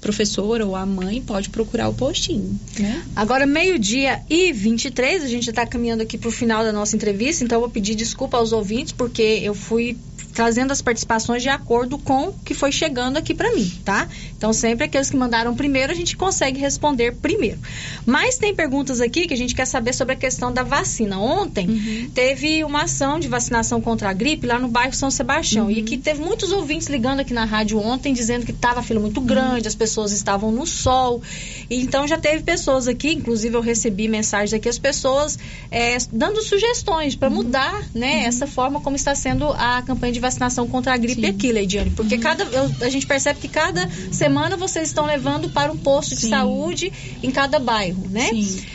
professora 0.00 0.66
ou 0.66 0.74
a 0.74 0.84
mãe 0.84 1.22
pode 1.22 1.48
procurar 1.48 1.88
o 1.88 1.94
postinho, 1.94 2.58
né? 2.78 3.04
Agora, 3.14 3.46
meio-dia 3.46 4.20
e 4.28 4.52
23, 4.52 5.22
a 5.22 5.28
gente 5.28 5.46
já 5.46 5.52
está 5.52 5.64
caminhando 5.64 6.02
aqui 6.02 6.18
para 6.18 6.28
o 6.28 6.32
final 6.32 6.64
da 6.64 6.72
nossa 6.72 6.96
entrevista, 6.96 7.44
então 7.44 7.56
eu 7.56 7.60
vou 7.60 7.70
pedir 7.70 7.94
desculpa 7.94 8.36
aos 8.36 8.52
ouvintes, 8.52 8.92
porque 8.92 9.22
eu 9.22 9.54
fui 9.54 9.96
trazendo 10.32 10.72
as 10.72 10.80
participações 10.80 11.42
de 11.42 11.48
acordo 11.48 11.98
com 11.98 12.28
o 12.28 12.32
que 12.32 12.54
foi 12.54 12.72
chegando 12.72 13.16
aqui 13.16 13.34
para 13.34 13.52
mim, 13.52 13.70
tá? 13.84 14.08
Então, 14.36 14.52
sempre 14.52 14.86
aqueles 14.86 15.10
que 15.10 15.16
mandaram 15.16 15.54
primeiro, 15.54 15.92
a 15.92 15.94
gente 15.94 16.16
consegue 16.16 16.58
responder 16.58 17.14
primeiro. 17.16 17.58
Mas 18.04 18.38
tem 18.38 18.54
perguntas 18.54 19.00
aqui 19.00 19.26
que 19.26 19.34
a 19.34 19.36
gente 19.36 19.54
quer 19.54 19.66
saber 19.66 19.92
sobre 19.92 20.14
a 20.14 20.16
questão 20.16 20.52
da 20.52 20.62
vacina. 20.62 21.18
Ontem 21.18 21.68
uhum. 21.68 22.10
teve 22.14 22.64
uma 22.64 22.82
ação 22.82 23.20
de 23.20 23.28
vacinação 23.28 23.80
contra 23.80 24.10
a 24.10 24.12
gripe 24.12 24.46
lá 24.46 24.58
no 24.58 24.68
bairro 24.68 24.94
São 24.94 25.10
Sebastião. 25.10 25.66
Uhum. 25.66 25.70
E 25.70 25.82
que 25.82 25.96
teve 25.96 26.20
muitos 26.20 26.50
ouvintes 26.50 26.88
ligando 26.88 27.20
aqui 27.20 27.34
na 27.34 27.44
rádio 27.44 27.78
ontem 27.78 28.12
dizendo 28.12 28.44
que 28.44 28.52
estava 28.52 28.82
fila 28.82 29.00
muito 29.00 29.20
grande, 29.20 29.62
uhum. 29.62 29.68
as 29.68 29.74
pessoas 29.74 30.12
estavam 30.12 30.50
no 30.50 30.66
sol. 30.66 31.22
E, 31.68 31.80
então 31.80 32.08
já 32.08 32.18
teve 32.18 32.42
pessoas 32.42 32.88
aqui, 32.88 33.12
inclusive 33.12 33.54
eu 33.54 33.60
recebi 33.60 34.08
mensagens 34.08 34.52
aqui, 34.52 34.68
as 34.68 34.78
pessoas 34.78 35.38
é, 35.70 35.98
dando 36.10 36.42
sugestões 36.42 37.14
para 37.14 37.28
uhum. 37.28 37.36
mudar 37.36 37.84
né, 37.94 38.22
uhum. 38.22 38.26
essa 38.26 38.46
forma 38.46 38.80
como 38.80 38.96
está 38.96 39.14
sendo 39.14 39.46
a 39.52 39.82
campanha 39.82 40.12
de 40.12 40.20
vacinação 40.22 40.66
contra 40.66 40.94
a 40.94 40.96
gripe 40.96 41.20
Sim. 41.20 41.26
aqui, 41.26 41.52
Leidiane. 41.52 41.90
Porque 41.90 42.14
uhum. 42.14 42.20
cada, 42.20 42.44
eu, 42.44 42.70
a 42.80 42.88
gente 42.88 43.06
percebe 43.06 43.40
que 43.40 43.48
cada 43.48 43.88
semana 44.10 44.56
vocês 44.56 44.88
estão 44.88 45.04
levando 45.04 45.50
para 45.50 45.70
um 45.70 45.76
posto 45.76 46.14
de 46.14 46.22
Sim. 46.22 46.30
saúde 46.30 46.92
em 47.22 47.30
cada 47.30 47.58
bairro, 47.58 48.08
né? 48.08 48.30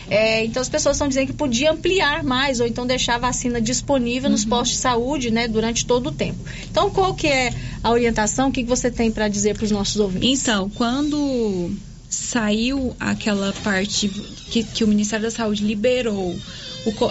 É, 0.09 0.45
então 0.45 0.61
as 0.61 0.69
pessoas 0.69 0.95
estão 0.95 1.07
dizendo 1.07 1.27
que 1.27 1.33
podia 1.33 1.71
ampliar 1.71 2.23
mais 2.23 2.59
ou 2.59 2.67
então 2.67 2.85
deixar 2.85 3.15
a 3.15 3.19
vacina 3.19 3.59
disponível 3.59 4.29
uhum. 4.29 4.33
nos 4.33 4.45
postos 4.45 4.77
de 4.77 4.81
saúde, 4.81 5.31
né, 5.31 5.47
durante 5.47 5.85
todo 5.85 6.07
o 6.07 6.11
tempo. 6.11 6.39
Então 6.69 6.89
qual 6.89 7.13
que 7.13 7.27
é 7.27 7.53
a 7.83 7.91
orientação? 7.91 8.49
O 8.49 8.51
que, 8.51 8.63
que 8.63 8.69
você 8.69 8.91
tem 8.91 9.11
para 9.11 9.27
dizer 9.27 9.55
para 9.55 9.65
os 9.65 9.71
nossos 9.71 9.97
ouvintes? 9.97 10.41
Então, 10.41 10.69
quando 10.69 11.71
saiu 12.09 12.95
aquela 12.99 13.53
parte 13.63 14.09
que, 14.49 14.63
que 14.63 14.83
o 14.83 14.87
Ministério 14.87 15.25
da 15.25 15.31
Saúde 15.31 15.63
liberou 15.63 16.37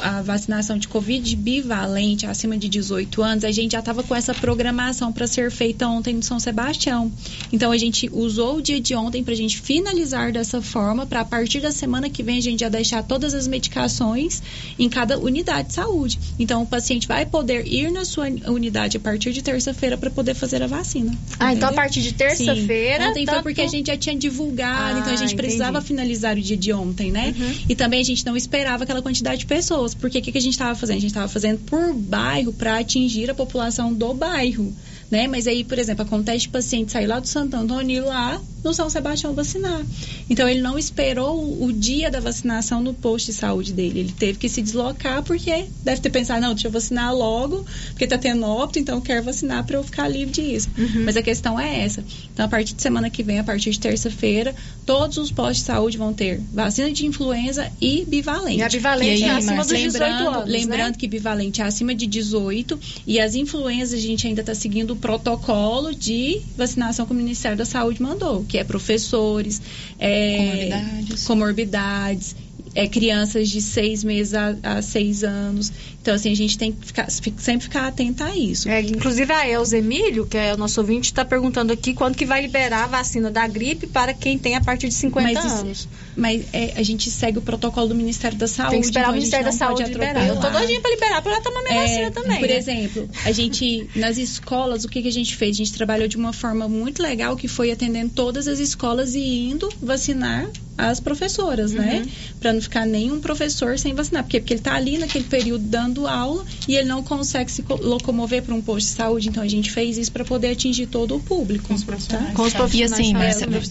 a 0.02 0.22
vacinação 0.22 0.78
de 0.78 0.88
Covid 0.88 1.36
bivalente 1.36 2.26
acima 2.26 2.56
de 2.56 2.68
18 2.68 3.22
anos, 3.22 3.44
a 3.44 3.50
gente 3.50 3.72
já 3.72 3.80
estava 3.80 4.02
com 4.02 4.14
essa 4.14 4.34
programação 4.34 5.12
para 5.12 5.26
ser 5.26 5.50
feita 5.50 5.86
ontem 5.86 6.14
no 6.14 6.22
São 6.22 6.40
Sebastião. 6.40 7.12
Então 7.52 7.70
a 7.70 7.78
gente 7.78 8.08
usou 8.12 8.56
o 8.56 8.62
dia 8.62 8.80
de 8.80 8.94
ontem 8.94 9.22
para 9.22 9.32
a 9.32 9.36
gente 9.36 9.60
finalizar 9.60 10.32
dessa 10.32 10.62
forma, 10.62 11.06
para 11.06 11.20
a 11.20 11.24
partir 11.24 11.60
da 11.60 11.70
semana 11.70 12.08
que 12.08 12.22
vem 12.22 12.38
a 12.38 12.42
gente 12.42 12.60
já 12.60 12.68
deixar 12.68 13.02
todas 13.02 13.34
as 13.34 13.46
medicações 13.46 14.42
em 14.78 14.88
cada 14.88 15.18
unidade 15.18 15.68
de 15.68 15.74
saúde. 15.74 16.18
Então 16.38 16.62
o 16.62 16.66
paciente 16.66 17.06
vai 17.06 17.26
poder 17.26 17.66
ir 17.66 17.90
na 17.90 18.04
sua 18.04 18.26
unidade 18.46 18.96
a 18.96 19.00
partir 19.00 19.32
de 19.32 19.42
terça-feira 19.42 19.96
para 19.96 20.10
poder 20.10 20.34
fazer 20.34 20.62
a 20.62 20.66
vacina. 20.66 21.12
Ah, 21.38 21.52
entendeu? 21.52 21.56
então 21.56 21.68
a 21.68 21.72
partir 21.72 22.02
de 22.02 22.12
terça-feira. 22.12 23.10
Ontem 23.10 23.24
tanto... 23.24 23.34
foi 23.34 23.42
porque 23.42 23.60
a 23.60 23.68
gente 23.68 23.88
já 23.88 23.96
tinha 23.96 24.16
divulgado, 24.16 24.96
ah, 24.96 25.00
então 25.00 25.12
a 25.12 25.16
gente 25.16 25.34
precisava 25.34 25.78
entendi. 25.78 25.86
finalizar 25.86 26.36
o 26.36 26.40
dia 26.40 26.56
de 26.56 26.72
ontem, 26.72 27.10
né? 27.10 27.34
Uhum. 27.36 27.54
E 27.68 27.74
também 27.74 28.00
a 28.00 28.04
gente 28.04 28.24
não 28.24 28.36
esperava 28.36 28.84
aquela 28.84 29.02
quantidade 29.02 29.40
de 29.40 29.46
pessoas, 29.46 29.65
porque 29.94 30.18
o 30.18 30.22
que, 30.22 30.32
que 30.32 30.38
a 30.38 30.40
gente 30.40 30.52
estava 30.54 30.74
fazendo? 30.74 30.98
A 30.98 31.00
gente 31.00 31.10
estava 31.10 31.28
fazendo 31.28 31.58
por 31.60 31.94
bairro 31.94 32.52
para 32.52 32.78
atingir 32.78 33.30
a 33.30 33.34
população 33.34 33.92
do 33.92 34.14
bairro 34.14 34.72
né? 35.10 35.26
Mas 35.26 35.46
aí, 35.46 35.64
por 35.64 35.78
exemplo, 35.78 36.04
acontece 36.04 36.40
de 36.40 36.48
paciente 36.48 36.92
sair 36.92 37.06
lá 37.06 37.18
do 37.20 37.28
Santo 37.28 37.56
Antônio 37.56 37.90
e 37.90 37.96
ir 37.98 38.00
lá 38.00 38.40
no 38.64 38.74
São 38.74 38.90
Sebastião 38.90 39.32
vacinar. 39.32 39.84
Então, 40.28 40.48
ele 40.48 40.60
não 40.60 40.76
esperou 40.76 41.38
o, 41.38 41.66
o, 41.66 41.72
dia 41.72 42.10
da 42.10 42.18
vacinação 42.18 42.82
no 42.82 42.92
posto 42.92 43.26
de 43.26 43.34
saúde 43.34 43.72
dele. 43.72 44.00
Ele 44.00 44.12
teve 44.12 44.38
que 44.38 44.48
se 44.48 44.60
deslocar 44.60 45.22
porque 45.22 45.66
deve 45.84 46.00
ter 46.00 46.10
pensado, 46.10 46.40
não, 46.40 46.52
deixa 46.52 46.66
eu 46.66 46.72
vacinar 46.72 47.14
logo, 47.14 47.64
porque 47.90 48.06
tá 48.06 48.18
tendo 48.18 48.44
óbito, 48.44 48.80
então 48.80 48.96
eu 48.96 49.02
quero 49.02 49.22
vacinar 49.22 49.64
para 49.64 49.76
eu 49.76 49.84
ficar 49.84 50.08
livre 50.08 50.32
disso. 50.32 50.68
Uhum. 50.76 51.04
Mas 51.04 51.16
a 51.16 51.22
questão 51.22 51.58
é 51.58 51.84
essa. 51.84 52.02
Então, 52.32 52.44
a 52.44 52.48
partir 52.48 52.74
de 52.74 52.82
semana 52.82 53.08
que 53.08 53.22
vem, 53.22 53.38
a 53.38 53.44
partir 53.44 53.70
de 53.70 53.78
terça-feira, 53.78 54.54
todos 54.84 55.16
os 55.16 55.30
postos 55.30 55.58
de 55.58 55.64
saúde 55.64 55.96
vão 55.96 56.12
ter 56.12 56.40
vacina 56.52 56.90
de 56.90 57.06
influenza 57.06 57.70
e 57.80 58.04
bivalente. 58.04 58.58
E 58.58 58.62
a 58.62 58.68
bivalente 58.68 59.20
e 59.20 59.24
aí, 59.24 59.30
é 59.30 59.36
acima 59.36 59.64
dos 59.64 59.68
18 59.68 59.92
lembrando, 59.92 60.28
anos, 60.28 60.50
Lembrando 60.50 60.92
né? 60.92 60.96
que 60.98 61.06
bivalente 61.06 61.62
é 61.62 61.64
acima 61.64 61.94
de 61.94 62.06
18 62.06 62.78
e 63.06 63.20
as 63.20 63.34
influenzas 63.36 63.98
a 63.98 64.02
gente 64.02 64.26
ainda 64.26 64.40
está 64.40 64.54
seguindo 64.54 64.95
o 64.96 64.98
protocolo 64.98 65.94
de 65.94 66.40
vacinação 66.56 67.06
que 67.06 67.12
o 67.12 67.14
Ministério 67.14 67.56
da 67.56 67.64
Saúde 67.64 68.02
mandou, 68.02 68.44
que 68.44 68.58
é 68.58 68.64
professores, 68.64 69.60
é, 69.98 70.36
comorbidades, 70.36 71.24
comorbidades 71.24 72.36
é, 72.74 72.86
crianças 72.86 73.48
de 73.48 73.60
seis 73.60 74.02
meses 74.02 74.34
a, 74.34 74.56
a, 74.62 74.82
seis 74.82 75.22
anos. 75.22 75.72
Então, 76.06 76.14
assim, 76.14 76.30
a 76.30 76.36
gente 76.36 76.56
tem 76.56 76.70
que 76.70 76.86
ficar, 76.86 77.10
sempre 77.10 77.62
ficar 77.62 77.88
atenta 77.88 78.26
a 78.26 78.36
isso. 78.36 78.68
É, 78.68 78.80
inclusive, 78.80 79.32
a 79.32 79.48
Elza 79.48 79.76
Emílio, 79.76 80.24
que 80.24 80.38
é 80.38 80.54
o 80.54 80.56
nosso 80.56 80.80
ouvinte, 80.80 81.06
está 81.06 81.24
perguntando 81.24 81.72
aqui 81.72 81.94
quando 81.94 82.14
que 82.14 82.24
vai 82.24 82.40
liberar 82.40 82.84
a 82.84 82.86
vacina 82.86 83.28
da 83.28 83.44
gripe 83.48 83.88
para 83.88 84.14
quem 84.14 84.38
tem 84.38 84.54
a 84.54 84.60
partir 84.60 84.86
de 84.86 84.94
50 84.94 85.32
mas, 85.32 85.52
anos. 85.52 85.88
Mas 86.16 86.44
é, 86.52 86.74
a 86.76 86.82
gente 86.84 87.10
segue 87.10 87.38
o 87.38 87.42
protocolo 87.42 87.88
do 87.88 87.94
Ministério 87.96 88.38
da 88.38 88.46
Saúde. 88.46 88.70
Tem 88.70 88.80
que 88.82 88.86
esperar 88.86 89.06
então 89.06 89.14
o 89.14 89.16
Ministério 89.16 89.46
da 89.46 89.50
Saúde 89.50 89.82
liberar. 89.82 90.28
Eu 90.28 90.38
tô 90.38 90.48
doidinha 90.48 90.80
para 90.80 90.90
liberar, 90.92 91.22
para 91.22 91.32
ela 91.32 91.40
tomar 91.40 91.62
minha 91.64 91.74
é, 91.74 91.82
vacina 91.82 92.10
também. 92.12 92.38
Por 92.38 92.48
né? 92.48 92.56
exemplo, 92.56 93.10
a 93.24 93.32
gente, 93.32 93.90
nas 93.96 94.16
escolas, 94.16 94.84
o 94.84 94.88
que, 94.88 95.02
que 95.02 95.08
a 95.08 95.12
gente 95.12 95.34
fez? 95.34 95.56
A 95.56 95.58
gente 95.58 95.72
trabalhou 95.72 96.06
de 96.06 96.16
uma 96.16 96.32
forma 96.32 96.68
muito 96.68 97.02
legal, 97.02 97.36
que 97.36 97.48
foi 97.48 97.72
atendendo 97.72 98.12
todas 98.14 98.46
as 98.46 98.60
escolas 98.60 99.16
e 99.16 99.48
indo 99.48 99.68
vacinar 99.82 100.48
as 100.78 101.00
professoras, 101.00 101.72
né? 101.72 101.94
uhum. 101.94 102.00
né? 102.00 102.12
Para 102.38 102.52
não 102.52 102.60
ficar 102.60 102.86
nenhum 102.86 103.20
professor 103.20 103.78
sem 103.78 103.94
vacinar. 103.94 104.22
Porque, 104.22 104.40
porque 104.40 104.54
ele 104.54 104.60
está 104.60 104.74
ali 104.74 104.98
naquele 104.98 105.24
período 105.24 105.64
dando 105.64 105.95
aula 106.04 106.44
e 106.66 106.74
ele 106.74 106.88
não 106.88 107.02
consegue 107.02 107.50
se 107.50 107.64
locomover 107.80 108.42
para 108.42 108.54
um 108.54 108.60
posto 108.60 108.88
de 108.88 108.92
saúde. 108.92 109.28
Então, 109.28 109.42
a 109.42 109.48
gente 109.48 109.70
fez 109.70 109.96
isso 109.96 110.10
para 110.10 110.24
poder 110.24 110.48
atingir 110.48 110.86
todo 110.86 111.14
o 111.14 111.20
público. 111.20 111.68
Com 111.68 111.74
os 111.74 111.84
profissionais. 111.84 112.28
Tá? 112.28 112.34
Com 112.34 112.42
os 112.42 112.52
profissionais. 112.52 112.98
E 112.98 113.02
assim, 113.02 113.14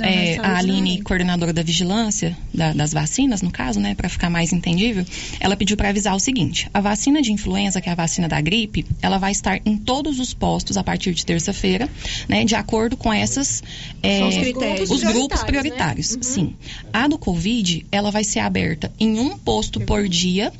é, 0.02 0.40
a 0.40 0.58
Aline, 0.58 1.02
coordenadora 1.02 1.52
da 1.52 1.62
vigilância 1.62 2.38
da, 2.54 2.72
das 2.74 2.94
vacinas, 2.94 3.42
no 3.42 3.52
caso, 3.52 3.80
né? 3.80 3.94
Para 3.96 4.08
ficar 4.08 4.30
mais 4.30 4.54
entendível, 4.54 5.06
ela 5.40 5.56
pediu 5.56 5.76
para 5.76 5.90
avisar 5.90 6.16
o 6.16 6.20
seguinte. 6.20 6.70
A 6.74 6.80
vacina 6.80 7.22
de 7.22 7.32
influenza, 7.32 7.82
que 7.82 7.90
é 7.90 7.92
a 7.92 7.96
vacina 7.96 8.28
da 8.28 8.40
gripe, 8.40 8.86
ela 9.02 9.18
vai 9.18 9.32
estar 9.32 9.60
em 9.66 9.78
todos 9.78 10.20
os 10.20 10.34
postos 10.34 10.78
a 10.78 10.84
partir 10.84 11.14
de 11.14 11.26
terça-feira, 11.26 11.90
né? 12.28 12.46
De 12.46 12.56
acordo 12.56 12.96
com 12.96 13.12
essas... 13.12 13.62
É, 14.02 14.24
os, 14.24 14.36
critérios. 14.36 14.90
os 14.90 15.04
grupos 15.04 15.44
prioritários, 15.44 16.12
né? 16.12 16.18
uhum. 16.18 16.24
sim. 16.24 16.56
A 16.94 17.08
do 17.08 17.18
Covid, 17.18 17.86
ela 17.92 18.12
vai 18.12 18.24
ser 18.24 18.40
aberta 18.40 18.92
em 19.00 19.20
um 19.20 19.38
posto 19.38 19.80
por 19.80 20.08
dia. 20.08 20.52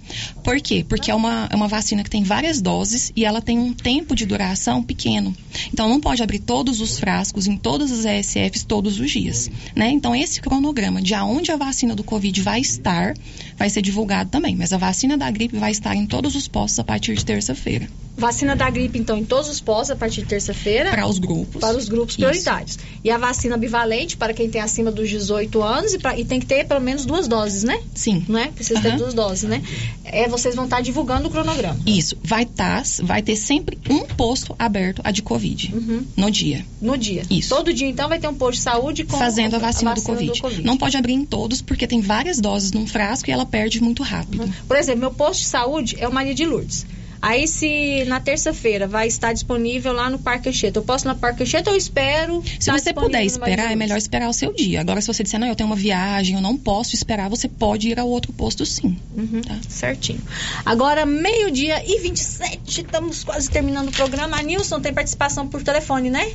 Por 0.44 0.60
quê? 0.62 0.86
Porque 0.88 1.12
é 1.12 1.16
uma, 1.16 1.48
é 1.56 1.58
uma 1.58 1.68
vacina 1.70 2.04
que 2.04 2.10
tem 2.10 2.24
várias 2.24 2.62
doses 2.62 3.12
e 3.16 3.24
ela 3.24 3.42
tem 3.42 3.58
um 3.58 3.74
tempo 3.74 4.14
de 4.14 4.26
duração 4.26 4.84
pequeno. 4.84 5.36
Então, 5.72 5.88
não 5.88 6.02
pode 6.02 6.22
abrir 6.22 6.40
todos 6.40 6.82
os 6.82 7.00
frascos 7.00 7.48
em 7.48 7.56
todas 7.56 7.92
as 7.92 8.06
ESFs 8.06 8.64
todos 8.64 9.00
os 9.00 9.10
dias. 9.10 9.50
Né? 9.74 9.90
Então, 9.90 10.14
esse 10.14 10.42
cronograma 10.42 11.02
de 11.02 11.14
aonde 11.14 11.52
a 11.52 11.56
vacina 11.56 11.96
do 11.96 12.04
Covid 12.04 12.42
vai 12.42 12.60
estar, 12.60 13.16
vai 13.58 13.70
ser 13.70 13.82
divulgado 13.82 14.30
também. 14.30 14.56
Mas 14.56 14.74
a 14.74 14.78
vacina 14.78 15.18
da 15.18 15.30
gripe 15.30 15.58
vai 15.58 15.72
estar 15.72 15.96
em 15.96 16.06
todos 16.06 16.36
os 16.36 16.48
postos 16.48 16.80
a 16.80 16.84
partir 16.84 17.16
de 17.16 17.26
terça-feira. 17.26 17.88
Vacina 18.18 18.56
da 18.56 18.70
gripe, 18.70 18.98
então, 18.98 19.18
em 19.18 19.26
todos 19.26 19.50
os 19.50 19.60
postos 19.60 19.92
a 19.92 19.96
partir 19.96 20.22
de 20.22 20.28
terça-feira. 20.28 20.90
Para 20.90 21.06
os 21.06 21.20
grupos. 21.20 21.60
Para 21.60 21.78
os 21.78 21.90
grupos 21.90 22.16
prioritários. 22.16 22.72
Isso. 22.72 22.80
E 23.04 23.12
a 23.12 23.18
vacina 23.18 23.58
bivalente 23.58 24.16
para 24.16 24.34
quem 24.34 24.50
tem 24.50 24.62
acima 24.62 24.90
dos 24.90 25.10
18 25.10 25.62
anos 25.62 25.94
e, 25.94 26.00
pra, 26.00 26.18
e, 26.18 26.24
tem 26.24 26.40
que 26.40 26.46
ter 26.46 26.66
pelo 26.66 26.80
menos 26.80 27.06
duas 27.06 27.28
doses, 27.28 27.64
né? 27.64 27.78
Sim. 27.94 28.24
Não 28.28 28.40
é? 28.40 28.48
Precisa 28.48 28.80
uhum. 28.80 28.84
ter 28.84 28.96
duas 28.96 29.14
doses, 29.14 29.50
né? 29.50 29.62
É, 30.06 30.30
vocês 30.30 30.56
vão 30.56 30.64
estar 30.64 30.80
divulgando 30.82 31.28
o 31.28 31.32
cronograma. 31.32 31.78
Isso. 31.86 32.18
Vai, 32.24 32.46
tá, 32.46 32.82
vai 33.04 33.22
ter 33.22 33.36
sempre 33.36 33.78
um 33.90 34.06
posto 34.06 34.56
aberto 34.58 35.02
a 35.04 35.12
de 35.12 35.22
Covid 35.22 35.76
uhum. 35.76 36.06
no 36.16 36.32
dia. 36.32 36.66
No 36.82 36.98
dia. 36.98 37.24
Isso. 37.30 37.50
Todo 37.50 37.74
dia, 37.74 37.88
então, 37.88 38.08
vai 38.08 38.20
ter 38.20 38.30
um 38.30 38.34
posto 38.34 38.60
de 38.60 38.64
saúde 38.64 39.04
com 39.04 39.18
Fazendo 39.18 39.56
a 39.56 39.60
vacina, 39.60 39.92
a 39.92 39.96
vacina 39.96 40.14
do, 40.14 40.20
COVID. 40.20 40.40
do, 40.40 40.42
COVID. 40.42 40.64
Não 40.64 40.78
pode 40.78 40.96
abrir 40.96 41.14
em 41.14 41.26
todos, 41.26 41.62
porque 41.62 41.86
tem 41.86 42.00
várias 42.00 42.40
doses 42.40 42.72
num 42.72 42.88
frasco 42.88 43.30
e 43.30 43.34
ela 43.34 43.45
perde 43.46 43.82
muito 43.82 44.04
rápido. 44.04 44.44
Uhum. 44.44 44.54
Por 44.68 44.78
exemplo, 44.78 45.02
meu 45.02 45.12
posto 45.12 45.42
de 45.42 45.48
saúde 45.48 45.96
é 46.00 46.08
o 46.08 46.14
Maria 46.14 46.34
de 46.34 46.46
Lourdes. 46.46 46.86
Aí, 47.26 47.48
se 47.48 48.06
na 48.06 48.20
terça-feira 48.20 48.88
vai 48.88 49.08
estar 49.08 49.34
disponível 49.34 49.92
lá 49.94 50.12
no 50.12 50.20
Parque 50.20 50.50
Anchieta, 50.50 50.78
eu 50.78 50.84
posso 50.84 51.08
ir 51.08 51.10
no 51.10 51.16
Parque 51.16 51.42
Anchieta 51.42 51.72
ou 51.72 51.76
espero? 51.76 52.44
Se 52.60 52.72
você 52.72 52.94
puder 52.94 53.24
esperar, 53.26 53.72
é 53.72 53.76
melhor 53.76 53.98
esperar 53.98 54.30
o 54.30 54.34
seu 54.34 54.54
dia. 54.54 54.82
Agora, 54.82 55.02
se 55.02 55.08
você 55.08 55.24
disser, 55.24 55.40
não, 55.40 55.48
eu 55.48 55.56
tenho 55.56 55.68
uma 55.68 55.76
viagem, 55.76 56.36
eu 56.36 56.42
não 56.42 56.56
posso 56.56 56.94
esperar, 56.94 57.28
você 57.28 57.48
pode 57.48 57.90
ir 57.90 58.00
ao 58.00 58.08
outro 58.08 58.32
posto 58.32 58.64
sim. 58.64 58.96
Uhum, 59.18 59.42
tá? 59.42 59.58
Certinho. 59.68 60.22
Agora, 60.64 61.04
meio-dia 61.04 61.84
e 61.84 62.00
27, 62.00 62.82
estamos 62.82 63.24
quase 63.24 63.50
terminando 63.50 63.88
o 63.88 63.92
programa. 63.92 64.38
A 64.38 64.44
Nilson 64.44 64.80
tem 64.80 64.94
participação 64.94 65.48
por 65.48 65.64
telefone, 65.64 66.12
né? 66.12 66.32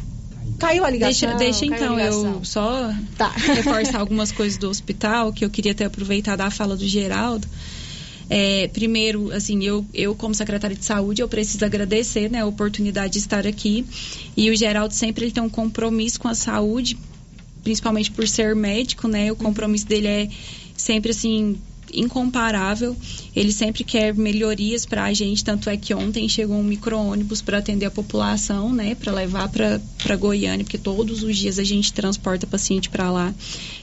Caiu 0.61 0.85
a 0.85 0.91
ligação. 0.91 1.37
Deixa, 1.37 1.61
deixa 1.61 1.65
então 1.65 1.99
eu 1.99 2.45
só 2.45 2.93
tá. 3.17 3.31
reforçar 3.35 3.99
algumas 3.99 4.31
coisas 4.31 4.59
do 4.59 4.69
hospital 4.69 5.33
que 5.33 5.45
eu 5.45 5.51
queria 5.51 5.75
ter 5.75 5.85
aproveitado 5.85 6.43
a 6.43 6.51
fala 6.51 6.77
do 6.77 6.87
Geraldo. 6.87 7.49
É, 8.29 8.69
primeiro, 8.69 9.33
assim, 9.33 9.65
eu, 9.65 9.85
eu 9.93 10.15
como 10.15 10.33
secretária 10.35 10.77
de 10.77 10.85
saúde, 10.85 11.21
eu 11.21 11.29
preciso 11.29 11.65
agradecer 11.65 12.31
né, 12.31 12.43
a 12.43 12.47
oportunidade 12.47 13.15
de 13.15 13.19
estar 13.19 13.45
aqui. 13.45 13.85
E 14.37 14.49
o 14.51 14.57
Geraldo 14.57 14.95
sempre 14.95 15.25
ele 15.25 15.33
tem 15.33 15.43
um 15.43 15.49
compromisso 15.49 16.21
com 16.21 16.29
a 16.29 16.35
saúde, 16.35 16.97
principalmente 17.65 18.11
por 18.13 18.29
ser 18.29 18.55
médico, 18.55 19.09
né? 19.09 19.33
O 19.33 19.37
compromisso 19.37 19.87
dele 19.87 20.07
é 20.07 20.29
sempre 20.77 21.11
assim 21.11 21.59
incomparável. 21.95 22.97
Ele 23.35 23.53
sempre 23.53 23.85
quer 23.85 24.15
melhorias 24.15 24.85
para 24.85 25.05
a 25.05 25.13
gente, 25.13 25.45
tanto 25.45 25.71
é 25.71 25.77
que 25.77 25.95
ontem 25.95 26.29
chegou 26.29 26.57
um 26.57 26.63
micro-ônibus 26.63 27.41
para 27.41 27.59
atender 27.59 27.87
a 27.87 27.91
população, 27.91 28.73
né, 28.73 28.95
para 28.95 29.13
levar 29.13 29.49
para 29.49 30.17
Goiânia, 30.17 30.65
porque 30.65 30.79
todos 30.79 31.23
os 31.23 31.37
dias 31.37 31.59
a 31.59 31.65
gente 31.65 31.93
transporta 31.93 32.47
paciente 32.47 32.89
para 32.89 33.11
lá. 33.11 33.35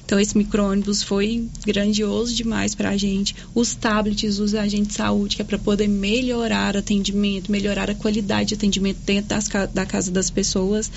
Então, 0.05 0.17
esse 0.17 0.37
micro-ônibus 0.37 1.03
foi 1.03 1.47
grandioso 1.65 2.33
demais 2.33 2.73
para 2.73 2.91
a 2.91 2.97
gente. 2.97 3.35
Os 3.53 3.75
tablets 3.75 4.39
os 4.39 4.55
agentes 4.55 4.87
de 4.89 4.93
saúde, 4.93 5.35
que 5.35 5.41
é 5.41 5.45
para 5.45 5.59
poder 5.59 5.87
melhorar 5.89 6.77
atendimento, 6.77 7.51
melhorar 7.51 7.89
a 7.89 7.95
qualidade 7.95 8.49
de 8.49 8.55
atendimento 8.55 8.99
dentro 9.05 9.29
das, 9.29 9.49
da 9.73 9.85
casa 9.85 10.09
das 10.09 10.29
pessoas. 10.29 10.89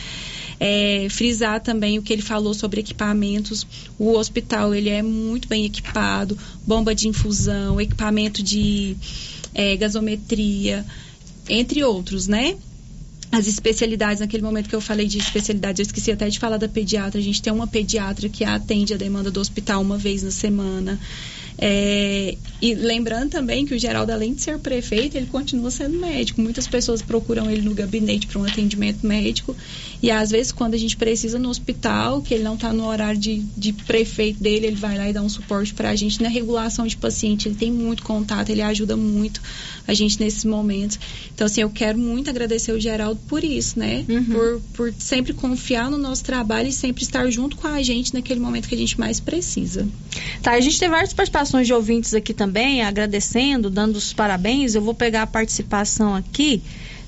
É, 0.62 1.06
frisar 1.08 1.58
também 1.60 1.98
o 1.98 2.02
que 2.02 2.12
ele 2.12 2.20
falou 2.20 2.52
sobre 2.52 2.80
equipamentos. 2.80 3.66
O 3.98 4.12
hospital 4.12 4.74
ele 4.74 4.90
é 4.90 5.02
muito 5.02 5.48
bem 5.48 5.64
equipado, 5.64 6.36
bomba 6.66 6.94
de 6.94 7.08
infusão, 7.08 7.80
equipamento 7.80 8.42
de 8.42 8.94
é, 9.54 9.74
gasometria, 9.76 10.84
entre 11.48 11.82
outros, 11.82 12.28
né? 12.28 12.56
as 13.32 13.46
especialidades, 13.46 14.20
naquele 14.20 14.42
momento 14.42 14.68
que 14.68 14.74
eu 14.74 14.80
falei 14.80 15.06
de 15.06 15.18
especialidades, 15.18 15.78
eu 15.78 15.84
esqueci 15.84 16.10
até 16.10 16.28
de 16.28 16.38
falar 16.38 16.56
da 16.56 16.68
pediatra. 16.68 17.20
A 17.20 17.22
gente 17.22 17.40
tem 17.40 17.52
uma 17.52 17.66
pediatra 17.66 18.28
que 18.28 18.44
atende 18.44 18.92
a 18.92 18.96
demanda 18.96 19.30
do 19.30 19.38
hospital 19.38 19.80
uma 19.80 19.96
vez 19.96 20.24
na 20.24 20.32
semana. 20.32 20.98
É, 21.56 22.36
e 22.60 22.74
lembrando 22.74 23.30
também 23.30 23.64
que 23.64 23.74
o 23.74 23.78
Geraldo, 23.78 24.10
além 24.10 24.34
de 24.34 24.42
ser 24.42 24.58
prefeito, 24.58 25.16
ele 25.16 25.26
continua 25.26 25.70
sendo 25.70 25.96
médico. 25.98 26.40
Muitas 26.40 26.66
pessoas 26.66 27.02
procuram 27.02 27.48
ele 27.48 27.62
no 27.62 27.74
gabinete 27.74 28.26
para 28.26 28.40
um 28.40 28.44
atendimento 28.44 29.06
médico. 29.06 29.54
E 30.02 30.10
às 30.10 30.30
vezes, 30.30 30.52
quando 30.52 30.74
a 30.74 30.78
gente 30.78 30.96
precisa 30.96 31.38
no 31.38 31.48
hospital, 31.48 32.22
que 32.22 32.34
ele 32.34 32.42
não 32.42 32.54
está 32.54 32.72
no 32.72 32.86
horário 32.86 33.18
de, 33.18 33.38
de 33.56 33.72
prefeito 33.72 34.42
dele, 34.42 34.68
ele 34.68 34.76
vai 34.76 34.96
lá 34.96 35.08
e 35.08 35.12
dá 35.12 35.22
um 35.22 35.28
suporte 35.28 35.74
para 35.74 35.90
a 35.90 35.96
gente 35.96 36.22
na 36.22 36.28
regulação 36.28 36.86
de 36.86 36.96
paciente. 36.96 37.48
Ele 37.48 37.56
tem 37.56 37.72
muito 37.72 38.02
contato, 38.02 38.50
ele 38.50 38.62
ajuda 38.62 38.96
muito 38.96 39.40
a 39.86 39.94
gente 39.94 40.20
nesses 40.20 40.44
momentos. 40.44 40.98
Então, 41.34 41.46
assim, 41.46 41.62
eu 41.62 41.70
quero 41.70 41.98
muito 41.98 42.30
agradecer 42.30 42.72
o 42.72 42.80
Geraldo 42.80 43.20
por 43.28 43.42
isso, 43.44 43.78
né? 43.78 44.04
Uhum. 44.08 44.24
Por, 44.24 44.62
por 44.74 44.94
sempre 44.98 45.32
confiar 45.32 45.90
no 45.90 45.98
nosso 45.98 46.24
trabalho 46.24 46.68
e 46.68 46.72
sempre 46.72 47.02
estar 47.02 47.28
junto 47.30 47.56
com 47.56 47.66
a 47.66 47.82
gente 47.82 48.14
naquele 48.14 48.40
momento 48.40 48.68
que 48.68 48.74
a 48.74 48.78
gente 48.78 48.98
mais 48.98 49.20
precisa. 49.20 49.86
Tá, 50.42 50.52
a 50.52 50.60
gente 50.60 50.78
tem 50.78 50.88
várias 50.88 51.12
participações 51.12 51.40
participações 51.40 51.66
de 51.66 51.72
ouvintes 51.72 52.14
aqui 52.14 52.34
também, 52.34 52.82
agradecendo, 52.82 53.70
dando 53.70 53.96
os 53.96 54.12
parabéns. 54.12 54.74
Eu 54.74 54.82
vou 54.82 54.94
pegar 54.94 55.22
a 55.22 55.26
participação 55.26 56.14
aqui 56.14 56.62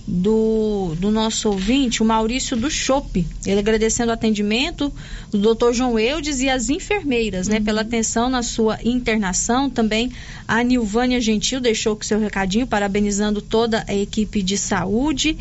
do, 0.06 0.94
do 0.98 1.10
nosso 1.10 1.48
ouvinte, 1.48 2.02
o 2.02 2.06
Maurício 2.06 2.56
do 2.56 2.70
Chope. 2.70 3.26
Ele 3.46 3.60
agradecendo 3.60 4.10
o 4.10 4.12
atendimento 4.12 4.92
do 5.30 5.38
doutor 5.38 5.72
João 5.72 5.98
Eudes 5.98 6.40
e 6.40 6.48
as 6.48 6.70
enfermeiras, 6.70 7.48
né, 7.48 7.60
pela 7.60 7.80
atenção 7.82 8.28
na 8.28 8.42
sua 8.42 8.78
internação. 8.84 9.70
Também 9.70 10.12
a 10.46 10.62
Nilvânia 10.62 11.20
Gentil 11.20 11.60
deixou 11.60 11.96
com 11.96 12.02
seu 12.02 12.18
recadinho, 12.18 12.66
parabenizando 12.66 13.40
toda 13.40 13.84
a 13.88 13.94
equipe 13.94 14.42
de 14.42 14.58
saúde. 14.58 15.36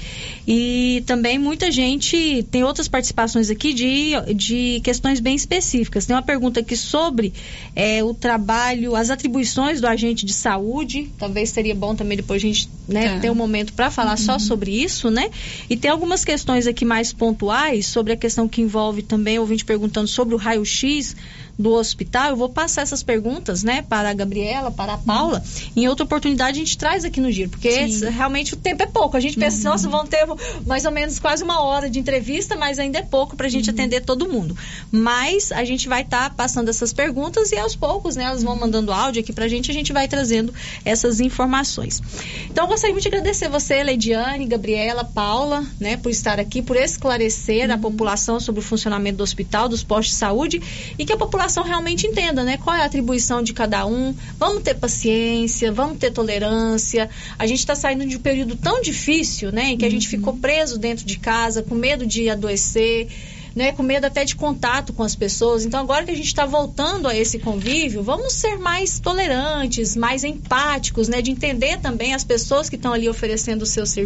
E 0.47 1.03
também 1.05 1.37
muita 1.37 1.71
gente 1.71 2.45
tem 2.51 2.63
outras 2.63 2.87
participações 2.87 3.49
aqui 3.49 3.73
de, 3.73 4.11
de 4.35 4.79
questões 4.83 5.19
bem 5.19 5.35
específicas. 5.35 6.05
Tem 6.05 6.15
uma 6.15 6.21
pergunta 6.21 6.59
aqui 6.59 6.77
sobre 6.77 7.33
é, 7.75 8.03
o 8.03 8.13
trabalho, 8.13 8.95
as 8.95 9.09
atribuições 9.09 9.81
do 9.81 9.87
agente 9.87 10.25
de 10.25 10.33
saúde. 10.33 11.09
Talvez 11.17 11.49
seria 11.49 11.75
bom 11.75 11.95
também 11.95 12.15
depois 12.15 12.41
a 12.41 12.45
gente 12.45 12.69
né, 12.87 13.09
Tá. 13.09 13.19
ter 13.19 13.31
um 13.31 13.35
momento 13.35 13.73
para 13.73 13.89
falar 13.89 14.17
só 14.17 14.37
sobre 14.37 14.50
isso, 14.71 15.09
né? 15.09 15.29
E 15.69 15.77
tem 15.77 15.89
algumas 15.91 16.25
questões 16.25 16.67
aqui 16.67 16.83
mais 16.83 17.13
pontuais 17.13 17.87
sobre 17.87 18.13
a 18.13 18.17
questão 18.17 18.47
que 18.47 18.61
envolve 18.61 19.01
também, 19.01 19.39
ouvinte 19.39 19.63
perguntando 19.63 20.07
sobre 20.07 20.35
o 20.35 20.37
raio-x 20.37 21.15
do 21.57 21.73
hospital. 21.73 22.29
Eu 22.29 22.35
vou 22.35 22.49
passar 22.49 22.81
essas 22.81 23.03
perguntas, 23.03 23.63
né, 23.63 23.81
para 23.81 24.09
a 24.09 24.13
Gabriela, 24.13 24.71
para 24.71 24.93
a 24.93 24.97
Paula. 24.97 25.43
Em 25.75 25.87
outra 25.87 26.05
oportunidade 26.05 26.57
a 26.57 26.59
gente 26.59 26.77
traz 26.77 27.05
aqui 27.05 27.19
no 27.19 27.31
giro, 27.31 27.49
porque 27.49 27.87
Sim. 27.87 28.09
realmente 28.09 28.53
o 28.53 28.57
tempo 28.57 28.83
é 28.83 28.87
pouco. 28.87 29.15
A 29.15 29.19
gente 29.19 29.37
pensa, 29.37 29.69
nossa, 29.69 29.87
vão 29.87 30.05
ter 30.05 30.25
mais 30.65 30.85
ou 30.85 30.91
menos 30.91 31.19
quase 31.19 31.43
uma 31.43 31.61
hora 31.61 31.89
de 31.89 31.99
entrevista, 31.99 32.55
mas 32.55 32.79
ainda 32.79 32.99
é 32.99 33.01
pouco 33.01 33.35
para 33.35 33.47
a 33.47 33.49
gente 33.49 33.69
atender 33.69 34.01
todo 34.01 34.27
mundo. 34.27 34.57
Mas 34.91 35.51
a 35.51 35.63
gente 35.63 35.87
vai 35.87 36.01
estar 36.01 36.33
passando 36.35 36.69
essas 36.69 36.93
perguntas 36.93 37.51
e 37.51 37.57
aos 37.57 37.75
poucos, 37.75 38.15
né, 38.15 38.23
elas 38.23 38.43
vão 38.43 38.55
mandando 38.55 38.91
áudio 38.91 39.21
aqui 39.21 39.33
para 39.33 39.45
a 39.45 39.47
gente, 39.47 39.69
a 39.69 39.73
gente 39.73 39.93
vai 39.93 40.07
trazendo 40.07 40.53
essas 40.83 41.19
informações. 41.19 42.01
Então, 42.49 42.65
eu 42.65 42.69
gostaria 42.69 42.93
muito 42.93 43.03
de 43.03 43.09
agradecer 43.09 43.49
você, 43.49 43.83
Leidiane, 43.83 44.45
Gabriela, 44.45 45.03
Paula, 45.03 45.65
né, 45.79 45.97
por 45.97 46.09
estar 46.09 46.39
aqui, 46.39 46.61
por 46.61 46.75
esclarecer 46.75 47.69
a 47.69 47.77
população 47.77 48.39
sobre 48.39 48.59
o 48.59 48.63
funcionamento 48.63 49.17
do 49.17 49.23
hospital, 49.23 49.69
dos 49.69 49.83
postos 49.83 50.13
de 50.13 50.19
saúde 50.19 50.61
e 50.97 51.05
que 51.05 51.13
a 51.13 51.17
população 51.17 51.40
realmente 51.63 52.07
entenda, 52.07 52.43
né, 52.43 52.57
qual 52.57 52.75
é 52.75 52.81
a 52.81 52.85
atribuição 52.85 53.41
de 53.41 53.53
cada 53.53 53.85
um. 53.85 54.13
Vamos 54.37 54.63
ter 54.63 54.75
paciência, 54.75 55.71
vamos 55.71 55.97
ter 55.97 56.11
tolerância. 56.11 57.09
A 57.37 57.47
gente 57.47 57.59
está 57.59 57.75
saindo 57.75 58.05
de 58.05 58.17
um 58.17 58.19
período 58.19 58.55
tão 58.55 58.81
difícil, 58.81 59.51
né, 59.51 59.71
em 59.71 59.77
que 59.77 59.85
a 59.85 59.91
gente 59.91 60.07
ficou 60.07 60.37
preso 60.37 60.77
dentro 60.77 61.05
de 61.05 61.17
casa, 61.17 61.63
com 61.63 61.75
medo 61.75 62.05
de 62.05 62.29
adoecer 62.29 63.07
né, 63.55 63.71
com 63.71 63.83
medo 63.83 64.05
até 64.05 64.23
de 64.23 64.35
contato 64.35 64.93
com 64.93 65.03
as 65.03 65.15
pessoas. 65.15 65.65
Então, 65.65 65.79
agora 65.79 66.05
que 66.05 66.11
a 66.11 66.15
gente 66.15 66.27
está 66.27 66.45
voltando 66.45 67.07
a 67.07 67.15
esse 67.15 67.39
convívio, 67.39 68.01
vamos 68.01 68.33
ser 68.33 68.57
mais 68.57 68.99
tolerantes, 68.99 69.95
mais 69.95 70.23
empáticos, 70.23 71.07
né, 71.07 71.21
de 71.21 71.31
entender 71.31 71.79
também 71.79 72.13
as 72.13 72.23
pessoas 72.23 72.69
que 72.69 72.75
estão 72.75 72.93
ali 72.93 73.09
oferecendo 73.09 73.63
o 73.63 73.65
seu 73.65 73.85
serviço. 73.85 74.01